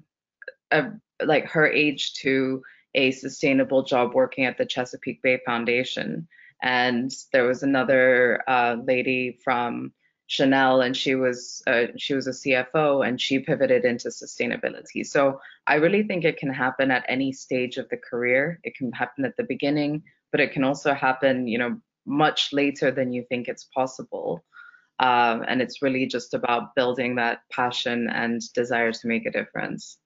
a, 0.72 0.92
like 1.24 1.46
her 1.46 1.68
age 1.68 2.14
to 2.14 2.64
a 2.96 3.12
sustainable 3.12 3.84
job 3.84 4.14
working 4.14 4.46
at 4.46 4.58
the 4.58 4.66
Chesapeake 4.66 5.22
Bay 5.22 5.40
Foundation. 5.46 6.28
And 6.62 7.12
there 7.32 7.44
was 7.44 7.62
another 7.62 8.42
uh, 8.48 8.78
lady 8.84 9.40
from 9.44 9.94
Chanel, 10.28 10.82
and 10.82 10.98
she 10.98 11.14
was 11.14 11.62
uh, 11.68 11.88
she 11.98 12.16
was 12.16 12.26
a 12.26 12.32
CFO, 12.32 13.08
and 13.08 13.22
she 13.22 13.40
pivoted 13.40 13.86
into 13.86 14.08
sustainability. 14.08 15.06
So 15.06 15.40
I 15.68 15.76
really 15.76 16.04
think 16.04 16.24
it 16.24 16.38
can 16.38 16.52
happen 16.52 16.90
at 16.90 17.06
any 17.08 17.32
stage 17.32 17.78
of 17.78 17.88
the 17.90 17.98
career. 17.98 18.60
It 18.64 18.76
can 18.76 18.92
happen 18.92 19.26
at 19.26 19.38
the 19.38 19.44
beginning, 19.44 20.04
but 20.32 20.40
it 20.40 20.52
can 20.52 20.64
also 20.64 20.94
happen, 20.94 21.48
you 21.48 21.60
know, 21.60 21.80
much 22.08 22.54
later 22.54 22.90
than 22.90 23.14
you 23.14 23.24
think 23.30 23.48
it's 23.48 23.66
possible. 23.66 24.44
Um, 25.00 25.44
and 25.48 25.62
it's 25.62 25.82
really 25.82 26.08
just 26.08 26.34
about 26.34 26.74
building 26.74 27.16
that 27.16 27.40
passion 27.52 28.10
and 28.10 28.42
desire 28.54 28.94
to 28.94 29.08
make 29.08 29.26
a 29.26 29.32
difference. 29.32 29.98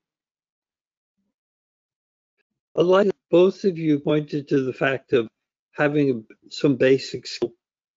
I 2.76 2.82
like 2.82 3.12
both 3.30 3.64
of 3.66 3.78
you 3.78 4.00
pointed 4.00 4.48
to 4.50 4.64
the 4.64 4.74
fact 4.74 5.14
of 5.14 5.28
having 5.74 6.26
some 6.50 6.76
basics 6.78 7.40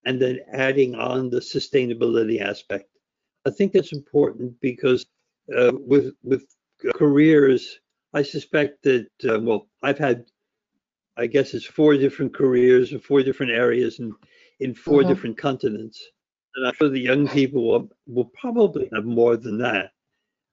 and 0.05 0.21
then 0.21 0.41
adding 0.53 0.95
on 0.95 1.31
the 1.31 1.41
sustainability 1.41 2.41
aspect. 2.41 2.89
I 3.47 3.51
think 3.51 3.73
that's 3.73 3.93
important 3.93 4.61
because 4.61 5.07
uh, 5.57 5.73
with 5.75 6.15
with 6.23 6.45
careers, 6.95 7.81
I 8.15 8.23
suspect 8.23 8.83
that 8.85 9.09
uh, 9.29 9.41
well, 9.41 9.69
I've 9.83 9.99
had, 9.99 10.27
I 11.17 11.27
guess 11.27 11.55
it's 11.55 11.67
four 11.67 11.97
different 11.97 12.35
careers 12.35 12.93
in 12.93 13.01
four 13.01 13.23
different 13.23 13.53
areas 13.53 13.99
and 14.01 14.13
in 14.61 14.75
4 14.75 15.03
Mhm. 15.03 15.09
different 15.09 15.39
continents, 15.39 16.03
and 16.57 16.67
I'm 16.67 16.75
sure 16.75 16.89
the 16.89 17.01
young 17.01 17.29
people 17.29 17.67
will, 17.69 17.91
will 18.07 18.31
probably 18.41 18.89
have 18.95 19.05
more 19.05 19.37
than 19.37 19.59
that. 19.59 19.93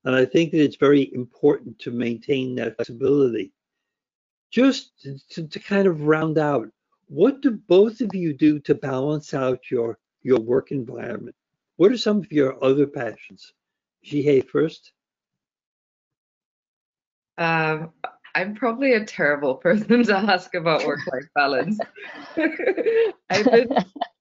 And 0.05 0.15
I 0.15 0.25
think 0.25 0.51
that 0.51 0.63
it's 0.63 0.77
very 0.77 1.13
important 1.13 1.79
to 1.79 1.91
maintain 1.91 2.55
that 2.55 2.75
flexibility. 2.77 3.51
Just 4.51 4.91
to, 5.31 5.47
to 5.47 5.59
kind 5.59 5.87
of 5.87 6.01
round 6.01 6.37
out, 6.37 6.69
what 7.07 7.41
do 7.41 7.51
both 7.51 8.01
of 8.01 8.13
you 8.13 8.33
do 8.33 8.59
to 8.59 8.75
balance 8.75 9.33
out 9.33 9.59
your 9.69 9.97
your 10.21 10.39
work 10.39 10.71
environment? 10.71 11.35
What 11.77 11.91
are 11.91 11.97
some 11.97 12.17
of 12.17 12.31
your 12.31 12.63
other 12.63 12.87
passions? 12.87 13.53
Jeehae 14.05 14.47
first. 14.47 14.91
Um, 17.37 17.91
I'm 18.35 18.53
probably 18.53 18.93
a 18.93 19.05
terrible 19.05 19.55
person 19.55 20.03
to 20.05 20.17
ask 20.17 20.53
about 20.55 20.85
work-life 20.85 21.27
balance. 21.35 21.79
I've 23.29 23.45
been 23.45 23.69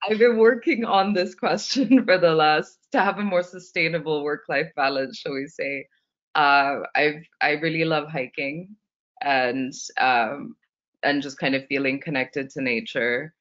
I've 0.08 0.18
been 0.18 0.38
working 0.38 0.84
on 0.84 1.12
this 1.12 1.34
question 1.34 2.04
for 2.04 2.18
the 2.18 2.34
last 2.34 2.78
to 2.92 3.00
have 3.00 3.18
a 3.18 3.24
more 3.24 3.42
sustainable 3.42 4.24
work-life 4.24 4.70
balance, 4.76 5.18
shall 5.18 5.34
we 5.34 5.46
say. 5.46 5.86
Uh, 6.34 6.80
I've 6.94 7.24
I 7.40 7.52
really 7.52 7.84
love 7.84 8.08
hiking 8.08 8.76
and 9.22 9.72
um, 9.98 10.56
and 11.02 11.22
just 11.22 11.38
kind 11.38 11.54
of 11.54 11.66
feeling 11.66 12.00
connected 12.00 12.50
to 12.50 12.62
nature. 12.62 13.34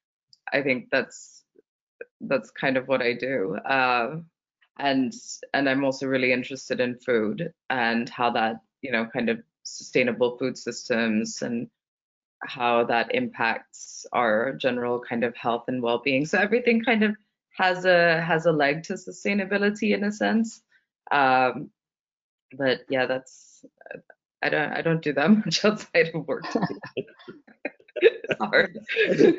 I 0.54 0.62
think 0.62 0.90
that's 0.92 1.44
that's 2.22 2.52
kind 2.52 2.78
of 2.78 2.88
what 2.88 3.02
I 3.02 3.14
do. 3.14 3.56
Uh, 3.58 4.18
and 4.80 5.14
and 5.54 5.70
I'm 5.70 5.84
also 5.84 6.08
really 6.08 6.32
interested 6.32 6.80
in 6.80 7.00
food 7.00 7.54
and 7.70 8.10
how 8.10 8.32
that 8.32 8.58
you 8.82 8.92
know 8.92 9.08
kind 9.12 9.30
of 9.30 9.40
sustainable 9.64 10.38
food 10.38 10.58
systems 10.58 11.42
and 11.42 11.70
how 12.44 12.84
that 12.86 13.14
impacts 13.16 14.06
our 14.14 14.54
general 14.54 15.00
kind 15.00 15.24
of 15.24 15.36
health 15.36 15.66
and 15.68 15.82
well-being. 15.82 16.26
So 16.26 16.38
everything 16.38 16.84
kind 16.84 17.04
of 17.04 17.16
has 17.58 17.86
a 17.86 18.22
has 18.22 18.46
a 18.46 18.52
leg 18.52 18.84
to 18.84 18.94
sustainability 18.94 19.94
in 19.96 20.04
a 20.04 20.12
sense. 20.12 20.62
Um, 21.12 21.72
but 22.58 22.82
yeah, 22.90 23.08
that's 23.08 23.66
I 24.42 24.50
don't 24.50 24.72
I 24.74 24.82
don't 24.82 25.02
do 25.02 25.14
that 25.14 25.30
much 25.46 25.66
outside 25.66 26.12
of 26.14 26.28
work. 26.28 26.46
hard. 28.40 28.78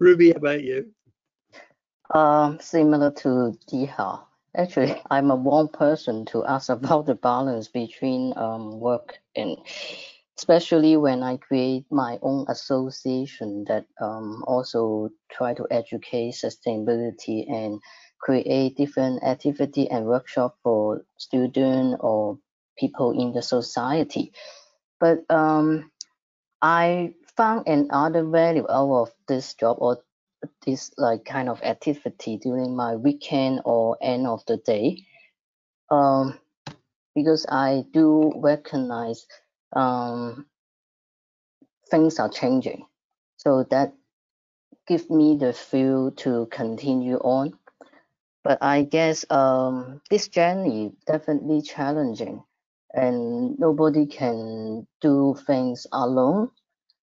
Ruby, 0.00 0.30
how 0.32 0.36
about 0.36 0.62
you? 0.62 0.92
Um, 2.12 2.58
similar 2.60 3.10
to 3.22 3.56
Jeehae. 3.70 4.20
Actually, 4.56 5.00
I'm 5.10 5.30
a 5.30 5.36
wrong 5.36 5.68
person 5.68 6.24
to 6.26 6.44
ask 6.44 6.68
about 6.68 7.06
the 7.06 7.14
balance 7.14 7.68
between 7.68 8.32
um, 8.36 8.80
work 8.80 9.18
and 9.36 9.56
especially 10.38 10.96
when 10.96 11.22
I 11.22 11.36
create 11.36 11.84
my 11.90 12.18
own 12.22 12.46
association 12.48 13.64
that 13.68 13.86
um, 14.00 14.44
also 14.46 15.10
try 15.30 15.52
to 15.54 15.66
educate 15.70 16.34
sustainability 16.34 17.50
and 17.50 17.80
create 18.20 18.76
different 18.76 19.22
activity 19.22 19.90
and 19.90 20.06
workshop 20.06 20.56
for 20.62 21.04
student 21.16 21.96
or 22.00 22.38
people 22.78 23.20
in 23.20 23.32
the 23.32 23.42
society. 23.42 24.32
But 25.00 25.20
um, 25.30 25.90
I 26.62 27.14
found 27.36 27.68
another 27.68 28.24
value 28.24 28.66
out 28.68 29.02
of 29.02 29.10
this 29.28 29.54
job 29.54 29.78
or 29.80 29.98
this 30.66 30.90
like 30.96 31.24
kind 31.24 31.48
of 31.48 31.62
activity 31.62 32.36
during 32.36 32.76
my 32.76 32.96
weekend 32.96 33.60
or 33.64 33.96
end 34.00 34.26
of 34.26 34.44
the 34.46 34.56
day 34.56 35.04
um, 35.90 36.38
because 37.14 37.46
I 37.48 37.84
do 37.92 38.32
recognize 38.36 39.26
um, 39.72 40.46
things 41.90 42.18
are 42.18 42.28
changing. 42.28 42.86
So 43.36 43.64
that 43.70 43.94
gives 44.86 45.08
me 45.10 45.36
the 45.36 45.52
feel 45.52 46.10
to 46.12 46.46
continue 46.50 47.16
on. 47.18 47.58
But 48.44 48.58
I 48.62 48.82
guess 48.82 49.24
um, 49.30 50.00
this 50.10 50.28
journey 50.28 50.92
definitely 51.06 51.62
challenging 51.62 52.42
and 52.94 53.58
nobody 53.58 54.06
can 54.06 54.86
do 55.00 55.36
things 55.46 55.86
alone. 55.92 56.50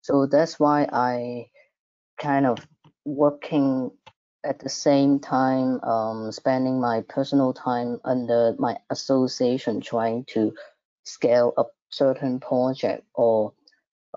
So 0.02 0.26
that's 0.26 0.58
why 0.58 0.88
I 0.92 1.50
kind 2.18 2.46
of 2.46 2.58
working 3.04 3.90
at 4.44 4.58
the 4.60 4.68
same 4.68 5.18
time 5.18 5.80
um, 5.82 6.32
spending 6.32 6.80
my 6.80 7.02
personal 7.08 7.52
time 7.52 8.00
under 8.04 8.54
my 8.58 8.76
association 8.90 9.80
trying 9.80 10.24
to 10.24 10.54
scale 11.04 11.52
up 11.56 11.72
certain 11.90 12.40
project 12.40 13.04
or 13.14 13.52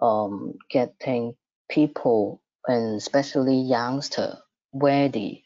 um, 0.02 0.54
getting 0.70 1.36
people 1.70 2.42
and 2.68 2.96
especially 2.98 3.62
youngster 3.62 4.38
ready 4.74 5.44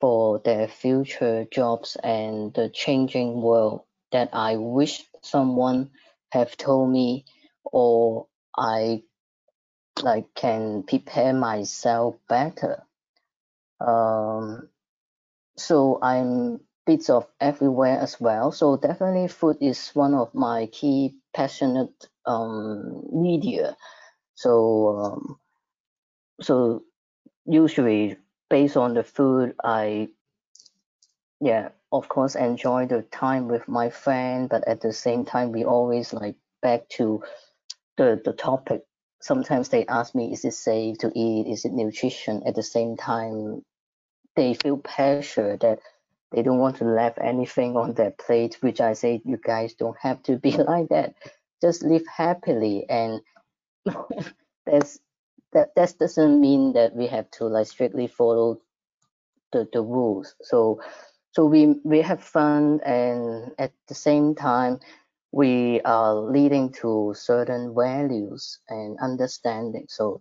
for 0.00 0.40
their 0.44 0.66
future 0.68 1.46
jobs 1.52 1.96
and 2.02 2.54
the 2.54 2.68
changing 2.70 3.40
world 3.40 3.82
that 4.12 4.30
I 4.32 4.56
wish 4.56 5.04
someone 5.22 5.90
have 6.30 6.56
told 6.56 6.90
me 6.90 7.24
or 7.64 8.26
I 8.56 9.02
like 10.02 10.34
can 10.34 10.84
prepare 10.84 11.32
myself 11.32 12.16
better. 12.28 12.84
Um, 13.80 14.68
so 15.56 15.98
I'm 16.02 16.60
bits 16.86 17.10
of 17.10 17.26
everywhere 17.40 17.98
as 17.98 18.20
well. 18.20 18.52
So 18.52 18.76
definitely 18.76 19.28
food 19.28 19.58
is 19.60 19.90
one 19.94 20.14
of 20.14 20.34
my 20.34 20.66
key 20.66 21.14
passionate 21.34 22.08
um, 22.26 23.04
media. 23.12 23.76
So 24.34 24.96
um, 24.98 25.38
so 26.40 26.82
usually 27.46 28.16
based 28.50 28.76
on 28.76 28.94
the 28.94 29.04
food, 29.04 29.54
I 29.62 30.08
yeah 31.40 31.70
of 31.92 32.08
course 32.08 32.34
enjoy 32.34 32.86
the 32.86 33.02
time 33.02 33.48
with 33.48 33.68
my 33.68 33.90
friend, 33.90 34.48
but 34.48 34.66
at 34.66 34.80
the 34.80 34.92
same 34.92 35.24
time 35.24 35.52
we 35.52 35.64
always 35.64 36.12
like 36.12 36.36
back 36.62 36.88
to 36.90 37.22
the 37.96 38.20
the 38.24 38.32
topic 38.32 38.82
sometimes 39.22 39.68
they 39.68 39.86
ask 39.86 40.14
me, 40.14 40.32
is 40.32 40.44
it 40.44 40.52
safe 40.52 40.98
to 40.98 41.12
eat? 41.14 41.46
Is 41.46 41.64
it 41.64 41.72
nutrition? 41.72 42.42
At 42.46 42.54
the 42.54 42.62
same 42.62 42.96
time, 42.96 43.64
they 44.36 44.54
feel 44.54 44.76
pressure 44.76 45.56
that 45.60 45.78
they 46.32 46.42
don't 46.42 46.58
want 46.58 46.76
to 46.76 46.84
leave 46.84 47.18
anything 47.20 47.76
on 47.76 47.94
their 47.94 48.10
plate, 48.10 48.58
which 48.60 48.80
I 48.80 48.94
say, 48.94 49.22
you 49.24 49.36
guys 49.36 49.74
don't 49.74 49.96
have 50.00 50.22
to 50.24 50.36
be 50.36 50.50
like 50.56 50.88
that. 50.88 51.14
Just 51.60 51.82
live 51.82 52.04
happily. 52.06 52.86
And 52.88 53.20
that's, 54.66 54.98
that, 55.52 55.74
that 55.76 55.94
doesn't 55.98 56.40
mean 56.40 56.72
that 56.72 56.94
we 56.94 57.06
have 57.06 57.30
to 57.32 57.46
like 57.46 57.68
strictly 57.68 58.08
follow 58.08 58.60
the, 59.52 59.68
the 59.72 59.82
rules. 59.82 60.34
So, 60.42 60.80
so 61.32 61.46
we, 61.46 61.76
we 61.82 62.00
have 62.02 62.22
fun 62.22 62.80
and 62.84 63.52
at 63.58 63.72
the 63.88 63.94
same 63.94 64.34
time, 64.34 64.80
we 65.32 65.80
are 65.82 66.14
leading 66.14 66.70
to 66.72 67.14
certain 67.16 67.74
values 67.74 68.60
and 68.68 68.98
understanding. 69.00 69.86
So 69.88 70.20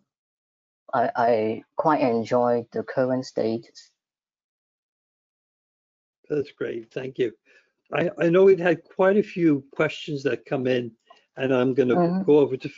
I, 0.93 1.11
I 1.15 1.63
quite 1.75 2.01
enjoy 2.01 2.65
the 2.71 2.83
current 2.83 3.25
status. 3.25 3.91
That's 6.29 6.51
great. 6.51 6.91
Thank 6.93 7.19
you. 7.19 7.33
I, 7.93 8.09
I 8.17 8.29
know 8.29 8.43
we've 8.45 8.59
had 8.59 8.83
quite 8.85 9.17
a 9.17 9.23
few 9.23 9.65
questions 9.71 10.23
that 10.23 10.45
come 10.45 10.65
in. 10.65 10.91
and 11.37 11.53
I'm 11.53 11.73
going 11.73 11.89
to 11.89 11.95
Mhm. 11.95 12.25
go 12.25 12.39
over 12.39 12.55
to 12.57 12.69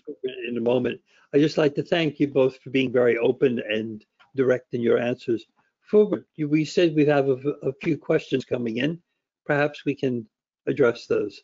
in 0.48 0.58
a 0.58 0.62
moment. 0.62 1.00
I 1.34 1.40
just 1.40 1.58
like 1.58 1.76
to 1.76 1.84
thank 1.84 2.20
you 2.20 2.28
both 2.28 2.58
for 2.58 2.70
being 2.72 2.92
very 2.92 3.18
open 3.18 3.60
and 3.70 4.04
direct 4.36 4.74
in 4.74 4.82
your 4.82 4.98
answers. 5.00 5.46
You- 5.92 6.50
we 6.50 6.66
said 6.66 6.96
we 6.96 7.06
have 7.06 7.30
a, 7.30 7.38
a 7.64 7.74
few 7.82 7.98
questions 7.98 8.46
coming 8.46 8.78
in. 8.78 9.02
Perhaps 9.46 9.86
we 9.86 9.96
can 9.96 10.28
address 10.68 11.06
those. 11.08 11.42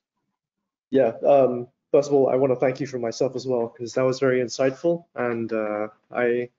Yeah, 0.92 1.14
um, 1.28 1.68
first 1.92 2.10
of 2.10 2.16
all, 2.16 2.30
I 2.30 2.36
want 2.36 2.52
to 2.52 2.60
thank 2.60 2.80
you 2.80 2.88
for 2.88 2.98
myself 3.00 3.36
as 3.36 3.46
well, 3.46 3.68
because 3.68 3.94
that 3.94 4.04
was 4.04 4.20
very 4.20 4.40
insightful 4.42 5.06
and 5.16 5.52
uh, 5.54 5.88
I 6.12 6.50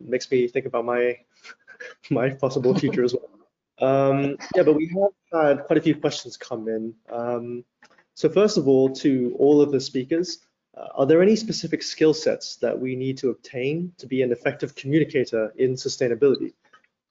makes 0.00 0.30
me 0.30 0.48
think 0.48 0.66
about 0.66 0.84
my 0.84 1.18
my 2.10 2.30
possible 2.30 2.74
future 2.78 3.04
as 3.04 3.14
well. 3.14 3.30
Um, 3.80 4.36
yeah, 4.54 4.62
but 4.62 4.74
we 4.74 4.86
have 4.88 5.56
had 5.56 5.64
quite 5.64 5.78
a 5.78 5.82
few 5.82 5.96
questions 5.96 6.36
come 6.36 6.68
in. 6.68 6.94
Um, 7.10 7.64
so 8.14 8.28
first 8.28 8.56
of 8.56 8.68
all, 8.68 8.90
to 8.96 9.34
all 9.38 9.60
of 9.60 9.72
the 9.72 9.80
speakers, 9.80 10.38
uh, 10.76 10.86
are 10.94 11.06
there 11.06 11.22
any 11.22 11.34
specific 11.34 11.82
skill 11.82 12.14
sets 12.14 12.56
that 12.56 12.78
we 12.78 12.94
need 12.94 13.18
to 13.18 13.30
obtain 13.30 13.92
to 13.98 14.06
be 14.06 14.22
an 14.22 14.30
effective 14.30 14.74
communicator 14.76 15.52
in 15.56 15.74
sustainability? 15.74 16.52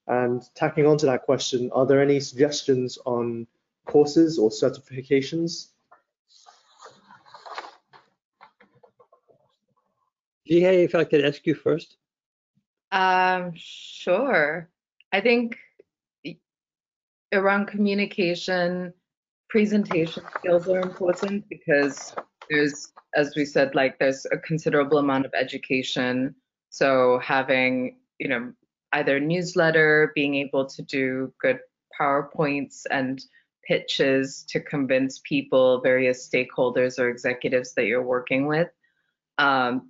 And 0.07 0.43
tacking 0.55 0.85
on 0.85 0.97
to 0.97 1.05
that 1.05 1.23
question, 1.23 1.71
are 1.73 1.85
there 1.85 2.01
any 2.01 2.19
suggestions 2.19 2.97
on 3.05 3.47
courses 3.85 4.37
or 4.37 4.49
certifications 4.49 5.69
Jeehae, 10.49 10.83
if 10.83 10.95
I 10.95 11.03
could 11.03 11.23
ask 11.23 11.45
you 11.47 11.55
first. 11.55 11.97
Um, 12.91 13.53
sure. 13.55 14.69
I 15.11 15.21
think 15.21 15.57
around 17.31 17.67
communication, 17.67 18.93
presentation 19.49 20.23
skills 20.37 20.67
are 20.67 20.79
important 20.79 21.47
because 21.49 22.13
there's, 22.49 22.91
as 23.15 23.33
we 23.35 23.45
said, 23.45 23.73
like 23.73 23.97
there's 23.99 24.25
a 24.31 24.37
considerable 24.37 24.97
amount 24.97 25.25
of 25.25 25.33
education. 25.33 26.35
So 26.69 27.19
having, 27.23 27.97
you 28.19 28.27
know, 28.27 28.53
either 28.93 29.19
newsletter, 29.19 30.11
being 30.15 30.35
able 30.35 30.65
to 30.65 30.81
do 30.81 31.33
good 31.39 31.59
PowerPoints 31.99 32.83
and 32.89 33.23
pitches 33.67 34.43
to 34.49 34.59
convince 34.59 35.21
people, 35.23 35.81
various 35.81 36.27
stakeholders 36.27 36.99
or 36.99 37.09
executives 37.09 37.73
that 37.73 37.85
you're 37.85 38.03
working 38.03 38.47
with. 38.47 38.69
Um, 39.37 39.89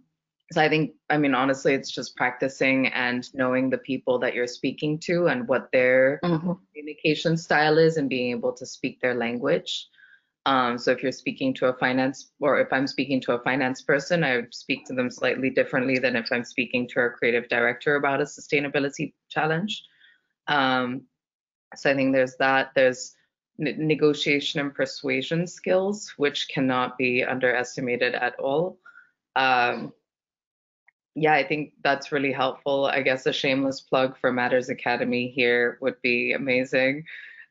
so 0.51 0.62
I 0.62 0.70
think, 0.70 0.93
I 1.10 1.18
mean, 1.18 1.34
honestly, 1.34 1.74
it's 1.74 1.89
just 1.89 2.16
practicing 2.16 2.88
and 2.88 3.28
knowing 3.34 3.70
the 3.70 3.78
people 3.78 4.20
that 4.20 4.36
you're 4.36 4.47
speaking 4.47 4.99
to 4.99 5.28
and 5.28 5.47
what 5.47 5.72
their 5.72 6.20
Mhm. 6.24 6.60
communication 6.68 7.38
style 7.38 7.78
is 7.78 7.97
and 7.97 8.10
being 8.10 8.32
able 8.32 8.54
to 8.54 8.66
speak 8.66 8.99
their 9.01 9.16
language. 9.16 9.88
Um, 10.46 10.78
so 10.78 10.91
if 10.91 11.02
you're 11.02 11.14
speaking 11.14 11.54
to 11.56 11.68
a 11.68 11.74
finance, 11.74 12.32
or 12.39 12.60
if 12.60 12.72
I'm 12.74 12.88
speaking 12.88 13.22
to 13.22 13.34
a 13.34 13.44
finance 13.44 13.82
person, 13.82 14.24
I 14.24 14.44
speak 14.52 14.86
to 14.88 14.94
them 14.94 15.10
slightly 15.10 15.50
differently 15.50 16.00
than 16.00 16.16
if 16.18 16.32
I'm 16.32 16.44
speaking 16.44 16.88
to 16.89 17.02
a 17.02 17.10
creative 17.10 17.48
director 17.48 17.96
about 17.96 18.20
a 18.20 18.26
sustainability 18.26 19.14
challenge. 19.30 19.84
Um, 20.48 21.04
so 21.76 21.89
I 21.89 21.94
think 21.94 22.14
there's 22.14 22.36
that. 22.38 22.72
There's 22.76 23.16
ne- 23.58 23.78
negotiation 23.78 24.60
and 24.60 24.74
persuasion 24.74 25.48
skills, 25.48 26.14
which 26.18 26.50
cannot 26.50 26.98
be 26.98 27.24
underestimated 27.24 28.14
at 28.14 28.38
all. 28.38 28.80
Um, 29.38 29.94
yeah, 31.16 31.34
I 31.34 31.48
think 31.48 31.74
that's 31.84 32.12
really 32.12 32.32
helpful. 32.32 32.86
I 32.86 33.02
guess 33.02 33.26
a 33.26 33.34
shameless 33.34 33.82
plug 33.82 34.18
for 34.20 34.32
Matters 34.32 34.70
Academy 34.70 35.30
here 35.30 35.78
would 35.80 36.02
be 36.02 36.34
amazing. 36.34 37.06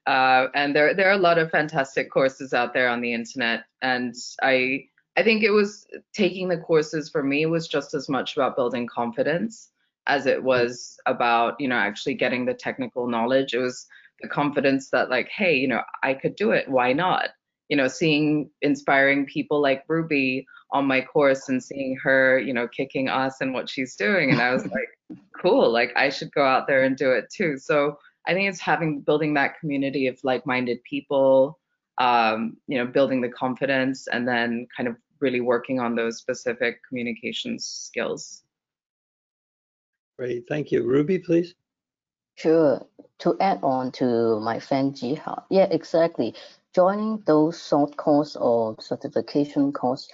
Uh, 0.06 0.48
and 0.54 0.74
there 0.74 0.94
there 0.94 1.08
are 1.08 1.12
a 1.12 1.28
lot 1.28 1.38
of 1.38 1.50
fantastic 1.50 2.10
courses 2.10 2.52
out 2.52 2.74
there 2.74 2.88
on 2.88 3.00
the 3.00 3.12
internet, 3.12 3.64
and 3.82 4.14
I 4.42 4.84
I 5.16 5.22
think 5.22 5.42
it 5.42 5.50
was 5.50 5.86
taking 6.12 6.48
the 6.48 6.58
courses 6.58 7.08
for 7.08 7.22
me 7.22 7.46
was 7.46 7.68
just 7.68 7.94
as 7.94 8.08
much 8.08 8.36
about 8.36 8.56
building 8.56 8.86
confidence 8.86 9.70
as 10.08 10.26
it 10.26 10.42
was 10.42 10.98
about 11.06 11.54
you 11.60 11.68
know 11.68 11.76
actually 11.76 12.14
getting 12.14 12.44
the 12.44 12.54
technical 12.54 13.06
knowledge. 13.06 13.54
It 13.54 13.58
was 13.58 13.86
the 14.22 14.28
confidence 14.28 14.88
that 14.90 15.10
like, 15.10 15.28
hey, 15.28 15.54
you 15.54 15.68
know, 15.68 15.82
I 16.02 16.14
could 16.14 16.36
do 16.36 16.52
it. 16.52 16.68
Why 16.68 16.92
not? 16.92 17.30
You 17.68 17.76
know, 17.76 17.88
seeing 17.88 18.50
inspiring 18.62 19.26
people 19.26 19.60
like 19.60 19.84
Ruby 19.88 20.46
on 20.72 20.86
my 20.86 21.00
course 21.00 21.48
and 21.48 21.62
seeing 21.62 21.96
her, 22.02 22.38
you 22.38 22.54
know, 22.54 22.66
kicking 22.66 23.08
ass 23.08 23.40
and 23.40 23.52
what 23.52 23.68
she's 23.68 23.94
doing. 23.94 24.30
And 24.30 24.40
I 24.40 24.52
was 24.52 24.64
like, 24.70 25.18
cool, 25.40 25.70
like 25.70 25.92
I 25.96 26.08
should 26.08 26.32
go 26.32 26.44
out 26.44 26.66
there 26.66 26.84
and 26.84 26.96
do 26.96 27.10
it 27.12 27.26
too. 27.34 27.58
So 27.58 27.98
I 28.26 28.34
think 28.34 28.48
it's 28.48 28.60
having 28.60 29.00
building 29.00 29.34
that 29.34 29.58
community 29.58 30.06
of 30.06 30.22
like-minded 30.22 30.82
people, 30.84 31.58
um, 31.98 32.56
you 32.66 32.78
know, 32.78 32.86
building 32.86 33.20
the 33.20 33.28
confidence 33.28 34.06
and 34.06 34.26
then 34.26 34.66
kind 34.76 34.88
of 34.88 34.96
really 35.20 35.40
working 35.40 35.80
on 35.80 35.94
those 35.94 36.18
specific 36.18 36.80
communications 36.88 37.64
skills. 37.64 38.42
Great, 40.18 40.44
thank 40.48 40.70
you. 40.70 40.84
Ruby, 40.84 41.18
please. 41.18 41.54
Sure. 42.36 42.84
To 43.20 43.36
add 43.40 43.60
on 43.62 43.92
to 43.92 44.40
my 44.40 44.58
friend 44.58 44.94
Jeehae, 44.94 45.44
yeah, 45.50 45.68
exactly. 45.70 46.34
Joining 46.74 47.22
those 47.26 47.66
short 47.66 47.96
course 47.96 48.36
or 48.36 48.76
certification 48.80 49.72
course, 49.72 50.08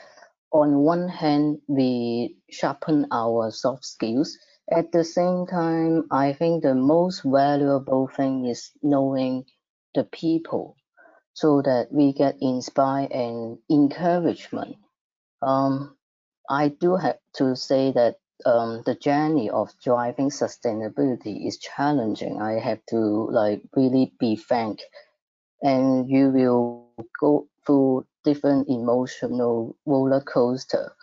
on 0.51 0.79
one 0.79 1.09
hand, 1.09 1.61
we 1.69 2.37
sharpen 2.51 3.07
our 3.13 3.51
soft 3.51 3.85
skills. 3.85 4.37
At 4.71 4.93
the 4.93 5.05
same 5.05 5.47
time, 5.47 6.07
I 6.11 6.33
think 6.33 6.63
the 6.63 6.75
most 6.75 7.23
valuable 7.23 8.07
thing 8.09 8.45
is 8.47 8.71
knowing 8.83 9.47
the 9.95 10.05
people 10.05 10.77
so 11.35 11.63
that 11.63 11.93
we 11.93 12.13
get 12.13 12.37
inspired 12.41 13.13
and 13.13 13.59
encouragement. 13.71 14.77
Um, 15.43 15.97
I 16.51 16.69
do 16.69 16.97
have 16.97 17.19
to 17.35 17.57
say 17.57 17.93
that 17.93 18.17
um, 18.45 18.83
the 18.85 18.95
journey 18.95 19.51
of 19.51 19.73
driving 19.83 20.31
sustainability 20.31 21.47
is 21.47 21.59
challenging. 21.59 22.41
I 22.43 22.61
have 22.61 22.85
to 22.91 22.99
like 23.31 23.63
really 23.77 24.13
be 24.19 24.37
frank, 24.37 24.81
and 25.63 26.09
you 26.09 26.31
will 26.31 26.91
go 27.21 27.49
through 27.67 28.07
different 28.25 28.69
emotional 28.69 29.77
roller 29.87 30.21
coaster, 30.21 30.95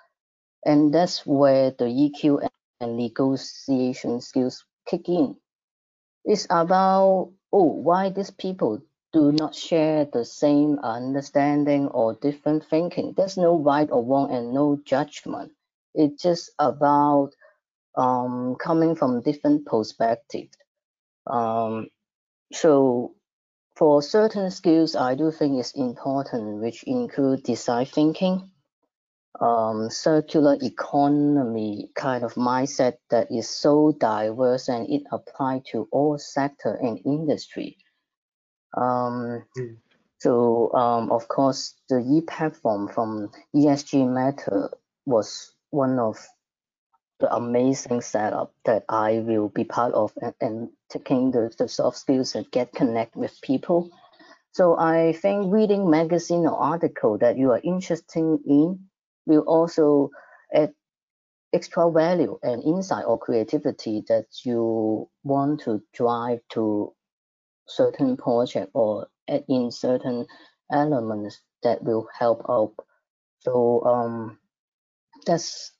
and 0.65 0.93
that's 0.93 1.25
where 1.25 1.71
the 1.71 1.85
EQ 1.85 2.47
and 2.79 2.97
negotiation 2.97 4.21
skills 4.21 4.65
kick 4.87 5.09
in. 5.09 5.35
It's 6.23 6.47
about 6.49 7.31
oh 7.51 7.63
why 7.63 8.09
these 8.09 8.31
people 8.31 8.81
do 9.13 9.31
not 9.31 9.55
share 9.55 10.05
the 10.05 10.25
same 10.25 10.79
understanding 10.79 11.87
or 11.87 12.15
different 12.15 12.65
thinking. 12.65 13.13
There's 13.15 13.37
no 13.37 13.57
right 13.57 13.89
or 13.89 14.03
wrong 14.03 14.31
and 14.31 14.53
no 14.53 14.79
judgment. 14.83 15.53
It's 15.93 16.21
just 16.21 16.51
about 16.59 17.31
um, 17.95 18.55
coming 18.59 18.95
from 18.95 19.21
different 19.21 19.65
perspectives. 19.65 20.57
Um, 21.27 21.87
so 22.51 23.15
for 23.75 24.01
certain 24.01 24.51
skills, 24.51 24.95
I 24.95 25.15
do 25.15 25.31
think 25.31 25.59
it's 25.59 25.71
important, 25.71 26.61
which 26.61 26.83
include 26.83 27.43
design 27.43 27.85
thinking, 27.85 28.51
um, 29.41 29.89
circular 29.89 30.57
economy 30.61 31.89
kind 31.95 32.23
of 32.23 32.33
mindset 32.35 32.97
that 33.09 33.31
is 33.31 33.49
so 33.49 33.95
diverse 33.99 34.69
and 34.69 34.89
it 34.89 35.03
apply 35.11 35.61
to 35.71 35.87
all 35.91 36.17
sector 36.17 36.75
and 36.75 36.99
industry. 37.05 37.77
Um, 38.75 39.45
Mm. 39.57 39.77
so 40.19 40.73
um, 40.73 41.11
of 41.11 41.27
course, 41.27 41.75
the 41.89 41.99
e-platform 41.99 42.87
from 42.87 43.31
ESG 43.55 44.07
Matter 44.07 44.69
was 45.05 45.53
one 45.71 45.99
of 45.99 46.17
the 47.19 47.33
amazing 47.33 48.01
setup 48.01 48.53
that 48.65 48.83
I 48.89 49.19
will 49.19 49.49
be 49.49 49.63
part 49.63 49.93
of 49.93 50.11
and, 50.21 50.33
and 50.41 50.69
taking 50.89 51.31
the, 51.31 51.53
the 51.57 51.67
soft 51.67 51.97
skills 51.97 52.35
and 52.35 52.49
get 52.51 52.73
connect 52.73 53.15
with 53.15 53.39
people. 53.41 53.89
So 54.51 54.77
I 54.77 55.13
think 55.13 55.53
reading 55.53 55.89
magazine 55.89 56.45
or 56.45 56.57
article 56.57 57.17
that 57.19 57.37
you 57.37 57.51
are 57.51 57.61
interested 57.63 58.39
in 58.45 58.87
will 59.25 59.41
also 59.41 60.09
add 60.53 60.73
extra 61.53 61.91
value 61.91 62.37
and 62.43 62.63
insight 62.63 63.05
or 63.05 63.17
creativity 63.17 64.03
that 64.07 64.25
you 64.43 65.09
want 65.23 65.61
to 65.61 65.81
drive 65.93 66.39
to 66.51 66.93
certain 67.67 68.17
project 68.17 68.71
or 68.73 69.07
add 69.29 69.43
in 69.47 69.71
certain 69.71 70.25
elements 70.71 71.39
that 71.63 71.83
will 71.83 72.07
help 72.17 72.45
out. 72.49 72.73
So 73.39 73.83
um, 73.85 74.37
that's 75.25 75.71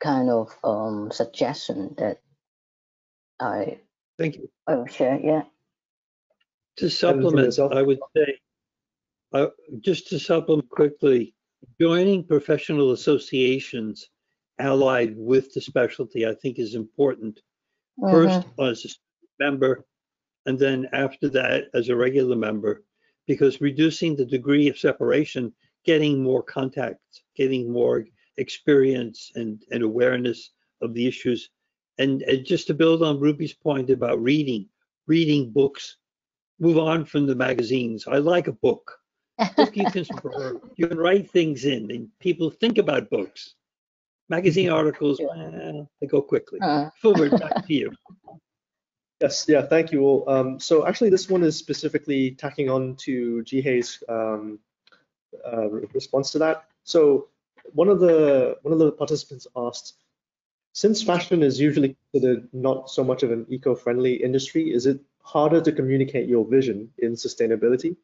kind 0.00 0.30
of 0.30 0.48
um, 0.64 1.10
suggestion 1.10 1.94
that 1.98 2.20
I 3.38 3.78
Thank 4.18 4.36
you. 4.36 4.50
I 4.66 4.76
will 4.76 4.86
share. 4.86 5.18
Yeah. 5.22 5.42
To 6.78 6.90
supplement. 6.90 7.58
I 7.58 7.82
would 7.82 7.98
say, 8.16 8.38
uh, 9.32 9.48
just 9.80 10.08
to 10.08 10.18
supplement 10.18 10.68
quickly, 10.70 11.34
joining 11.80 12.24
professional 12.24 12.92
associations 12.92 14.08
allied 14.58 15.14
with 15.16 15.52
the 15.52 15.60
specialty, 15.60 16.26
I 16.26 16.34
think 16.34 16.58
is 16.58 16.74
important. 16.74 17.40
Mm-hmm. 18.00 18.12
First, 18.12 18.46
as 18.60 18.84
a 18.84 19.44
member, 19.44 19.84
and 20.46 20.58
then 20.58 20.88
after 20.92 21.28
that, 21.30 21.64
as 21.74 21.88
a 21.88 21.96
regular 21.96 22.36
member, 22.36 22.84
because 23.26 23.60
reducing 23.60 24.16
the 24.16 24.24
degree 24.24 24.68
of 24.68 24.78
separation 24.78 25.52
getting 25.84 26.22
more 26.22 26.42
contacts, 26.42 27.22
getting 27.36 27.72
more 27.72 28.04
experience 28.36 29.30
and, 29.34 29.62
and 29.70 29.82
awareness 29.82 30.50
of 30.82 30.92
the 30.94 31.06
issues. 31.06 31.50
And, 31.98 32.22
and 32.22 32.44
just 32.44 32.66
to 32.66 32.74
build 32.74 33.02
on 33.02 33.20
Ruby's 33.20 33.54
point 33.54 33.88
about 33.90 34.22
reading, 34.22 34.68
reading 35.06 35.50
books, 35.50 35.96
move 36.60 36.78
on 36.78 37.04
from 37.04 37.26
the 37.26 37.34
magazines. 37.34 38.06
I 38.06 38.18
like 38.18 38.48
a 38.48 38.52
book. 38.52 38.98
Book 39.56 39.76
you 39.76 39.84
can 39.90 40.06
you 40.76 40.88
can 40.88 40.98
write 40.98 41.30
things 41.30 41.64
in, 41.64 41.90
and 41.90 42.08
people 42.20 42.50
think 42.50 42.78
about 42.78 43.10
books. 43.10 43.54
Magazine 44.28 44.70
articles, 44.70 45.20
well, 45.22 45.88
they 46.00 46.06
go 46.06 46.20
quickly. 46.22 46.58
Uh, 46.60 46.90
Fulbert, 47.02 47.38
back 47.38 47.66
to 47.66 47.74
you. 47.74 47.92
Yes, 49.22 49.46
yeah, 49.48 49.62
thank 49.62 49.92
you 49.92 50.02
all. 50.02 50.28
Um, 50.28 50.60
so 50.60 50.86
actually, 50.86 51.08
this 51.08 51.30
one 51.30 51.42
is 51.42 51.56
specifically 51.56 52.32
tacking 52.32 52.68
on 52.68 52.96
to 52.96 53.42
Jeehae's 53.44 54.02
um, 54.10 54.58
uh, 55.50 55.70
response 55.70 56.32
to 56.32 56.38
that. 56.40 56.64
So 56.84 57.28
one 57.72 57.88
of 57.88 57.98
the 57.98 58.58
one 58.60 58.74
of 58.74 58.78
the 58.78 58.92
participants 58.92 59.46
asked, 59.56 59.94
since 60.74 61.02
fashion 61.02 61.42
is 61.42 61.58
usually 61.58 61.96
considered 62.12 62.46
not 62.52 62.90
so 62.90 63.02
much 63.02 63.22
of 63.22 63.30
an 63.32 63.46
eco-friendly 63.48 64.22
industry, 64.22 64.70
is 64.70 64.84
it 64.84 65.00
harder 65.22 65.62
to 65.62 65.72
communicate 65.72 66.28
your 66.28 66.46
vision 66.46 66.90
in 66.98 67.12
sustainability? 67.12 67.96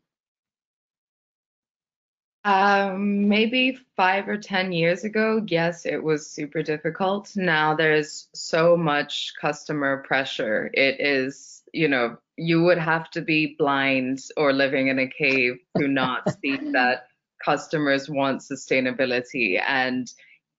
Um, 2.45 3.29
maybe 3.29 3.79
five 3.97 4.29
or 4.29 4.37
10 4.37 4.73
years 4.73 5.05
ago, 5.05 5.45
yes, 5.47 5.87
it 5.87 6.03
was 6.03 6.29
super 6.29 6.63
difficult. 6.63 7.31
Now 7.37 7.75
there's 7.75 8.29
so 8.35 8.77
much 8.77 9.33
customer 9.41 10.03
pressure. 10.07 10.71
It 10.75 11.01
is, 11.01 11.63
you 11.73 11.87
know, 11.87 12.17
you 12.37 12.63
would 12.65 12.79
have 12.79 13.11
to 13.11 13.21
be 13.23 13.55
blind 13.59 14.21
or 14.37 14.53
living 14.53 14.89
in 14.89 14.99
a 14.99 15.07
cave 15.07 15.59
to 15.79 15.87
not 15.87 16.23
see 16.43 16.57
that 16.73 17.05
customers 17.45 18.09
want 18.09 18.41
sustainability 18.41 19.61
and 19.67 20.13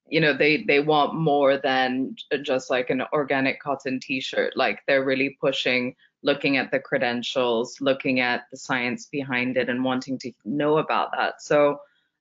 you 0.08 0.20
know 0.20 0.36
they 0.36 0.64
they 0.68 0.82
want 0.82 1.16
more 1.16 1.58
than 1.58 2.14
just 2.42 2.70
like 2.70 2.90
an 2.90 3.02
organic 3.14 3.62
cotton 3.62 4.00
t-shirt 4.02 4.52
like 4.58 4.80
they're 4.86 5.06
really 5.06 5.38
pushing 5.40 5.96
looking 6.24 6.58
at 6.58 6.72
the 6.72 6.80
credentials 6.80 7.78
looking 7.82 8.20
at 8.20 8.46
the 8.52 8.58
science 8.58 9.08
behind 9.08 9.58
it 9.58 9.70
and 9.70 9.84
wanting 9.84 10.18
to 10.20 10.32
know 10.46 10.78
about 10.78 11.12
that. 11.18 11.42
So 11.42 11.80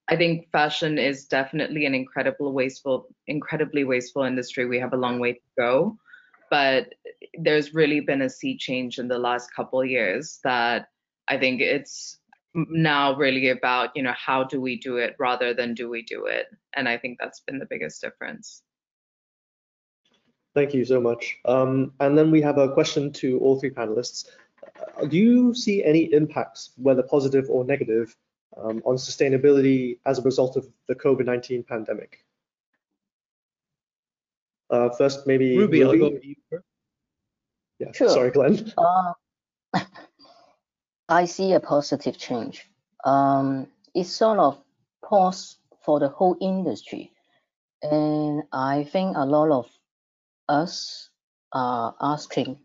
i 0.08 0.16
think 0.16 0.50
fashion 0.50 0.98
is 0.98 1.26
definitely 1.26 1.86
an 1.86 1.94
incredible 1.94 2.52
wasteful 2.52 3.06
incredibly 3.26 3.84
wasteful 3.84 4.24
industry. 4.24 4.66
We 4.66 4.80
have 4.80 4.92
a 4.92 4.96
long 4.96 5.20
way 5.20 5.34
to 5.34 5.40
go 5.56 5.96
but 6.50 6.92
there's 7.38 7.72
really 7.72 8.00
been 8.00 8.20
a 8.22 8.28
sea 8.28 8.58
change 8.58 8.98
in 8.98 9.08
the 9.08 9.18
last 9.18 9.54
couple 9.54 9.84
years 9.84 10.38
that 10.44 10.88
i 11.28 11.38
think 11.38 11.60
it's 11.60 12.18
now 12.54 13.14
really 13.16 13.48
about 13.48 13.90
you 13.96 14.02
know 14.02 14.14
how 14.14 14.44
do 14.44 14.60
we 14.60 14.78
do 14.78 14.96
it 14.98 15.16
rather 15.18 15.54
than 15.54 15.72
do 15.74 15.88
we 15.88 16.02
do 16.02 16.26
it? 16.26 16.46
And 16.76 16.88
i 16.88 16.98
think 16.98 17.18
that's 17.18 17.40
been 17.40 17.58
the 17.58 17.66
biggest 17.70 18.02
difference 18.02 18.62
Thank 20.54 20.74
you 20.74 20.84
so 20.84 21.00
much. 21.00 21.38
Um, 21.46 21.92
and 22.00 22.16
then 22.16 22.30
we 22.30 22.42
have 22.42 22.58
a 22.58 22.72
question 22.72 23.12
to 23.14 23.38
all 23.38 23.58
three 23.58 23.70
panelists. 23.70 24.26
Uh, 25.00 25.06
do 25.06 25.16
you 25.16 25.54
see 25.54 25.82
any 25.82 26.12
impacts, 26.12 26.72
whether 26.76 27.02
positive 27.02 27.46
or 27.48 27.64
negative, 27.64 28.14
um, 28.56 28.82
on 28.84 28.96
sustainability 28.96 29.98
as 30.04 30.18
a 30.18 30.22
result 30.22 30.56
of 30.56 30.68
the 30.88 30.94
COVID-19 30.94 31.66
pandemic? 31.66 32.24
Uh, 34.68 34.90
first, 34.90 35.26
maybe 35.26 35.56
Ruby, 35.56 35.84
I'll 35.84 35.98
go 35.98 36.10
with 36.10 36.24
you 36.24 36.34
first. 36.50 36.64
Yeah, 37.78 37.92
Sure. 37.92 38.08
sorry, 38.08 38.30
Glenn. 38.30 38.72
Uh, 38.76 39.12
I 41.08 41.24
see 41.24 41.52
a 41.52 41.60
positive 41.60 42.16
change. 42.18 42.66
Um, 43.04 43.68
it's 43.94 44.10
sort 44.10 44.38
of 44.38 44.58
pause 45.04 45.56
for 45.84 45.98
the 45.98 46.08
whole 46.08 46.36
industry, 46.40 47.12
and 47.82 48.44
I 48.52 48.84
think 48.84 49.16
a 49.16 49.26
lot 49.26 49.50
of 49.50 49.66
us 50.48 51.08
are 51.52 51.94
asking, 52.00 52.58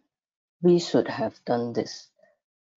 we 0.62 0.80
should 0.80 1.08
have 1.08 1.36
done 1.46 1.74
this. 1.74 2.10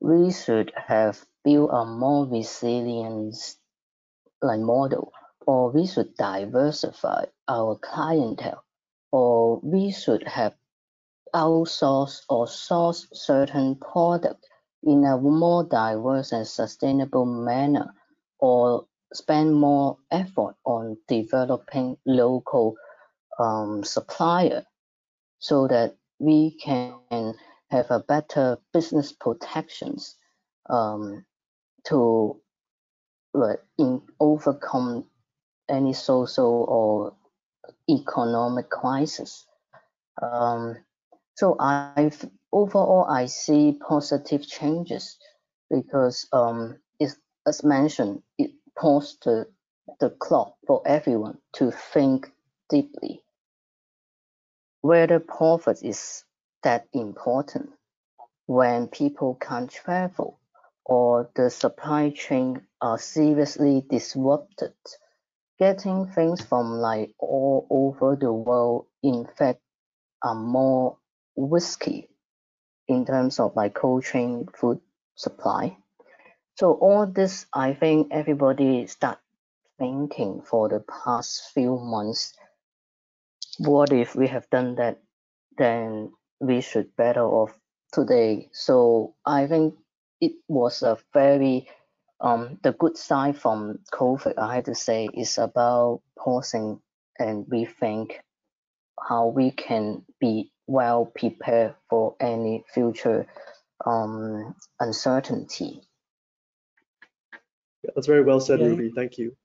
We 0.00 0.32
should 0.32 0.72
have 0.76 1.24
built 1.44 1.70
a 1.72 1.84
more 1.84 2.26
resilient 2.26 3.36
like 4.42 4.60
model, 4.60 5.12
or 5.46 5.70
we 5.70 5.86
should 5.86 6.14
diversify 6.16 7.24
our 7.48 7.76
clientele, 7.76 8.64
or 9.12 9.60
we 9.62 9.92
should 9.92 10.26
have 10.26 10.54
outsource 11.34 12.22
or 12.28 12.46
source 12.46 13.06
certain 13.12 13.76
product 13.76 14.46
in 14.82 15.04
a 15.04 15.18
more 15.18 15.64
diverse 15.64 16.32
and 16.32 16.46
sustainable 16.46 17.26
manner, 17.26 17.94
or 18.38 18.86
spend 19.12 19.54
more 19.54 19.98
effort 20.10 20.56
on 20.64 20.96
developing 21.08 21.96
local 22.06 22.76
um, 23.38 23.84
supplier 23.84 24.64
so 25.40 25.66
that 25.66 25.96
we 26.18 26.52
can 26.62 27.34
have 27.70 27.86
a 27.90 28.00
better 28.00 28.58
business 28.72 29.12
protections 29.12 30.16
um, 30.68 31.24
to 31.84 32.40
in, 33.78 34.02
overcome 34.20 35.04
any 35.68 35.92
social 35.92 36.64
or 36.68 37.14
economic 37.88 38.70
crisis. 38.70 39.46
Um, 40.22 40.76
so 41.34 41.56
I 41.58 42.10
overall 42.52 43.06
I 43.08 43.26
see 43.26 43.78
positive 43.88 44.46
changes 44.46 45.16
because 45.70 46.28
um, 46.32 46.78
as 47.46 47.64
mentioned, 47.64 48.22
it 48.38 48.52
paused 48.78 49.24
the, 49.24 49.46
the 49.98 50.10
clock 50.10 50.54
for 50.66 50.82
everyone 50.86 51.38
to 51.54 51.70
think 51.70 52.30
deeply 52.68 53.22
whether 54.82 55.20
profit 55.20 55.82
is 55.82 56.24
that 56.62 56.86
important 56.92 57.70
when 58.46 58.88
people 58.88 59.34
can't 59.40 59.70
travel 59.70 60.38
or 60.84 61.30
the 61.34 61.50
supply 61.50 62.10
chain 62.10 62.60
are 62.80 62.98
seriously 62.98 63.84
disrupted. 63.88 64.74
Getting 65.58 66.06
things 66.06 66.40
from 66.40 66.72
like 66.72 67.14
all 67.18 67.66
over 67.70 68.16
the 68.16 68.32
world, 68.32 68.86
in 69.02 69.26
fact, 69.36 69.60
are 70.22 70.34
more 70.34 70.96
risky 71.36 72.08
in 72.88 73.04
terms 73.06 73.38
of 73.38 73.54
like 73.54 73.74
cold 73.74 74.04
chain 74.04 74.46
food 74.54 74.80
supply. 75.14 75.76
So 76.56 76.72
all 76.72 77.06
this, 77.06 77.46
I 77.52 77.74
think 77.74 78.08
everybody 78.10 78.86
start 78.86 79.18
thinking 79.78 80.42
for 80.42 80.68
the 80.68 80.80
past 80.80 81.50
few 81.54 81.78
months 81.78 82.34
what 83.60 83.92
if 83.92 84.16
we 84.16 84.26
have 84.26 84.48
done 84.50 84.76
that 84.76 84.98
then 85.58 86.10
we 86.40 86.62
should 86.62 86.96
better 86.96 87.24
off 87.24 87.52
today 87.92 88.48
so 88.52 89.14
i 89.26 89.46
think 89.46 89.74
it 90.22 90.32
was 90.48 90.82
a 90.82 90.96
very 91.12 91.68
um 92.22 92.58
the 92.62 92.72
good 92.72 92.96
side 92.96 93.36
from 93.36 93.78
covid 93.92 94.38
i 94.38 94.54
have 94.56 94.64
to 94.64 94.74
say 94.74 95.08
is 95.12 95.36
about 95.38 96.00
pausing 96.18 96.80
and 97.18 97.44
rethink 97.46 98.12
how 99.08 99.26
we 99.26 99.50
can 99.50 100.02
be 100.20 100.50
well 100.66 101.04
prepared 101.04 101.74
for 101.90 102.16
any 102.20 102.64
future 102.72 103.26
um 103.86 104.54
uncertainty 104.80 105.82
Yeah, 107.84 107.90
that's 107.94 108.06
very 108.06 108.22
well 108.24 108.40
said, 108.40 108.60
Okay. 108.60 108.68
Ruby. 108.70 108.92
Thank 108.94 109.18
you. 109.18 109.36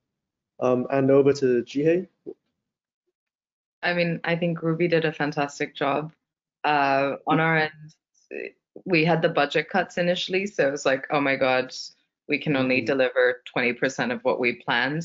Um, 0.60 0.86
and 0.90 1.10
over 1.10 1.32
to 1.34 1.62
Jeehae. 1.64 2.08
I 3.86 3.94
mean, 3.94 4.20
I 4.24 4.34
think 4.34 4.62
Ruby 4.62 4.88
did 4.88 5.04
a 5.04 5.12
fantastic 5.12 5.74
job. 5.76 6.12
Uh, 6.64 7.16
on 7.28 7.38
our 7.38 7.56
end, 7.56 8.50
we 8.84 9.04
had 9.04 9.22
the 9.22 9.28
budget 9.28 9.70
cuts 9.70 9.96
initially, 9.96 10.46
so 10.46 10.66
it 10.66 10.72
was 10.72 10.84
like, 10.84 11.06
oh 11.10 11.20
my 11.20 11.36
God, 11.36 11.72
we 12.28 12.38
can 12.38 12.56
only 12.56 12.82
Mhm. 12.82 12.86
deliver 12.86 13.42
20% 13.46 14.10
of 14.10 14.20
what 14.24 14.40
we 14.40 14.54
planned. 14.54 15.04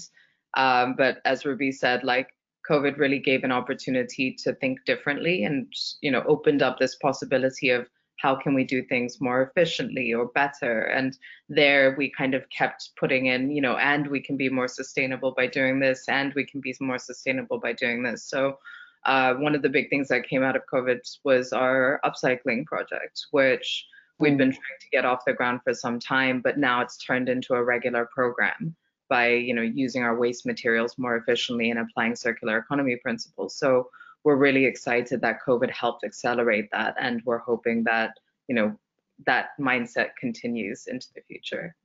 Um, 0.56 0.96
but 0.96 1.22
as 1.26 1.46
Ruby 1.46 1.72
said, 1.72 2.04
like 2.04 2.30
COVID 2.68 2.98
really 2.98 3.20
gave 3.20 3.44
an 3.44 3.52
opportunity 3.52 4.34
to 4.44 4.54
think 4.56 4.84
differently 4.86 5.44
and, 5.44 5.72
you 6.02 6.10
know, 6.12 6.24
opened 6.24 6.64
up 6.64 6.80
this 6.80 6.96
possibility 6.96 7.70
of 7.70 7.88
how 8.22 8.36
can 8.36 8.54
we 8.54 8.64
do 8.64 8.84
things 8.84 9.20
more 9.20 9.42
efficiently 9.42 10.14
or 10.14 10.28
better. 10.28 10.84
And 10.84 11.18
there 11.50 11.96
we 11.98 12.12
kind 12.12 12.34
of 12.34 12.48
kept 12.50 12.92
putting 13.00 13.28
in, 13.28 13.50
you 13.52 13.62
know, 13.62 13.78
and 13.78 14.08
we 14.08 14.22
can 14.22 14.38
be 14.38 14.50
more 14.50 14.68
sustainable 14.68 15.34
by 15.36 15.48
doing 15.48 15.80
this, 15.80 16.08
and 16.08 16.34
we 16.34 16.46
can 16.46 16.62
be 16.62 16.76
more 16.80 17.00
sustainable 17.00 17.60
by 17.60 17.74
doing 17.74 18.04
this. 18.04 18.24
So 18.24 18.60
uh, 19.06 19.34
one 19.36 19.56
of 19.56 19.64
the 19.64 19.70
big 19.70 19.90
things 19.90 20.08
that 20.10 20.28
came 20.28 20.44
out 20.44 20.56
of 20.56 20.64
COVID 20.72 21.00
was 21.24 21.52
our 21.52 22.00
upcycling 22.06 22.66
project, 22.66 23.26
which 23.32 23.88
we've 24.20 24.38
been 24.38 24.52
trying 24.52 24.80
to 24.80 24.90
get 24.92 25.06
off 25.06 25.26
the 25.26 25.34
ground 25.34 25.62
for 25.64 25.74
some 25.74 26.00
time, 26.00 26.42
but 26.42 26.60
now 26.60 26.82
it's 26.82 26.98
turned 26.98 27.28
into 27.28 27.56
a 27.56 27.64
regular 27.64 28.08
program 28.14 28.76
by 29.10 29.30
you 29.30 29.54
know 29.54 29.64
using 29.64 30.04
our 30.04 30.18
waste 30.18 30.46
materials 30.46 30.98
more 30.98 31.18
efficiently 31.18 31.72
and 31.72 31.80
applying 31.80 32.16
circular 32.16 32.60
economy 32.60 32.96
principles. 32.98 33.58
So 33.58 33.90
we're 34.24 34.36
really 34.36 34.66
excited 34.66 35.22
that 35.22 35.40
COVID 35.46 35.72
helped 35.72 36.04
accelerate 36.04 36.70
that, 36.72 36.96
and 37.00 37.22
we're 37.26 37.40
hoping 37.40 37.84
that 37.86 38.12
you 38.48 38.56
know 38.56 38.78
that 39.26 39.50
mindset 39.60 40.10
continues 40.20 40.88
into 40.88 41.08
the 41.16 41.22
future. 41.22 41.76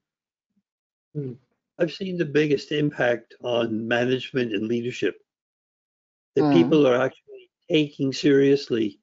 I've 1.79 1.93
seen 1.93 2.17
the 2.17 2.25
biggest 2.25 2.73
impact 2.73 3.35
on 3.43 3.87
management 3.87 4.53
and 4.53 4.69
leadership. 4.69 5.17
That 6.35 6.45
Mm. 6.45 6.53
people 6.53 6.87
are 6.87 7.01
actually 7.01 7.51
taking 7.71 8.13
seriously 8.13 9.01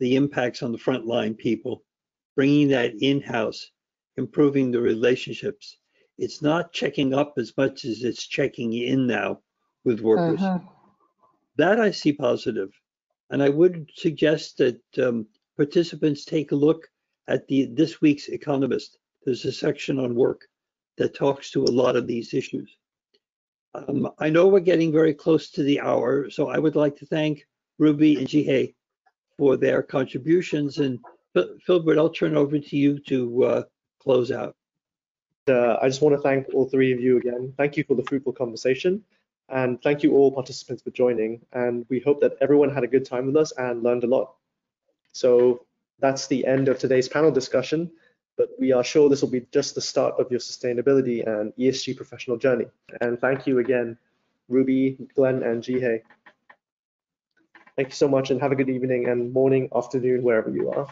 the 0.00 0.16
impacts 0.16 0.62
on 0.62 0.72
the 0.72 0.78
frontline 0.78 1.36
people, 1.36 1.84
bringing 2.34 2.68
that 2.68 2.94
in-house, 3.00 3.70
improving 4.16 4.70
the 4.72 4.80
relationships. 4.80 5.78
It's 6.18 6.42
not 6.42 6.72
checking 6.72 7.14
up 7.14 7.34
as 7.38 7.56
much 7.56 7.84
as 7.84 8.02
it's 8.02 8.26
checking 8.26 8.72
in 8.72 9.06
now 9.06 9.40
with 9.84 10.00
workers. 10.00 10.40
Mhm. 10.40 10.68
That 11.56 11.80
I 11.80 11.90
see 11.90 12.12
positive. 12.12 12.70
And 13.30 13.42
I 13.42 13.48
would 13.48 13.90
suggest 13.94 14.58
that 14.58 14.80
um, 15.02 15.26
participants 15.56 16.24
take 16.24 16.52
a 16.52 16.56
look 16.56 16.88
at 17.28 17.46
the 17.48 17.66
this 17.66 18.00
week's 18.00 18.28
Economist. 18.28 18.98
There's 19.24 19.44
a 19.44 19.52
section 19.52 19.98
on 19.98 20.14
work 20.14 20.42
that 20.98 21.14
talks 21.14 21.50
to 21.52 21.64
a 21.64 21.76
lot 21.82 21.96
of 21.96 22.06
these 22.06 22.34
issues. 22.34 22.76
Um, 23.74 24.10
I 24.18 24.28
know 24.28 24.48
we're 24.48 24.60
getting 24.60 24.92
very 24.92 25.14
close 25.14 25.50
to 25.52 25.62
the 25.62 25.80
hour, 25.80 26.28
so 26.28 26.48
I 26.48 26.58
would 26.58 26.76
like 26.76 26.96
to 26.96 27.06
thank 27.06 27.46
Ruby 27.78 28.16
and 28.16 28.26
Jeehae 28.26 28.74
for 29.38 29.56
their 29.56 29.82
contributions. 29.82 30.78
And 30.78 30.98
Philbert, 31.34 31.96
I'll 31.96 32.10
turn 32.10 32.36
over 32.36 32.58
to 32.58 32.76
you 32.76 32.98
to 33.08 33.44
uh, 33.44 33.62
close 33.98 34.30
out. 34.30 34.54
Uh, 35.48 35.76
I 35.80 35.88
just 35.88 36.02
want 36.02 36.14
to 36.14 36.22
thank 36.22 36.52
all 36.52 36.68
three 36.68 36.92
of 36.92 37.00
you 37.00 37.16
again. 37.16 37.54
Thank 37.56 37.76
you 37.76 37.84
for 37.84 37.94
the 37.94 38.04
fruitful 38.04 38.34
conversation. 38.34 39.02
And 39.52 39.80
thank 39.82 40.02
you 40.02 40.14
all 40.16 40.32
participants 40.32 40.82
for 40.82 40.90
joining. 40.90 41.42
And 41.52 41.84
we 41.90 42.00
hope 42.00 42.20
that 42.22 42.36
everyone 42.40 42.74
had 42.74 42.84
a 42.84 42.88
good 42.88 43.04
time 43.04 43.26
with 43.26 43.36
us 43.36 43.52
and 43.52 43.82
learned 43.82 44.02
a 44.02 44.06
lot. 44.06 44.34
So 45.12 45.66
that's 46.00 46.26
the 46.26 46.46
end 46.46 46.68
of 46.68 46.78
today's 46.78 47.08
panel 47.08 47.30
discussion. 47.30 47.90
But 48.38 48.48
we 48.58 48.72
are 48.72 48.82
sure 48.82 49.10
this 49.10 49.20
will 49.20 49.28
be 49.28 49.46
just 49.52 49.74
the 49.74 49.82
start 49.82 50.18
of 50.18 50.30
your 50.30 50.40
sustainability 50.40 51.26
and 51.26 51.52
ESG 51.56 51.96
professional 51.96 52.38
journey. 52.38 52.64
And 53.02 53.20
thank 53.20 53.46
you 53.46 53.58
again, 53.58 53.98
Ruby, 54.48 54.96
Glenn, 55.14 55.42
and 55.42 55.62
Jeehae. 55.62 56.00
Thank 57.76 57.88
you 57.88 57.94
so 57.94 58.08
much 58.08 58.30
and 58.30 58.40
have 58.40 58.52
a 58.52 58.56
good 58.56 58.70
evening 58.70 59.08
and 59.08 59.32
morning, 59.32 59.68
afternoon, 59.74 60.22
wherever 60.22 60.48
you 60.50 60.70
are. 60.70 60.88